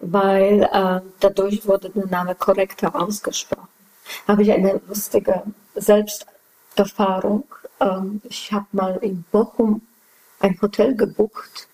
weil 0.00 0.62
äh, 0.72 1.00
dadurch 1.20 1.66
wurde 1.66 1.90
der 1.90 2.06
Name 2.06 2.34
korrekter 2.34 2.94
ausgesprochen. 2.94 3.68
Habe 4.26 4.42
ich 4.42 4.52
eine 4.52 4.80
lustige 4.88 5.42
Selbsterfahrung. 5.74 7.44
Ähm, 7.80 8.20
ich 8.24 8.50
habe 8.52 8.66
mal 8.72 8.96
in 9.02 9.24
Bochum 9.30 9.82
ein 10.40 10.58
Hotel 10.60 10.96
gebucht 10.96 11.68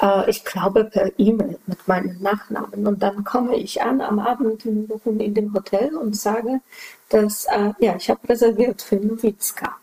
äh, 0.00 0.30
ich 0.30 0.44
glaube 0.44 0.84
per 0.84 1.12
E-Mail 1.18 1.58
mit 1.66 1.88
meinem 1.88 2.20
Nachnamen. 2.20 2.86
Und 2.86 3.02
dann 3.02 3.24
komme 3.24 3.56
ich 3.56 3.82
an 3.82 4.00
am 4.00 4.18
Abend 4.18 4.64
in 4.64 4.86
Bochum 4.86 5.20
in 5.20 5.34
dem 5.34 5.52
Hotel 5.54 5.94
und 5.96 6.16
sage, 6.16 6.60
dass, 7.08 7.44
äh, 7.46 7.72
ja, 7.80 7.96
ich 7.96 8.10
habe 8.10 8.28
reserviert 8.28 8.82
für 8.82 8.96
Nowitzka. 8.96 9.76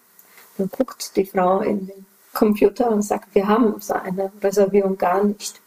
Dann 0.58 0.70
guckt 0.70 1.16
die 1.16 1.26
Frau 1.26 1.60
in 1.60 1.88
den 1.88 2.06
Computer 2.34 2.90
und 2.90 3.02
sagt, 3.02 3.34
wir 3.34 3.48
haben 3.48 3.80
so 3.80 3.94
eine 3.94 4.32
Reservierung 4.42 4.98
gar 4.98 5.24
nicht. 5.24 5.60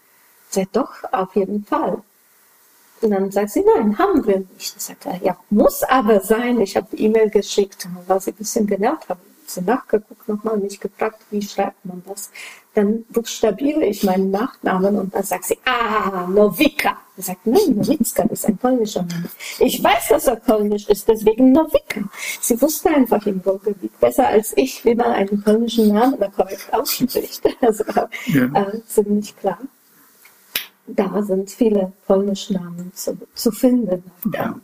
Sagt 0.49 0.76
doch, 0.76 0.93
auf 1.12 1.34
jeden 1.36 1.64
Fall. 1.64 2.03
Und 3.01 3.11
dann 3.11 3.30
sagt 3.30 3.51
sie, 3.51 3.64
nein, 3.76 3.99
haben 3.99 4.26
wir 4.26 4.41
nicht. 4.55 4.80
Sagt 4.80 5.07
er, 5.07 5.16
ja, 5.22 5.36
muss 5.49 5.82
aber 5.84 6.20
sein. 6.20 6.61
Ich 6.61 6.76
habe 6.76 6.95
E-Mail 6.97 7.30
geschickt, 7.30 7.88
war 8.07 8.20
sie 8.20 8.32
ein 8.32 8.36
bisschen 8.36 8.66
genervt, 8.66 9.09
habe 9.09 9.20
sie 9.55 9.63
nachgeguckt 9.63 10.29
nochmal, 10.29 10.59
mich 10.59 10.81
gefragt, 10.81 11.21
wie 11.31 11.43
schreibt 11.43 11.85
man 11.85 12.03
das. 12.07 12.31
Dann 12.75 13.05
buchstabiere 13.11 13.85
ich 13.85 14.05
meinen 14.05 14.31
Nachnamen 14.31 14.97
und 14.97 15.15
dann 15.15 15.25
sagt 15.25 15.45
sie, 15.45 15.59
ah, 15.65 16.27
Nowika. 16.29 16.97
Er 17.17 17.23
sagt, 17.23 17.47
nein, 17.47 17.75
Nowicka 17.75 18.23
ist 18.25 18.47
ein 18.47 18.57
polnischer 18.57 19.03
Name. 19.03 19.29
Ich 19.59 19.83
weiß, 19.83 20.09
dass 20.09 20.27
er 20.29 20.37
polnisch 20.37 20.89
ist, 20.89 21.09
deswegen 21.09 21.53
Nowika. 21.53 22.03
Sie 22.41 22.61
wusste 22.63 22.91
einfach 22.91 23.27
im 23.27 23.41
Ruhrgebiet 23.41 23.99
besser 23.99 24.29
als 24.29 24.53
ich, 24.57 24.85
wie 24.85 24.95
man 24.95 25.13
einen 25.13 25.43
polnischen 25.43 25.93
Namen 25.93 26.19
korrekt 26.33 26.73
ausspricht. 26.73 27.43
Also 27.61 27.85
ja. 28.27 28.45
äh, 28.55 28.81
ziemlich 28.87 29.37
klar. 29.37 29.59
Da 30.87 31.23
sind 31.23 31.51
viele 31.51 31.93
polnische 32.07 32.55
Namen 32.55 32.91
zu, 32.95 33.17
zu 33.35 33.53
finden. 33.53 34.03
Ja. 34.33 34.59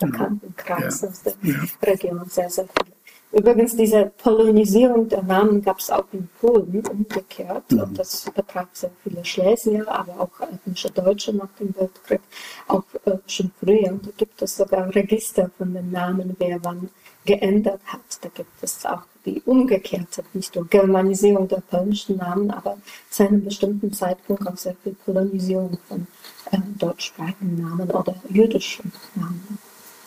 Bekannten 0.00 0.54
Kreis 0.56 1.00
ja. 1.02 1.08
aus 1.08 1.22
der 1.22 1.34
Region 1.82 2.24
sehr, 2.28 2.48
sehr 2.48 2.66
viele. 2.66 2.97
Übrigens, 3.30 3.76
diese 3.76 4.10
Polonisierung 4.22 5.08
der 5.08 5.22
Namen 5.22 5.60
gab 5.62 5.78
es 5.80 5.90
auch 5.90 6.06
in 6.12 6.28
Polen 6.40 6.82
umgekehrt. 6.86 7.70
Mhm. 7.70 7.80
Und 7.80 7.98
das 7.98 8.30
betraf 8.34 8.68
sehr 8.72 8.90
viele 9.02 9.24
Schlesier, 9.24 9.86
aber 9.86 10.20
auch 10.20 10.40
ethnische 10.40 10.90
Deutsche 10.90 11.34
nach 11.34 11.50
dem 11.60 11.74
Weltkrieg, 11.76 12.20
auch 12.68 12.84
äh, 13.04 13.18
schon 13.26 13.50
früher. 13.60 13.90
Und 13.92 14.06
da 14.06 14.10
gibt 14.16 14.40
es 14.40 14.56
sogar 14.56 14.94
Register 14.94 15.50
von 15.58 15.74
den 15.74 15.90
Namen, 15.90 16.34
wer 16.38 16.58
wann 16.64 16.88
geändert 17.26 17.82
hat. 17.84 18.00
Da 18.22 18.30
gibt 18.30 18.62
es 18.62 18.86
auch 18.86 19.02
die 19.26 19.42
umgekehrte, 19.44 20.24
nicht 20.32 20.54
nur 20.54 20.66
Germanisierung 20.66 21.46
der 21.48 21.60
polnischen 21.60 22.16
Namen, 22.16 22.50
aber 22.50 22.78
zu 23.10 23.26
einem 23.26 23.44
bestimmten 23.44 23.92
Zeitpunkt 23.92 24.46
auch 24.48 24.56
sehr 24.56 24.74
viel 24.82 24.94
Polonisierung 25.04 25.76
von 25.86 26.06
äh, 26.50 26.58
deutschsprachigen 26.78 27.60
Namen 27.60 27.90
oder 27.90 28.14
jüdischen 28.30 28.90
Namen. 29.14 29.58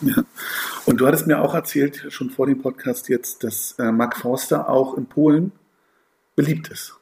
Ja. 0.02 0.24
Und 0.84 1.00
du 1.00 1.06
hattest 1.06 1.26
mir 1.26 1.40
auch 1.40 1.54
erzählt, 1.54 2.06
schon 2.08 2.30
vor 2.30 2.46
dem 2.46 2.60
Podcast 2.60 3.08
jetzt, 3.08 3.44
dass 3.44 3.72
äh, 3.78 3.92
Mark 3.92 4.16
Forster 4.16 4.68
auch 4.68 4.96
in 4.96 5.06
Polen 5.06 5.52
beliebt 6.34 6.68
ist. 6.68 6.94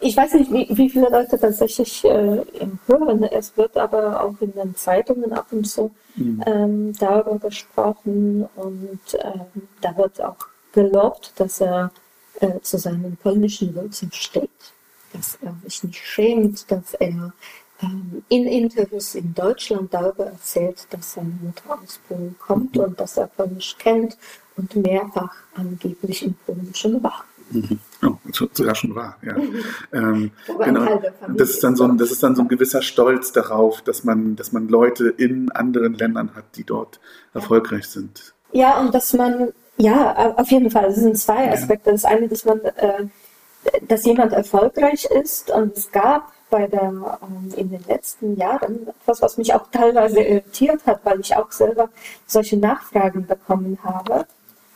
Ich 0.00 0.16
weiß 0.16 0.34
nicht, 0.34 0.50
wie, 0.50 0.66
wie 0.70 0.88
viele 0.88 1.10
Leute 1.10 1.38
tatsächlich 1.38 2.02
äh, 2.04 2.42
hören. 2.86 3.22
Es 3.24 3.54
wird 3.58 3.76
aber 3.76 4.22
auch 4.22 4.34
in 4.40 4.52
den 4.52 4.74
Zeitungen 4.74 5.32
ab 5.34 5.48
und 5.50 5.64
zu 5.64 5.90
mhm. 6.16 6.42
ähm, 6.46 6.92
darüber 6.98 7.38
gesprochen 7.38 8.48
und 8.56 9.00
ähm, 9.22 9.68
da 9.82 9.94
wird 9.98 10.22
auch 10.22 10.38
gelobt, 10.72 11.32
dass 11.36 11.60
er 11.60 11.92
äh, 12.40 12.60
zu 12.62 12.78
seinen 12.78 13.18
polnischen 13.22 13.74
Wurzeln 13.74 14.12
steht, 14.12 14.48
dass 15.12 15.38
er 15.42 15.54
sich 15.62 15.84
nicht 15.84 15.98
schämt, 15.98 16.70
dass 16.70 16.94
er 16.94 17.34
in 18.28 18.46
Interviews 18.46 19.14
in 19.14 19.34
Deutschland 19.34 19.92
darüber 19.92 20.26
erzählt, 20.26 20.86
dass 20.90 21.14
seine 21.14 21.32
Mutter 21.42 21.78
aus 21.82 22.00
Polen 22.08 22.36
kommt 22.38 22.76
und 22.76 22.98
dass 23.00 23.16
er 23.16 23.26
Polnisch 23.26 23.76
kennt 23.78 24.16
und 24.56 24.76
mehrfach 24.76 25.34
angeblich 25.54 26.24
in 26.24 26.34
Polen 26.34 26.74
schon 26.74 27.02
war. 27.02 27.24
Mhm. 27.50 27.80
Oh, 28.02 28.16
sogar 28.52 28.74
schon 28.74 28.94
war, 28.94 29.16
ja. 29.22 29.34
ähm, 29.92 30.30
genau. 30.46 31.02
Das 31.36 31.50
ist, 31.50 31.64
dann 31.64 31.74
so 31.74 31.84
ein, 31.84 31.98
das 31.98 32.10
ist 32.10 32.22
dann 32.22 32.36
so 32.36 32.42
ein 32.42 32.48
gewisser 32.48 32.82
Stolz 32.82 33.32
darauf, 33.32 33.82
dass 33.82 34.04
man, 34.04 34.36
dass 34.36 34.52
man 34.52 34.68
Leute 34.68 35.08
in 35.08 35.50
anderen 35.50 35.94
Ländern 35.94 36.34
hat, 36.34 36.44
die 36.56 36.64
dort 36.64 37.00
erfolgreich 37.34 37.86
sind. 37.86 38.34
Ja, 38.52 38.80
und 38.80 38.94
dass 38.94 39.12
man, 39.12 39.52
ja, 39.76 40.34
auf 40.36 40.50
jeden 40.50 40.70
Fall, 40.70 40.86
es 40.86 40.96
sind 40.96 41.18
zwei 41.18 41.52
Aspekte. 41.52 41.90
Das 41.90 42.04
eine, 42.04 42.28
dass 42.28 42.44
man, 42.44 42.60
äh, 42.60 43.06
dass 43.86 44.04
jemand 44.04 44.32
erfolgreich 44.32 45.06
ist 45.06 45.50
und 45.50 45.76
es 45.76 45.90
gab 45.90 46.32
bei 46.50 46.66
der, 46.66 47.18
ähm, 47.22 47.52
in 47.56 47.70
den 47.70 47.84
letzten 47.86 48.36
Jahren 48.36 48.88
etwas, 48.88 49.22
was 49.22 49.38
mich 49.38 49.54
auch 49.54 49.66
teilweise 49.70 50.20
irritiert 50.20 50.80
hat, 50.86 51.00
weil 51.04 51.20
ich 51.20 51.34
auch 51.36 51.50
selber 51.50 51.88
solche 52.26 52.56
Nachfragen 52.56 53.26
bekommen 53.26 53.78
habe. 53.82 54.26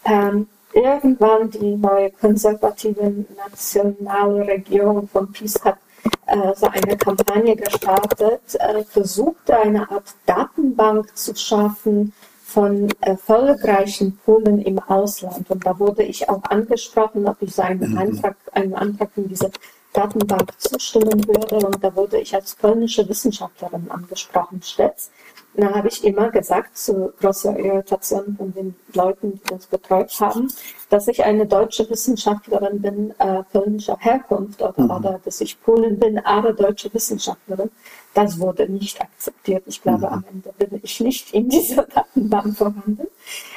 Ähm, 0.04 0.48
irgendwann 0.72 1.50
die 1.50 1.76
neue 1.76 2.10
konservative 2.10 3.24
nationale 3.36 4.46
Regierung 4.46 5.08
von 5.08 5.30
PiS 5.32 5.64
hat 5.64 5.78
äh, 6.26 6.54
so 6.54 6.66
eine 6.66 6.96
Kampagne 6.96 7.56
gestartet, 7.56 8.54
äh, 8.54 8.84
versuchte 8.84 9.58
eine 9.58 9.90
Art 9.90 10.14
Datenbank 10.26 11.16
zu 11.16 11.34
schaffen 11.34 12.12
von 12.44 12.88
erfolgreichen 13.00 14.16
Polen 14.24 14.60
im 14.62 14.78
Ausland. 14.78 15.50
Und 15.50 15.66
da 15.66 15.78
wurde 15.78 16.04
ich 16.04 16.28
auch 16.28 16.42
angesprochen, 16.44 17.26
ob 17.26 17.36
ich 17.40 17.54
so 17.54 17.62
einen, 17.62 17.92
mhm. 17.92 17.98
Antrag, 17.98 18.36
einen 18.52 18.74
Antrag 18.74 19.10
in 19.16 19.28
diese 19.28 19.50
Datenbank 19.95 20.53
zustimmen 20.59 21.26
würde. 21.26 21.66
Und 21.66 21.82
da 21.82 21.95
wurde 21.95 22.18
ich 22.18 22.34
als 22.34 22.55
polnische 22.55 23.09
Wissenschaftlerin 23.09 23.90
angesprochen, 23.90 24.61
stets. 24.62 25.11
Da 25.57 25.72
habe 25.72 25.86
ich 25.86 26.03
immer 26.03 26.30
gesagt, 26.30 26.76
zu 26.76 27.12
großer 27.20 27.57
Irritation 27.57 28.34
von 28.36 28.53
den 28.53 28.74
Leuten, 28.92 29.34
die 29.34 29.51
das 29.51 29.66
betreut 29.66 30.12
haben, 30.20 30.53
dass 30.90 31.07
ich 31.07 31.24
eine 31.24 31.47
deutsche 31.47 31.88
Wissenschaftlerin 31.88 32.82
bin, 32.82 33.14
äh, 33.20 33.45
polnischer 33.53 33.97
Herkunft 34.01 34.61
oder, 34.61 34.82
mhm. 34.82 34.90
oder 34.90 35.20
dass 35.24 35.40
ich 35.40 35.61
Polen 35.62 36.01
bin, 36.01 36.18
aber 36.18 36.53
deutsche 36.53 36.92
Wissenschaftlerin. 36.92 37.70
Das 38.14 38.40
wurde 38.40 38.68
nicht 38.68 39.01
akzeptiert. 39.01 39.62
Ich 39.66 39.80
glaube, 39.80 40.07
mhm. 40.09 40.12
am 40.12 40.24
Ende 40.32 40.53
bin 40.59 40.80
ich 40.82 40.99
nicht 40.99 41.32
in 41.32 41.49
dieser 41.49 41.84
Datenbank 41.84 42.57
vorhanden. 42.57 43.07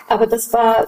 Aber 0.07 0.27
das 0.27 0.53
war 0.53 0.85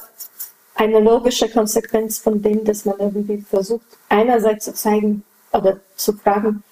eine 0.75 0.99
logische 0.99 1.49
Konsequenz 1.49 2.19
von 2.19 2.39
dem, 2.39 2.63
dass 2.63 2.85
man 2.85 2.99
irgendwie 2.99 3.41
versucht, 3.41 3.85
einerseits 4.09 4.65
zu 4.65 4.73
zeigen 4.75 5.23
oder 5.51 5.79
zu 5.95 6.13
fragen, 6.13 6.63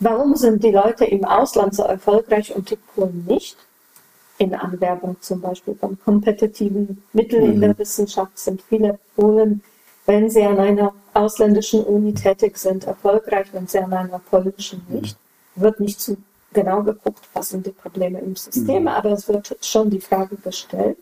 warum 0.00 0.36
sind 0.36 0.62
die 0.64 0.70
Leute 0.70 1.04
im 1.04 1.24
Ausland 1.24 1.74
so 1.74 1.84
erfolgreich 1.84 2.54
und 2.54 2.70
die 2.70 2.76
Polen 2.76 3.24
nicht? 3.26 3.56
in 4.38 4.54
Anwerbung 4.54 5.16
zum 5.20 5.40
Beispiel 5.40 5.74
von 5.74 5.98
kompetitiven 6.04 7.02
Mitteln 7.12 7.44
mhm. 7.44 7.52
in 7.52 7.60
der 7.60 7.70
mhm. 7.70 7.78
Wissenschaft 7.78 8.38
sind 8.38 8.62
viele 8.62 8.98
Polen, 9.16 9.62
wenn 10.06 10.28
sie 10.28 10.42
an 10.42 10.58
einer 10.58 10.92
ausländischen 11.14 11.84
Uni 11.84 12.14
tätig 12.14 12.58
sind, 12.58 12.84
erfolgreich, 12.84 13.46
wenn 13.52 13.66
sie 13.66 13.78
an 13.78 13.92
einer 13.92 14.18
polnischen 14.18 14.84
mhm. 14.88 15.00
nicht. 15.00 15.16
Wird 15.54 15.80
nicht 15.80 16.00
zu 16.00 16.16
genau 16.52 16.82
geguckt, 16.82 17.28
was 17.32 17.50
sind 17.50 17.66
die 17.66 17.70
Probleme 17.70 18.20
im 18.20 18.36
System, 18.36 18.82
mhm. 18.82 18.88
aber 18.88 19.12
es 19.12 19.28
wird 19.28 19.56
schon 19.60 19.90
die 19.90 20.00
Frage 20.00 20.36
gestellt. 20.36 20.98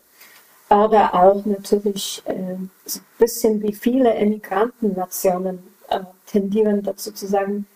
Oder 0.69 1.15
auch 1.15 1.45
natürlich 1.45 2.23
äh, 2.25 2.57
so 2.87 3.01
ein 3.01 3.05
bisschen 3.19 3.63
wie 3.63 3.75
viele 3.75 4.15
Emigrantennationen 4.15 5.59
äh, 5.95 6.05
tendieren 6.27 6.83
dazu 6.83 7.13
zu 7.13 7.27
sagen, 7.27 7.67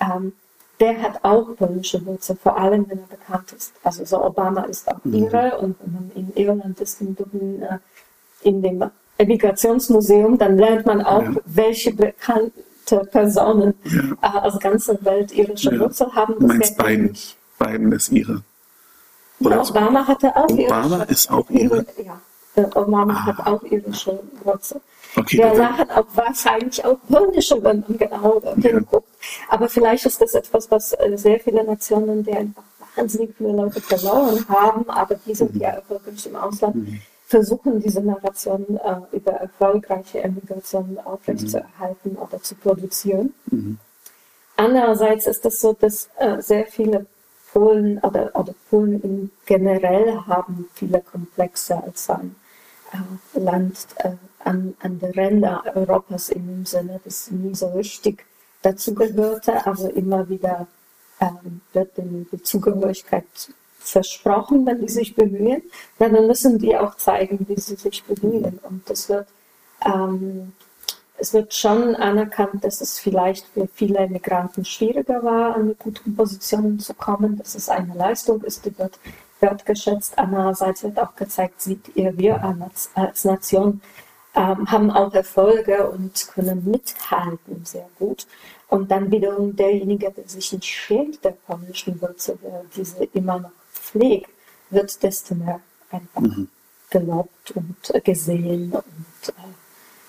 ähm, 0.00 0.32
der 0.80 1.00
hat 1.00 1.24
auch 1.24 1.56
polnische 1.56 2.04
Wurzeln, 2.04 2.38
vor 2.42 2.58
allem 2.58 2.88
wenn 2.88 2.98
er 2.98 3.06
bekannt 3.06 3.52
ist. 3.52 3.72
Also 3.82 4.04
so 4.04 4.22
Obama 4.22 4.62
ist 4.64 4.88
auch 4.88 5.02
mhm. 5.04 5.14
Ire 5.14 5.58
und 5.58 5.76
wenn 5.80 5.92
man 5.92 6.10
in 6.14 6.32
Irland 6.34 6.80
ist, 6.80 7.00
in 7.00 7.16
Dublin, 7.16 7.62
äh, 7.62 7.78
in 8.42 8.62
dem 8.62 8.84
Emigrationsmuseum, 9.18 10.36
dann 10.38 10.58
lernt 10.58 10.86
man 10.86 11.00
auch, 11.02 11.22
ja. 11.22 11.34
welche 11.46 11.94
bekannte 11.94 12.52
Personen 13.10 13.74
ja. 13.84 14.02
äh, 14.22 14.46
aus 14.46 14.60
ganzer 14.60 15.02
Welt 15.04 15.32
irische 15.32 15.72
ja. 15.72 15.80
Wurzeln 15.80 16.14
haben. 16.14 16.34
Das 16.40 16.48
meinst 16.48 16.78
Biden? 16.78 17.16
Biden 17.58 17.92
ist 17.92 18.12
Ire. 18.12 18.42
Oder 19.40 19.56
ja, 19.56 19.62
Obama 19.62 20.06
hatte 20.06 20.36
auch 20.36 20.48
Obama 20.48 20.96
irische, 20.96 21.12
ist 21.12 21.30
auch 21.30 21.50
Ire? 21.50 21.86
Ja, 22.04 22.20
Obama 22.74 23.14
ah. 23.14 23.26
hat 23.26 23.46
auch 23.46 23.62
irische 23.62 24.20
Wurzeln. 24.44 24.80
Okay, 25.18 25.38
der 25.38 25.78
hat 25.78 25.90
auch 25.90 26.06
wahrscheinlich 26.14 26.84
auch 26.84 26.98
polnische, 27.08 27.62
wenn 27.62 27.80
man 27.80 27.98
genau 27.98 28.40
ja. 28.44 28.54
hinguckt. 28.54 29.08
Aber 29.48 29.68
vielleicht 29.68 30.04
ist 30.04 30.20
das 30.20 30.34
etwas, 30.34 30.70
was 30.70 30.92
äh, 30.92 31.16
sehr 31.16 31.40
viele 31.40 31.64
Nationen, 31.64 32.22
die 32.22 32.32
einfach 32.32 32.62
wahnsinnig 32.96 33.34
viele 33.36 33.52
Leute 33.52 33.80
verloren 33.80 34.46
haben, 34.48 34.88
aber 34.90 35.14
die 35.26 35.34
sind 35.34 35.54
mhm. 35.54 35.60
ja 35.60 35.68
erfolgreich 35.70 36.26
im 36.26 36.36
Ausland, 36.36 36.76
mhm. 36.76 37.00
versuchen 37.26 37.80
diese 37.80 38.00
Narration 38.02 38.64
äh, 38.78 39.16
über 39.16 39.32
erfolgreiche 39.32 40.22
Emigration 40.22 40.98
aufrechtzuerhalten 41.04 42.12
mhm. 42.12 42.18
oder 42.18 42.42
zu 42.42 42.54
produzieren. 42.54 43.34
Mhm. 43.46 43.78
Andererseits 44.56 45.26
ist 45.26 45.44
es 45.44 45.60
so, 45.60 45.74
dass 45.74 46.08
äh, 46.18 46.40
sehr 46.40 46.66
viele 46.66 47.06
Polen 47.52 47.98
oder, 47.98 48.30
oder 48.34 48.54
Polen 48.70 49.00
in 49.02 49.30
generell 49.44 50.18
haben 50.26 50.68
viele 50.74 51.00
Komplexe 51.00 51.82
als 51.82 52.08
ein 52.10 52.34
äh, 52.92 53.38
Land 53.38 53.86
äh, 53.96 54.10
an, 54.46 54.74
an 54.80 54.98
der 54.98 55.14
Ränder 55.14 55.62
Europas 55.74 56.28
in 56.28 56.46
dem 56.46 56.66
Sinne, 56.66 57.00
dass 57.04 57.30
nie 57.30 57.54
so 57.54 57.68
richtig 57.68 58.24
dazu 58.62 58.94
gehörte, 58.94 59.66
aber 59.66 59.92
immer 59.94 60.28
wieder 60.28 60.66
ähm, 61.20 61.60
wird 61.72 61.90
die 61.96 62.42
Zugehörigkeit 62.42 63.24
versprochen, 63.78 64.66
wenn 64.66 64.80
die 64.80 64.88
sich 64.88 65.14
bemühen, 65.14 65.62
dann 65.98 66.12
müssen 66.26 66.58
die 66.58 66.76
auch 66.76 66.96
zeigen, 66.96 67.46
wie 67.48 67.60
sie 67.60 67.76
sich 67.76 68.02
bemühen. 68.04 68.58
Und 68.62 68.88
das 68.90 69.08
wird, 69.08 69.28
ähm, 69.84 70.52
es 71.18 71.32
wird 71.32 71.54
schon 71.54 71.94
anerkannt, 71.94 72.64
dass 72.64 72.80
es 72.80 72.98
vielleicht 72.98 73.46
für 73.46 73.68
viele 73.72 74.08
Migranten 74.08 74.64
schwieriger 74.64 75.22
war, 75.22 75.56
an 75.56 75.68
die 75.68 75.76
guten 75.78 76.16
Positionen 76.16 76.78
zu 76.78 76.94
kommen, 76.94 77.38
dass 77.38 77.54
es 77.54 77.68
eine 77.68 77.94
Leistung 77.94 78.42
ist, 78.42 78.64
die 78.64 78.76
wird 78.78 78.98
wertgeschätzt. 79.40 80.18
Andererseits 80.18 80.82
wird 80.82 80.98
auch 80.98 81.14
gezeigt, 81.14 81.60
sieht 81.60 81.94
ihr, 81.94 82.16
wir 82.18 82.42
als 82.94 83.24
Nation 83.24 83.80
ähm, 84.36 84.70
haben 84.70 84.90
auch 84.90 85.12
Erfolge 85.14 85.88
und 85.88 86.28
können 86.34 86.64
mithalten 86.70 87.64
sehr 87.64 87.88
gut. 87.98 88.26
Und 88.68 88.90
dann 88.90 89.10
wiederum 89.10 89.56
derjenige, 89.56 90.10
der 90.10 90.28
sich 90.28 90.52
nicht 90.52 90.64
schämt 90.64 91.24
der 91.24 91.30
polnischen 91.30 92.00
Wurzel, 92.00 92.38
der 92.42 92.64
diese 92.76 93.04
immer 93.14 93.40
noch 93.40 93.52
pflegt, 93.72 94.30
wird 94.70 95.02
desto 95.02 95.34
mehr 95.34 95.60
einfach 95.90 96.20
mhm. 96.20 96.48
gelobt 96.90 97.52
und 97.52 98.04
gesehen 98.04 98.72
und 98.72 99.28
äh, 99.28 99.32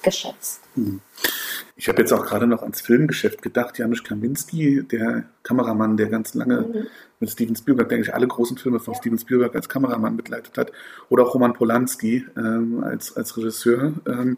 geschätzt. 0.07 0.61
Mhm. 0.75 1.01
Ich 1.75 1.87
habe 1.87 2.01
jetzt 2.01 2.11
auch 2.11 2.25
gerade 2.25 2.47
noch 2.47 2.63
ans 2.63 2.81
Filmgeschäft 2.81 3.41
gedacht. 3.41 3.77
Janusz 3.77 4.03
Kaminski, 4.03 4.83
der 4.83 5.25
Kameramann, 5.43 5.97
der 5.97 6.07
ganz 6.07 6.33
lange 6.33 6.61
mhm. 6.61 6.87
mit 7.19 7.29
Steven 7.29 7.55
Spielberg, 7.55 7.89
denke 7.89 8.07
ich, 8.07 8.13
alle 8.13 8.27
großen 8.27 8.57
Filme 8.57 8.79
von 8.79 8.93
ja. 8.93 8.99
Steven 8.99 9.19
Spielberg 9.19 9.55
als 9.55 9.69
Kameramann 9.69 10.17
begleitet 10.17 10.57
hat. 10.57 10.71
Oder 11.09 11.23
auch 11.23 11.33
Roman 11.33 11.53
Polanski 11.53 12.25
ähm, 12.35 12.83
als, 12.83 13.15
als 13.15 13.37
Regisseur. 13.37 13.93
Ähm, 14.07 14.37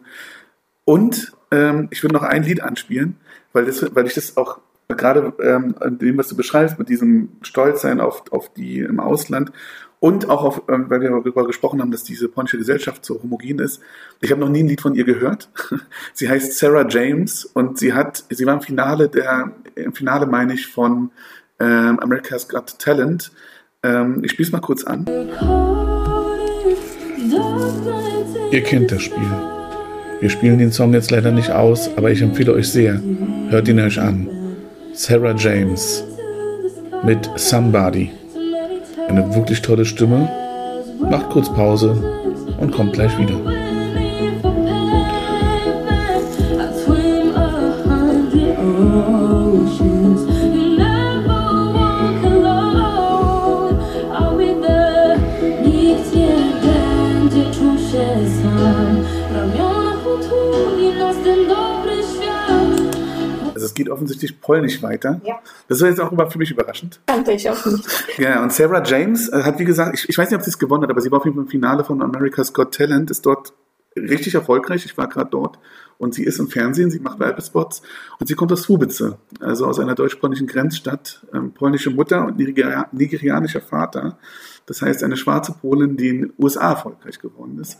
und 0.84 1.32
ähm, 1.50 1.88
ich 1.90 2.02
würde 2.02 2.14
noch 2.14 2.22
ein 2.22 2.42
Lied 2.42 2.62
anspielen, 2.62 3.16
weil, 3.52 3.64
das, 3.64 3.94
weil 3.94 4.06
ich 4.06 4.14
das 4.14 4.36
auch 4.36 4.60
gerade 4.88 5.32
ähm, 5.42 5.74
dem, 5.98 6.18
was 6.18 6.28
du 6.28 6.36
beschreibst, 6.36 6.78
mit 6.78 6.88
diesem 6.88 7.30
Stolzsein 7.42 8.00
auf, 8.00 8.24
auf 8.32 8.52
die 8.52 8.80
im 8.80 9.00
Ausland 9.00 9.52
und 10.00 10.30
auch, 10.30 10.44
auf, 10.44 10.62
ähm, 10.68 10.86
weil 10.88 11.02
wir 11.02 11.10
darüber 11.10 11.46
gesprochen 11.46 11.80
haben, 11.80 11.90
dass 11.90 12.02
diese 12.02 12.28
polnische 12.28 12.56
Gesellschaft 12.56 13.04
so 13.04 13.22
homogen 13.22 13.58
ist. 13.58 13.80
Ich 14.22 14.30
habe 14.30 14.40
noch 14.40 14.48
nie 14.48 14.62
ein 14.62 14.68
Lied 14.68 14.80
von 14.80 14.94
ihr 14.94 15.04
gehört. 15.04 15.50
Sie 16.14 16.28
heißt 16.28 16.58
Sarah 16.58 16.86
James 16.88 17.44
und 17.44 17.78
sie 17.78 17.92
hat, 17.92 18.24
sie 18.30 18.46
war 18.46 18.54
im 18.54 18.62
Finale 18.62 19.08
der, 19.08 19.52
im 19.74 19.92
Finale 19.92 20.26
meine 20.26 20.54
ich 20.54 20.66
von 20.66 21.10
ähm, 21.60 22.00
America's 22.00 22.48
Got 22.48 22.78
Talent. 22.78 23.30
Ähm, 23.82 24.22
ich 24.24 24.32
spiele 24.32 24.46
es 24.46 24.52
mal 24.52 24.60
kurz 24.60 24.84
an. 24.84 25.04
Ihr 28.50 28.62
kennt 28.62 28.90
das 28.90 29.02
Spiel. 29.02 29.30
Wir 30.20 30.30
spielen 30.30 30.58
den 30.58 30.72
Song 30.72 30.94
jetzt 30.94 31.10
leider 31.10 31.30
nicht 31.30 31.50
aus, 31.50 31.90
aber 31.96 32.10
ich 32.10 32.22
empfehle 32.22 32.52
euch 32.52 32.68
sehr. 32.68 33.00
Hört 33.50 33.68
ihn 33.68 33.80
euch 33.80 34.00
an. 34.00 34.28
Sarah 34.94 35.34
James 35.34 36.04
mit 37.04 37.30
Somebody 37.36 38.10
eine 39.10 39.34
wirklich 39.34 39.60
tolle 39.60 39.84
Stimme. 39.84 40.28
Macht 41.00 41.30
kurz 41.30 41.48
Pause 41.52 41.96
und 42.58 42.70
kommt 42.70 42.92
gleich 42.92 43.16
wieder. 43.18 43.59
Offensichtlich 63.90 64.40
polnisch 64.40 64.82
weiter. 64.82 65.20
Ja. 65.24 65.40
Das 65.68 65.80
war 65.80 65.88
jetzt 65.88 66.00
auch 66.00 66.30
für 66.30 66.38
mich 66.38 66.50
überraschend. 66.50 67.00
Kannte 67.06 67.32
ich 67.32 67.48
auch 67.48 67.64
nicht. 67.66 68.18
Ja, 68.18 68.42
und 68.42 68.52
Sarah 68.52 68.82
James 68.84 69.28
äh, 69.28 69.42
hat, 69.42 69.58
wie 69.58 69.64
gesagt, 69.64 69.94
ich, 69.94 70.08
ich 70.08 70.18
weiß 70.18 70.30
nicht, 70.30 70.38
ob 70.38 70.44
sie 70.44 70.50
es 70.50 70.58
gewonnen 70.58 70.82
hat, 70.84 70.90
aber 70.90 71.00
sie 71.00 71.10
war 71.10 71.18
auf 71.18 71.24
jeden 71.24 71.36
Fall 71.36 71.44
im 71.44 71.50
Finale 71.50 71.84
von 71.84 72.02
America's 72.02 72.52
Got 72.52 72.74
Talent, 72.74 73.10
ist 73.10 73.26
dort 73.26 73.52
richtig 73.96 74.34
erfolgreich. 74.34 74.84
Ich 74.84 74.96
war 74.96 75.08
gerade 75.08 75.30
dort. 75.30 75.58
Und 75.98 76.14
sie 76.14 76.24
ist 76.24 76.38
im 76.38 76.48
Fernsehen, 76.48 76.90
sie 76.90 77.00
macht 77.00 77.18
Werbespots 77.18 77.82
und 78.18 78.26
sie 78.26 78.34
kommt 78.34 78.50
aus 78.52 78.62
Subice, 78.62 79.18
also 79.38 79.66
aus 79.66 79.78
einer 79.78 79.94
deutsch-polnischen 79.94 80.46
Grenzstadt, 80.46 81.26
ähm, 81.34 81.52
polnische 81.52 81.90
Mutter 81.90 82.24
und 82.24 82.38
Nigeria 82.38 82.88
nigerianischer 82.92 83.60
Vater. 83.60 84.16
Das 84.64 84.80
heißt, 84.80 85.02
eine 85.02 85.18
schwarze 85.18 85.52
Polin, 85.52 85.96
die 85.98 86.08
in 86.08 86.20
den 86.22 86.32
USA 86.38 86.70
erfolgreich 86.70 87.18
geworden 87.18 87.58
ist. 87.60 87.78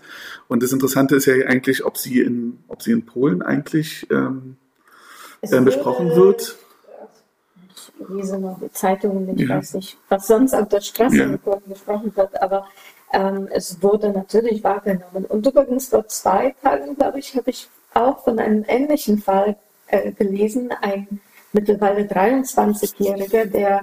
Und 0.49 0.63
das 0.63 0.73
Interessante 0.73 1.17
ist 1.17 1.27
ja 1.27 1.35
eigentlich, 1.47 1.85
ob 1.85 1.97
sie 1.97 2.21
in, 2.21 2.59
ob 2.69 2.83
sie 2.83 2.93
in 2.93 3.07
Polen 3.07 3.41
eigentlich 3.41 4.07
ähm, 4.11 4.57
äh, 5.43 5.61
besprochen 5.61 6.15
wird. 6.15 6.57
Ich 7.75 8.09
lese 8.09 8.39
noch 8.39 8.59
die 8.61 8.73
Zeitungen, 8.73 9.29
ich 9.39 9.49
ja. 9.49 9.57
weiß 9.57 9.75
nicht, 9.75 9.97
was 10.09 10.27
sonst 10.27 10.55
auf 10.55 10.69
der 10.69 10.81
Straße 10.81 11.17
ja. 11.17 11.27
gesprochen 11.69 12.15
wird, 12.15 12.43
aber 12.43 12.67
ähm, 13.13 13.49
es 13.51 13.83
wurde 13.83 14.11
natürlich 14.11 14.63
wahrgenommen. 14.63 15.25
Und 15.27 15.47
übrigens 15.47 15.89
vor 15.89 16.07
zwei 16.09 16.55
Tagen, 16.63 16.97
glaube 16.97 17.19
ich, 17.19 17.37
habe 17.37 17.51
ich 17.51 17.69
auch 17.95 18.23
von 18.25 18.39
einem 18.39 18.65
ähnlichen 18.69 19.19
Fall 19.19 19.57
äh, 19.89 20.13
gelesen, 20.13 20.71
ein 20.81 21.21
mittlerweile 21.53 22.03
23-Jähriger, 22.03 23.47
der 23.47 23.81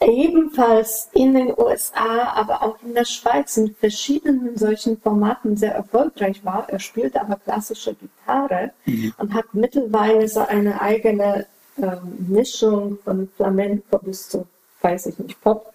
ebenfalls 0.00 1.08
in 1.12 1.34
den 1.34 1.54
USA, 1.56 2.32
aber 2.34 2.62
auch 2.62 2.76
in 2.82 2.94
der 2.94 3.04
Schweiz 3.04 3.56
in 3.56 3.74
verschiedenen 3.74 4.56
solchen 4.56 5.00
Formaten 5.00 5.56
sehr 5.56 5.74
erfolgreich 5.74 6.44
war. 6.44 6.68
Er 6.68 6.78
spielt 6.78 7.16
aber 7.16 7.36
klassische 7.36 7.94
Gitarre 7.94 8.72
mhm. 8.86 9.12
und 9.18 9.34
hat 9.34 9.46
mittlerweile 9.52 10.26
so 10.28 10.40
eine 10.40 10.80
eigene 10.80 11.46
ähm, 11.78 12.26
Mischung 12.28 12.98
von 13.04 13.28
Flamenco 13.36 13.98
bis 13.98 14.28
zu, 14.28 14.46
weiß 14.80 15.06
ich 15.06 15.18
nicht, 15.18 15.40
Pop 15.40 15.72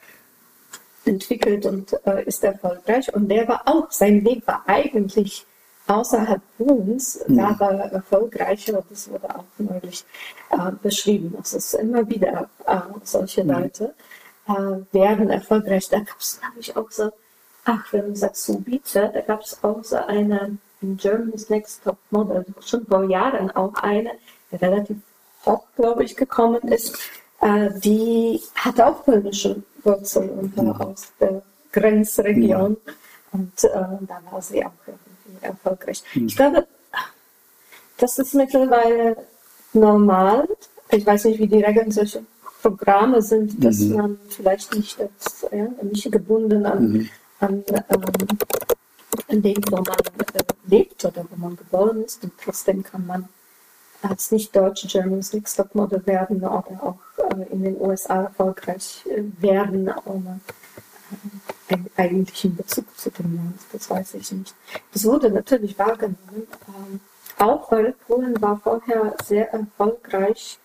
entwickelt 1.05 1.65
und 1.65 1.95
äh, 2.05 2.23
ist 2.25 2.43
erfolgreich. 2.43 3.13
Und 3.13 3.29
der 3.29 3.47
war 3.47 3.61
auch, 3.65 3.91
sein 3.91 4.25
Weg 4.25 4.45
war 4.47 4.63
eigentlich 4.65 5.45
außerhalb 5.87 6.41
Polens, 6.57 7.23
mhm. 7.27 7.37
da 7.37 7.59
war 7.59 7.71
er 7.73 7.91
erfolgreicher 7.91 8.79
und 8.79 8.89
das 8.89 9.09
wurde 9.09 9.29
auch 9.29 9.45
neulich 9.59 10.03
äh, 10.55 10.71
beschrieben. 10.81 11.35
Es 11.41 11.53
ist 11.53 11.73
immer 11.73 12.07
wieder 12.09 12.49
äh, 12.65 12.79
solche 13.03 13.43
mhm. 13.43 13.51
Leute 13.51 13.93
äh, 14.47 14.93
werden 14.93 15.29
erfolgreich. 15.29 15.89
Da 15.89 15.99
gab 15.99 16.19
es, 16.19 16.39
glaube 16.39 16.59
ich, 16.59 16.75
auch 16.75 16.89
so, 16.91 17.11
ach, 17.65 17.91
wenn 17.91 18.07
du 18.07 18.15
sagst 18.15 18.45
Subice, 18.45 18.93
da 18.93 19.21
gab 19.21 19.41
es 19.41 19.63
auch 19.63 19.83
so 19.83 19.97
eine 19.97 20.57
in 20.81 20.97
Germany's 20.97 21.49
Next 21.49 21.83
Top 21.83 21.97
Model, 22.11 22.45
schon 22.63 22.85
vor 22.85 23.05
Jahren 23.05 23.49
auch 23.51 23.73
eine, 23.75 24.11
die 24.51 24.57
relativ 24.57 24.97
hoch, 25.45 25.63
glaube 25.75 26.03
ich, 26.03 26.15
gekommen 26.15 26.61
ist, 26.67 26.97
äh, 27.41 27.69
die 27.79 28.41
hatte 28.55 28.85
auch 28.85 29.03
polnische 29.03 29.63
Wurzeln 29.83 30.29
und 30.31 30.57
war 30.57 30.63
mhm. 30.63 30.81
aus 30.81 31.11
der 31.19 31.41
Grenzregion. 31.71 32.71
Mhm. 32.71 32.93
Und 33.31 33.63
äh, 33.63 33.69
da 33.69 34.21
war 34.29 34.41
sie 34.41 34.65
auch 34.65 34.71
irgendwie 34.85 35.45
erfolgreich. 35.45 36.03
Mhm. 36.13 36.27
Ich 36.27 36.35
glaube, 36.35 36.67
das 37.97 38.19
ist 38.19 38.33
mittlerweile 38.33 39.17
normal. 39.75 40.47
Ich 40.91 41.05
weiß 41.05 41.25
nicht, 41.25 41.39
wie 41.39 41.47
die 41.47 41.63
Regeln 41.63 41.91
solche 41.91 42.23
Programme 42.61 43.21
sind, 43.21 43.63
dass 43.63 43.79
mhm. 43.79 43.95
man 43.95 44.19
vielleicht 44.29 44.73
nicht, 44.75 44.99
als, 44.99 45.45
ja, 45.51 45.67
nicht 45.83 46.11
gebunden 46.11 46.65
an, 46.65 46.91
mhm. 46.91 47.09
an, 47.39 47.63
ähm, 49.29 49.41
dem, 49.41 49.63
wo 49.69 49.77
man 49.77 49.85
äh, 50.33 50.43
lebt 50.67 51.05
oder 51.05 51.25
wo 51.29 51.35
man 51.35 51.55
geboren 51.55 52.03
ist. 52.03 52.23
Und 52.23 52.33
trotzdem 52.43 52.83
kann 52.83 53.05
man 53.05 53.29
als 54.01 54.31
nicht-deutsche 54.31 54.87
Germans 54.87 55.33
Next 55.33 55.57
Top 55.57 55.73
Model 55.75 56.05
werden 56.05 56.37
oder 56.37 56.53
auch 56.81 56.97
äh, 57.17 57.51
in 57.51 57.63
den 57.63 57.79
USA 57.79 58.23
erfolgreich 58.23 59.03
äh, 59.09 59.23
werden, 59.41 59.91
ohne 60.05 60.39
äh, 61.69 61.73
einen 61.73 61.89
eigentlichen 61.97 62.55
Bezug 62.55 62.85
zu 62.97 63.09
dem 63.11 63.35
Land. 63.35 63.59
Das 63.71 63.89
weiß 63.89 64.15
ich 64.15 64.31
nicht. 64.31 64.55
Das 64.93 65.05
wurde 65.05 65.29
natürlich 65.29 65.77
wahrgenommen, 65.77 66.47
ähm, 66.67 66.99
auch 67.37 67.71
weil 67.71 67.93
Polen 68.07 68.41
war 68.41 68.59
vorher 68.59 69.15
sehr 69.23 69.51
erfolgreich 69.51 70.57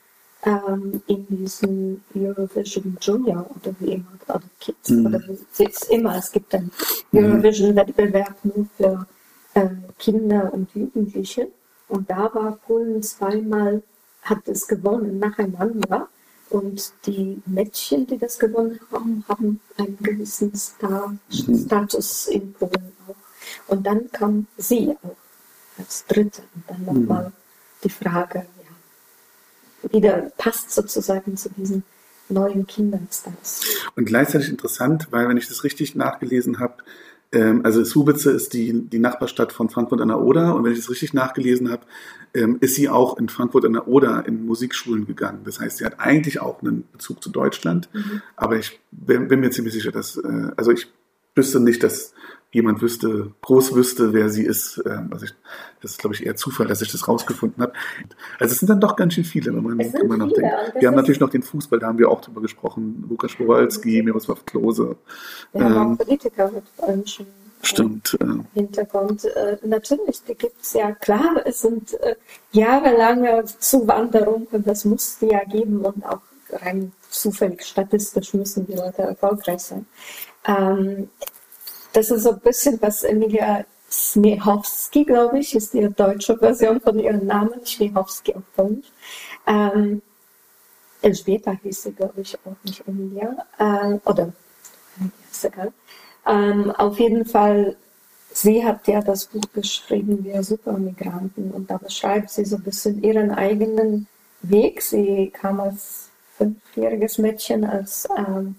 ähm, 0.45 1.03
in 1.07 1.27
diesem 1.27 2.03
Eurovision 2.15 2.97
Junior 3.01 3.47
oder 3.57 3.75
wie 3.81 3.93
immer, 3.95 4.13
oder 4.29 4.41
Kids, 4.61 4.89
mhm. 4.89 5.07
oder 5.07 5.21
wie 5.29 5.65
es 5.65 5.83
immer, 5.85 6.17
es 6.17 6.33
gibt 6.33 6.55
einen 6.55 6.71
mhm. 7.13 7.25
Eurovision-Wettbewerb 7.25 8.37
nur 8.45 8.67
für 8.77 9.07
äh, 9.55 9.69
Kinder 9.99 10.53
und 10.53 10.75
Jugendliche. 10.75 11.49
Und 11.89 12.09
da 12.09 12.33
war 12.33 12.53
Polen 12.67 13.03
zweimal, 13.03 13.83
hat 14.23 14.47
es 14.47 14.67
gewonnen 14.67 15.19
nacheinander. 15.19 16.09
Und 16.51 16.93
die 17.07 17.41
Mädchen, 17.47 18.07
die 18.07 18.19
das 18.19 18.39
gewonnen 18.39 18.81
haben, 18.91 19.25
haben 19.29 19.61
einen 19.77 19.99
gewissen 19.99 20.55
Star 20.55 21.15
mhm. 21.31 21.65
Status 21.67 22.29
in 22.29 22.53
Polen 22.55 22.93
auch. 23.07 23.15
Und 23.73 23.87
dann 23.87 24.11
kam 24.11 24.47
sie 24.57 24.97
auch 25.03 25.17
als 25.81 26.07
Dritte. 26.07 26.43
Und 26.55 26.65
dann 26.69 26.85
nochmal 26.85 27.25
mhm. 27.25 27.33
die 27.85 27.91
Frage, 27.91 28.47
wieder 29.91 30.31
passt 30.37 30.71
sozusagen 30.71 31.37
zu 31.37 31.49
diesen 31.51 31.83
neuen 32.29 32.67
Kinderstars. 32.67 33.63
Und 33.97 34.05
gleichzeitig 34.05 34.49
interessant, 34.49 35.09
weil 35.11 35.29
wenn 35.29 35.37
ich 35.37 35.49
das 35.49 35.65
richtig 35.65 35.97
nachgelesen 35.97 36.59
habe, 36.59 36.77
ähm, 37.33 37.61
also 37.65 37.85
Subice 37.85 38.27
ist 38.27 38.53
die, 38.53 38.89
die 38.89 38.99
Nachbarstadt 38.99 39.53
von 39.53 39.69
Frankfurt 39.69 40.01
an 40.01 40.09
der 40.09 40.21
Oder 40.21 40.55
und 40.55 40.65
wenn 40.65 40.73
ich 40.73 40.79
das 40.79 40.91
richtig 40.91 41.15
nachgelesen 41.15 41.71
habe, 41.71 41.83
ähm, 42.35 42.59
ist 42.61 42.75
sie 42.75 42.89
auch 42.89 43.19
in 43.19 43.29
Frankfurt 43.29 43.65
an 43.65 43.73
der 43.73 43.89
Oder 43.89 44.27
in 44.27 44.47
Musikschulen 44.47 45.07
gegangen. 45.07 45.41
Das 45.45 45.61
heißt, 45.61 45.79
sie 45.79 45.85
hat 45.85 45.99
eigentlich 45.99 46.41
auch 46.41 46.63
einen 46.63 46.85
Bezug 46.93 47.23
zu 47.23 47.31
Deutschland, 47.31 47.89
mhm. 47.93 48.23
aber 48.37 48.59
ich 48.59 48.81
bin, 48.91 49.29
bin, 49.29 49.41
mir 49.41 49.51
ziemlich 49.51 49.75
sicher, 49.75 49.93
dass, 49.93 50.17
äh, 50.17 50.51
also 50.57 50.71
ich 50.73 50.89
wüsste 51.35 51.61
nicht, 51.61 51.83
dass 51.83 52.15
jemand 52.53 52.83
wüsste, 52.83 53.33
groß 53.43 53.75
wüsste, 53.75 54.13
wer 54.13 54.29
sie 54.29 54.45
ist. 54.45 54.85
Also 54.85 55.25
ich, 55.25 55.35
das 55.81 55.93
ist, 55.93 56.01
glaube 56.01 56.17
ich, 56.17 56.27
eher 56.27 56.35
Zufall, 56.35 56.67
dass 56.67 56.83
ich 56.83 56.91
das 56.91 57.07
rausgefunden 57.07 57.63
habe. 57.63 57.73
Also 58.41 58.53
es 58.53 58.59
sind 58.59 58.69
dann 58.69 58.81
doch 58.81 58.97
ganz 58.97 59.15
schön 59.15 59.25
viele, 59.25 59.55
wenn 59.55 59.63
man 59.63 59.79
immer 59.79 60.17
noch 60.17 60.33
denkt. 60.33 60.53
Wir 60.81 60.89
haben 60.89 60.97
natürlich 60.97 61.21
noch 61.21 61.31
den 61.31 61.45
Fußball, 61.45 61.79
da 61.79 61.87
haben 61.87 61.99
wir 61.99 62.09
auch 62.09 62.21
drüber 62.21 62.41
gesprochen. 62.41 63.05
Lukas 63.09 63.31
Spowalski, 63.31 64.03
Miroslav 64.03 64.45
Klose. 64.45 64.97
Wir 65.53 65.61
ähm, 65.61 65.75
haben 65.75 65.93
auch 65.95 65.99
Politiker 65.99 66.51
mit 66.51 66.65
polnischem 66.77 67.27
Stimmt. 67.63 68.17
Äh, 68.21 68.59
Hintergrund. 68.59 69.25
Äh, 69.25 69.59
natürlich, 69.65 70.23
die 70.25 70.35
gibt 70.35 70.63
es 70.63 70.73
ja. 70.73 70.93
Klar, 70.93 71.43
es 71.45 71.61
sind 71.61 71.95
äh, 72.01 72.17
jahrelange 72.53 73.45
Zuwanderung 73.59 74.47
und 74.51 74.67
das 74.67 74.85
muss 74.85 75.19
es 75.21 75.31
ja 75.31 75.45
geben 75.45 75.85
und 75.85 76.05
auch 76.05 76.23
rein 76.51 76.93
zufällig 77.11 77.65
statistisch 77.65 78.35
müssen 78.35 78.67
die 78.67 78.75
Leute 78.75 79.03
erfolgreich 79.03 79.61
sein. 79.61 79.87
Ähm, 80.47 81.11
das 81.93 82.11
ist 82.11 82.23
so 82.23 82.31
ein 82.31 82.41
bisschen, 82.41 82.81
was 82.81 83.03
Emilia 83.03 83.65
Smechowski, 83.91 85.05
glaube 85.05 85.41
ich, 85.41 85.55
ist 85.55 85.75
die 85.75 85.89
deutsche 85.89 86.39
Version 86.39 86.81
von 86.81 86.99
ihrem 86.99 87.27
Namen, 87.27 87.65
Smechowski 87.65 88.35
auf 88.35 88.43
Polnisch. 88.55 88.87
Ähm, 89.47 90.01
Elżbieta 91.03 91.53
hieß 91.63 91.83
sie, 91.83 91.93
glaube 91.93 92.21
ich, 92.21 92.39
auch 92.45 92.57
nicht 92.65 92.87
Emilia. 92.87 93.37
Äh, 93.59 93.99
oder, 94.05 94.33
ist 95.31 95.45
egal. 95.45 95.73
Ähm, 96.27 96.71
auf 96.73 96.99
jeden 97.01 97.25
Fall, 97.25 97.77
sie 98.33 98.65
hat 98.65 98.87
ja 98.87 99.01
das 99.01 99.27
Buch 99.27 99.43
geschrieben, 99.53 100.23
Wir 100.25 100.43
Supermigranten, 100.43 101.51
und 101.51 101.71
da 101.71 101.79
beschreibt 101.79 102.31
sie 102.31 102.45
so 102.45 102.57
ein 102.57 102.63
bisschen 102.63 103.03
ihren 103.03 103.33
eigenen 103.33 104.07
Weg. 104.43 104.83
Sie 104.83 105.31
kam 105.31 105.59
als 105.59 106.11
fünfjähriges 106.37 107.19
Mädchen 107.19 107.65
als 107.65 108.09
ähm, 108.17 108.57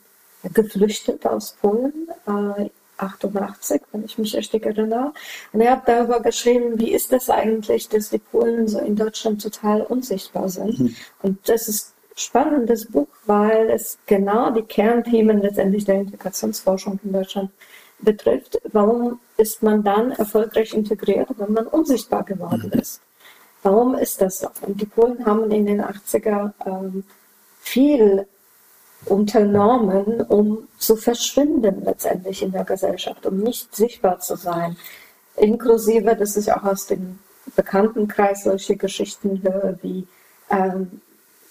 geflüchtet 0.53 1.25
aus 1.25 1.55
Polen 1.61 2.07
äh, 2.27 2.69
88, 3.01 3.81
wenn 3.91 4.05
ich 4.05 4.17
mich 4.17 4.35
richtig 4.35 4.65
erinnere. 4.65 5.13
Und 5.51 5.61
er 5.61 5.71
hat 5.71 5.87
darüber 5.87 6.19
geschrieben, 6.19 6.79
wie 6.79 6.91
ist 6.91 7.11
das 7.11 7.29
eigentlich, 7.29 7.89
dass 7.89 8.09
die 8.09 8.19
Polen 8.19 8.67
so 8.67 8.79
in 8.79 8.95
Deutschland 8.95 9.41
total 9.41 9.81
unsichtbar 9.81 10.49
sind. 10.49 10.79
Mhm. 10.79 10.95
Und 11.21 11.49
das 11.49 11.67
ist 11.67 11.93
ein 12.11 12.17
spannendes 12.17 12.85
Buch, 12.85 13.07
weil 13.25 13.69
es 13.69 13.97
genau 14.05 14.51
die 14.51 14.63
Kernthemen 14.63 15.41
letztendlich 15.41 15.85
der 15.85 16.01
Integrationsforschung 16.01 16.99
in 17.03 17.13
Deutschland 17.13 17.51
betrifft. 17.99 18.59
Warum 18.71 19.19
ist 19.37 19.63
man 19.63 19.83
dann 19.83 20.11
erfolgreich 20.11 20.73
integriert, 20.73 21.29
wenn 21.37 21.53
man 21.53 21.67
unsichtbar 21.67 22.23
geworden 22.23 22.71
mhm. 22.73 22.79
ist? 22.79 23.01
Warum 23.63 23.95
ist 23.95 24.21
das 24.21 24.39
so? 24.39 24.49
Und 24.61 24.81
die 24.81 24.85
Polen 24.85 25.23
haben 25.25 25.51
in 25.51 25.65
den 25.67 25.81
80er 25.81 26.51
ähm, 26.65 27.03
viel 27.59 28.25
unternommen, 29.05 30.21
um 30.21 30.67
zu 30.77 30.95
verschwinden 30.95 31.83
letztendlich 31.83 32.43
in 32.43 32.51
der 32.51 32.63
Gesellschaft, 32.63 33.25
um 33.25 33.37
nicht 33.37 33.75
sichtbar 33.75 34.19
zu 34.19 34.35
sein. 34.35 34.77
Inklusive, 35.37 36.15
dass 36.15 36.37
ich 36.37 36.51
auch 36.53 36.63
aus 36.63 36.87
dem 36.87 37.19
Bekanntenkreis 37.55 38.43
solche 38.43 38.75
Geschichten 38.75 39.41
höre, 39.43 39.77
wie 39.81 40.07
ähm, 40.49 41.01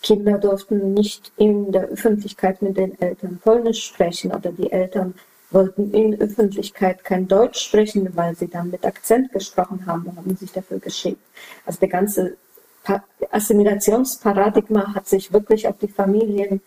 Kinder 0.02 0.38
durften 0.38 0.94
nicht 0.94 1.32
in 1.36 1.72
der 1.72 1.88
Öffentlichkeit 1.88 2.62
mit 2.62 2.76
den 2.76 2.98
Eltern 3.00 3.38
Polnisch 3.42 3.84
sprechen 3.84 4.32
oder 4.32 4.52
die 4.52 4.70
Eltern 4.72 5.14
wollten 5.50 5.92
in 5.92 6.18
Öffentlichkeit 6.20 7.04
kein 7.04 7.26
Deutsch 7.26 7.60
sprechen, 7.60 8.08
weil 8.14 8.36
sie 8.36 8.48
dann 8.48 8.70
mit 8.70 8.84
Akzent 8.84 9.32
gesprochen 9.32 9.84
haben 9.86 10.04
und 10.04 10.16
haben 10.16 10.36
sich 10.36 10.52
dafür 10.52 10.78
geschickt. 10.78 11.20
Also 11.66 11.80
der 11.80 11.88
ganze 11.88 12.36
Assimilationsparadigma 13.30 14.94
hat 14.94 15.08
sich 15.08 15.32
wirklich 15.32 15.66
auf 15.68 15.76
die 15.78 15.88
Familien 15.88 16.62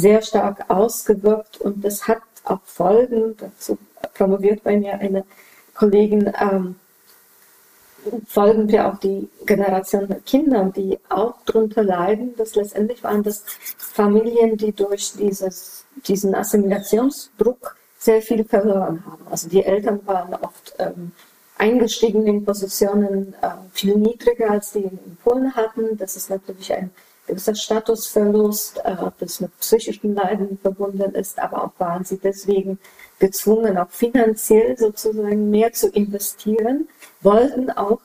sehr 0.00 0.22
stark 0.22 0.70
ausgewirkt 0.70 1.60
und 1.60 1.84
das 1.84 2.06
hat 2.08 2.22
auch 2.44 2.60
Folgen. 2.64 3.36
Dazu 3.36 3.78
promoviert 4.14 4.62
bei 4.62 4.76
mir 4.76 4.94
eine 4.98 5.24
Kollegin. 5.74 6.32
Ähm, 6.40 6.76
folgen 8.26 8.68
wir 8.68 8.86
auch 8.88 8.98
die 8.98 9.28
Generation 9.44 10.08
der 10.08 10.20
Kinder, 10.20 10.72
die 10.74 10.98
auch 11.08 11.34
darunter 11.44 11.82
leiden. 11.82 12.34
dass 12.36 12.54
letztendlich 12.54 13.02
waren 13.02 13.22
das 13.22 13.44
Familien, 13.76 14.56
die 14.56 14.72
durch 14.72 15.12
dieses, 15.12 15.84
diesen 16.06 16.34
Assimilationsdruck 16.34 17.76
sehr 17.98 18.22
viel 18.22 18.44
verloren 18.44 19.02
haben. 19.04 19.26
Also 19.30 19.48
die 19.48 19.64
Eltern 19.64 20.00
waren 20.06 20.34
oft 20.34 20.74
ähm, 20.78 21.12
eingestiegen 21.58 22.26
in 22.26 22.44
Positionen 22.44 23.34
äh, 23.42 23.48
viel 23.72 23.96
niedriger, 23.96 24.52
als 24.52 24.72
die 24.72 24.84
in 24.84 25.18
Polen 25.24 25.54
hatten. 25.56 25.96
Das 25.96 26.16
ist 26.16 26.30
natürlich 26.30 26.72
ein 26.72 26.90
gewisser 27.28 27.54
Statusverlust, 27.54 28.78
äh, 28.84 28.96
das 29.20 29.40
mit 29.40 29.56
psychischen 29.60 30.14
Leiden 30.14 30.58
verbunden 30.58 31.14
ist, 31.14 31.38
aber 31.38 31.64
auch 31.64 31.72
waren 31.78 32.04
sie 32.04 32.18
deswegen 32.18 32.78
gezwungen, 33.18 33.78
auch 33.78 33.90
finanziell 33.90 34.76
sozusagen 34.76 35.50
mehr 35.50 35.72
zu 35.72 35.88
investieren, 35.90 36.88
wollten 37.20 37.70
auch 37.70 38.00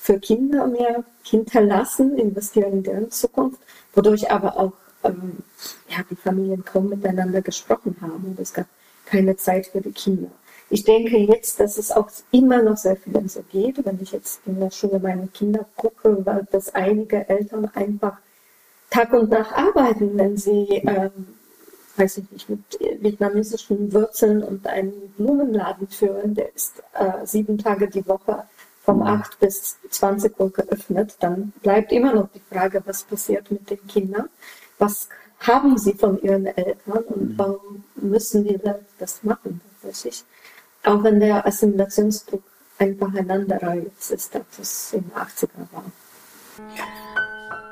für 0.00 0.18
Kinder 0.18 0.66
mehr 0.66 1.04
hinterlassen, 1.22 2.16
investieren 2.16 2.72
in 2.72 2.82
deren 2.82 3.10
Zukunft, 3.10 3.60
wodurch 3.94 4.30
aber 4.30 4.56
auch 4.56 4.72
ähm, 5.04 5.38
ja, 5.88 5.98
die 6.08 6.16
Familien 6.16 6.64
kaum 6.64 6.88
miteinander 6.88 7.42
gesprochen 7.42 7.96
haben 8.00 8.24
und 8.24 8.40
es 8.40 8.52
gab 8.52 8.66
keine 9.04 9.36
Zeit 9.36 9.66
für 9.66 9.80
die 9.80 9.92
Kinder. 9.92 10.30
Ich 10.70 10.84
denke 10.84 11.16
jetzt, 11.16 11.60
dass 11.60 11.78
es 11.78 11.90
auch 11.90 12.10
immer 12.30 12.62
noch 12.62 12.76
sehr 12.76 12.96
vielen 12.96 13.28
so 13.28 13.42
geht, 13.50 13.84
wenn 13.84 13.98
ich 14.02 14.12
jetzt 14.12 14.40
in 14.46 14.60
der 14.60 14.70
Schule 14.70 14.98
meine 14.98 15.26
Kinder 15.28 15.64
gucke, 15.76 16.24
weil 16.26 16.46
das 16.50 16.74
einige 16.74 17.26
Eltern 17.28 17.70
einfach 17.74 18.18
Tag 18.90 19.12
und 19.12 19.30
Nacht 19.30 19.52
arbeiten, 19.52 20.16
wenn 20.16 20.36
sie, 20.36 20.82
ähm, 20.86 21.10
weiß 21.96 22.18
ich 22.18 22.30
nicht, 22.30 22.48
mit 22.48 22.60
vietnamesischen 23.00 23.92
Wurzeln 23.92 24.42
und 24.42 24.66
einen 24.66 24.92
Blumenladen 25.16 25.88
führen, 25.88 26.34
der 26.34 26.54
ist 26.54 26.82
äh, 26.94 27.26
sieben 27.26 27.58
Tage 27.58 27.88
die 27.88 28.06
Woche 28.06 28.44
vom 28.82 29.02
8 29.02 29.38
bis 29.40 29.76
20 29.90 30.40
Uhr 30.40 30.50
geöffnet, 30.50 31.16
dann 31.20 31.52
bleibt 31.62 31.92
immer 31.92 32.14
noch 32.14 32.28
die 32.34 32.40
Frage, 32.50 32.82
was 32.86 33.02
passiert 33.02 33.50
mit 33.50 33.68
den 33.68 33.86
Kindern, 33.86 34.30
was 34.78 35.08
haben 35.40 35.76
sie 35.76 35.92
von 35.92 36.20
ihren 36.22 36.46
Eltern 36.46 37.04
und 37.04 37.32
mhm. 37.32 37.38
warum 37.38 37.84
müssen 37.96 38.44
die 38.44 38.58
das 38.98 39.22
machen 39.22 39.60
tatsächlich. 39.82 40.24
Auch 40.84 41.02
wenn 41.02 41.20
der 41.20 41.46
Assimilationsdruck 41.46 42.42
einfach 42.78 43.12
ein 43.14 43.30
anderer 43.30 43.74
jetzt 43.74 44.10
ist, 44.10 44.34
als 44.34 44.58
es 44.58 44.92
in 44.92 45.02
den 45.02 45.12
80er 45.12 45.72
war. 45.72 45.84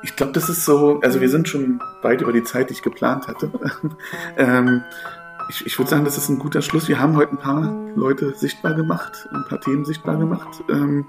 Ich 0.07 0.15
glaube, 0.15 0.31
das 0.31 0.47
ist 0.47 0.63
so, 0.63 1.01
also 1.01 1.19
wir 1.19 1.29
sind 1.29 1.49
schon 1.49 1.81
weit 2.01 2.21
über 2.21 2.31
die 2.31 2.43
Zeit, 2.43 2.69
die 2.69 2.73
ich 2.73 2.81
geplant 2.81 3.27
hatte. 3.27 3.51
ähm, 4.37 4.81
ich, 5.49 5.65
ich 5.65 5.77
würde 5.77 5.91
sagen, 5.91 6.05
das 6.05 6.17
ist 6.17 6.29
ein 6.29 6.39
guter 6.39 6.61
Schluss. 6.61 6.87
Wir 6.87 6.97
haben 6.97 7.17
heute 7.17 7.33
ein 7.33 7.37
paar 7.37 7.73
Leute 7.93 8.33
sichtbar 8.33 8.73
gemacht, 8.73 9.27
ein 9.33 9.43
paar 9.49 9.59
Themen 9.59 9.83
sichtbar 9.83 10.17
gemacht. 10.17 10.63
Ähm, 10.69 11.05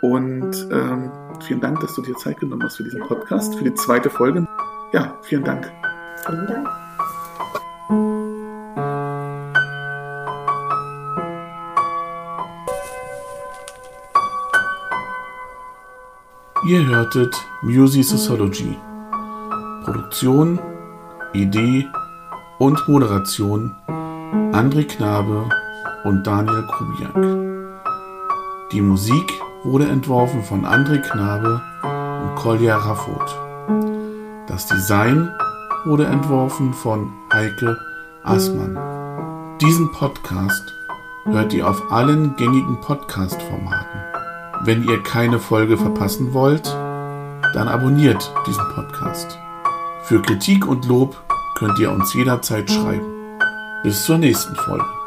und 0.00 0.68
ähm, 0.72 1.12
vielen 1.46 1.60
Dank, 1.60 1.80
dass 1.80 1.94
du 1.94 2.02
dir 2.02 2.16
Zeit 2.16 2.40
genommen 2.40 2.62
hast 2.64 2.78
für 2.78 2.84
diesen 2.84 3.00
Podcast, 3.00 3.54
für 3.56 3.64
die 3.64 3.74
zweite 3.74 4.08
Folge. 4.08 4.46
Ja, 4.92 5.18
vielen 5.22 5.44
Dank. 5.44 5.70
Vielen 6.26 6.46
Dank. 6.46 8.13
Ihr 16.66 16.86
hörtet 16.86 17.36
Music 17.60 18.04
Sociology. 18.04 18.74
Produktion, 19.84 20.58
Idee 21.34 21.86
und 22.58 22.88
Moderation 22.88 23.74
André 23.86 24.84
Knabe 24.84 25.46
und 26.04 26.26
Daniel 26.26 26.66
Kubiak. 26.66 27.82
Die 28.72 28.80
Musik 28.80 29.30
wurde 29.62 29.86
entworfen 29.88 30.42
von 30.42 30.64
André 30.64 31.02
Knabe 31.02 31.60
und 31.82 32.34
Kolja 32.36 32.78
Raffot. 32.78 34.46
Das 34.46 34.66
Design 34.66 35.30
wurde 35.84 36.06
entworfen 36.06 36.72
von 36.72 37.12
Heike 37.30 37.76
Aßmann. 38.22 39.58
Diesen 39.60 39.92
Podcast 39.92 40.64
hört 41.24 41.52
ihr 41.52 41.68
auf 41.68 41.92
allen 41.92 42.34
gängigen 42.36 42.80
Podcast-Formaten. 42.80 44.03
Wenn 44.66 44.82
ihr 44.88 45.02
keine 45.02 45.38
Folge 45.38 45.76
verpassen 45.76 46.32
wollt, 46.32 46.64
dann 47.52 47.68
abonniert 47.68 48.32
diesen 48.46 48.66
Podcast. 48.70 49.38
Für 50.04 50.22
Kritik 50.22 50.66
und 50.66 50.86
Lob 50.86 51.22
könnt 51.58 51.78
ihr 51.78 51.92
uns 51.92 52.14
jederzeit 52.14 52.70
schreiben. 52.70 53.04
Bis 53.82 54.04
zur 54.04 54.16
nächsten 54.16 54.56
Folge. 54.56 55.03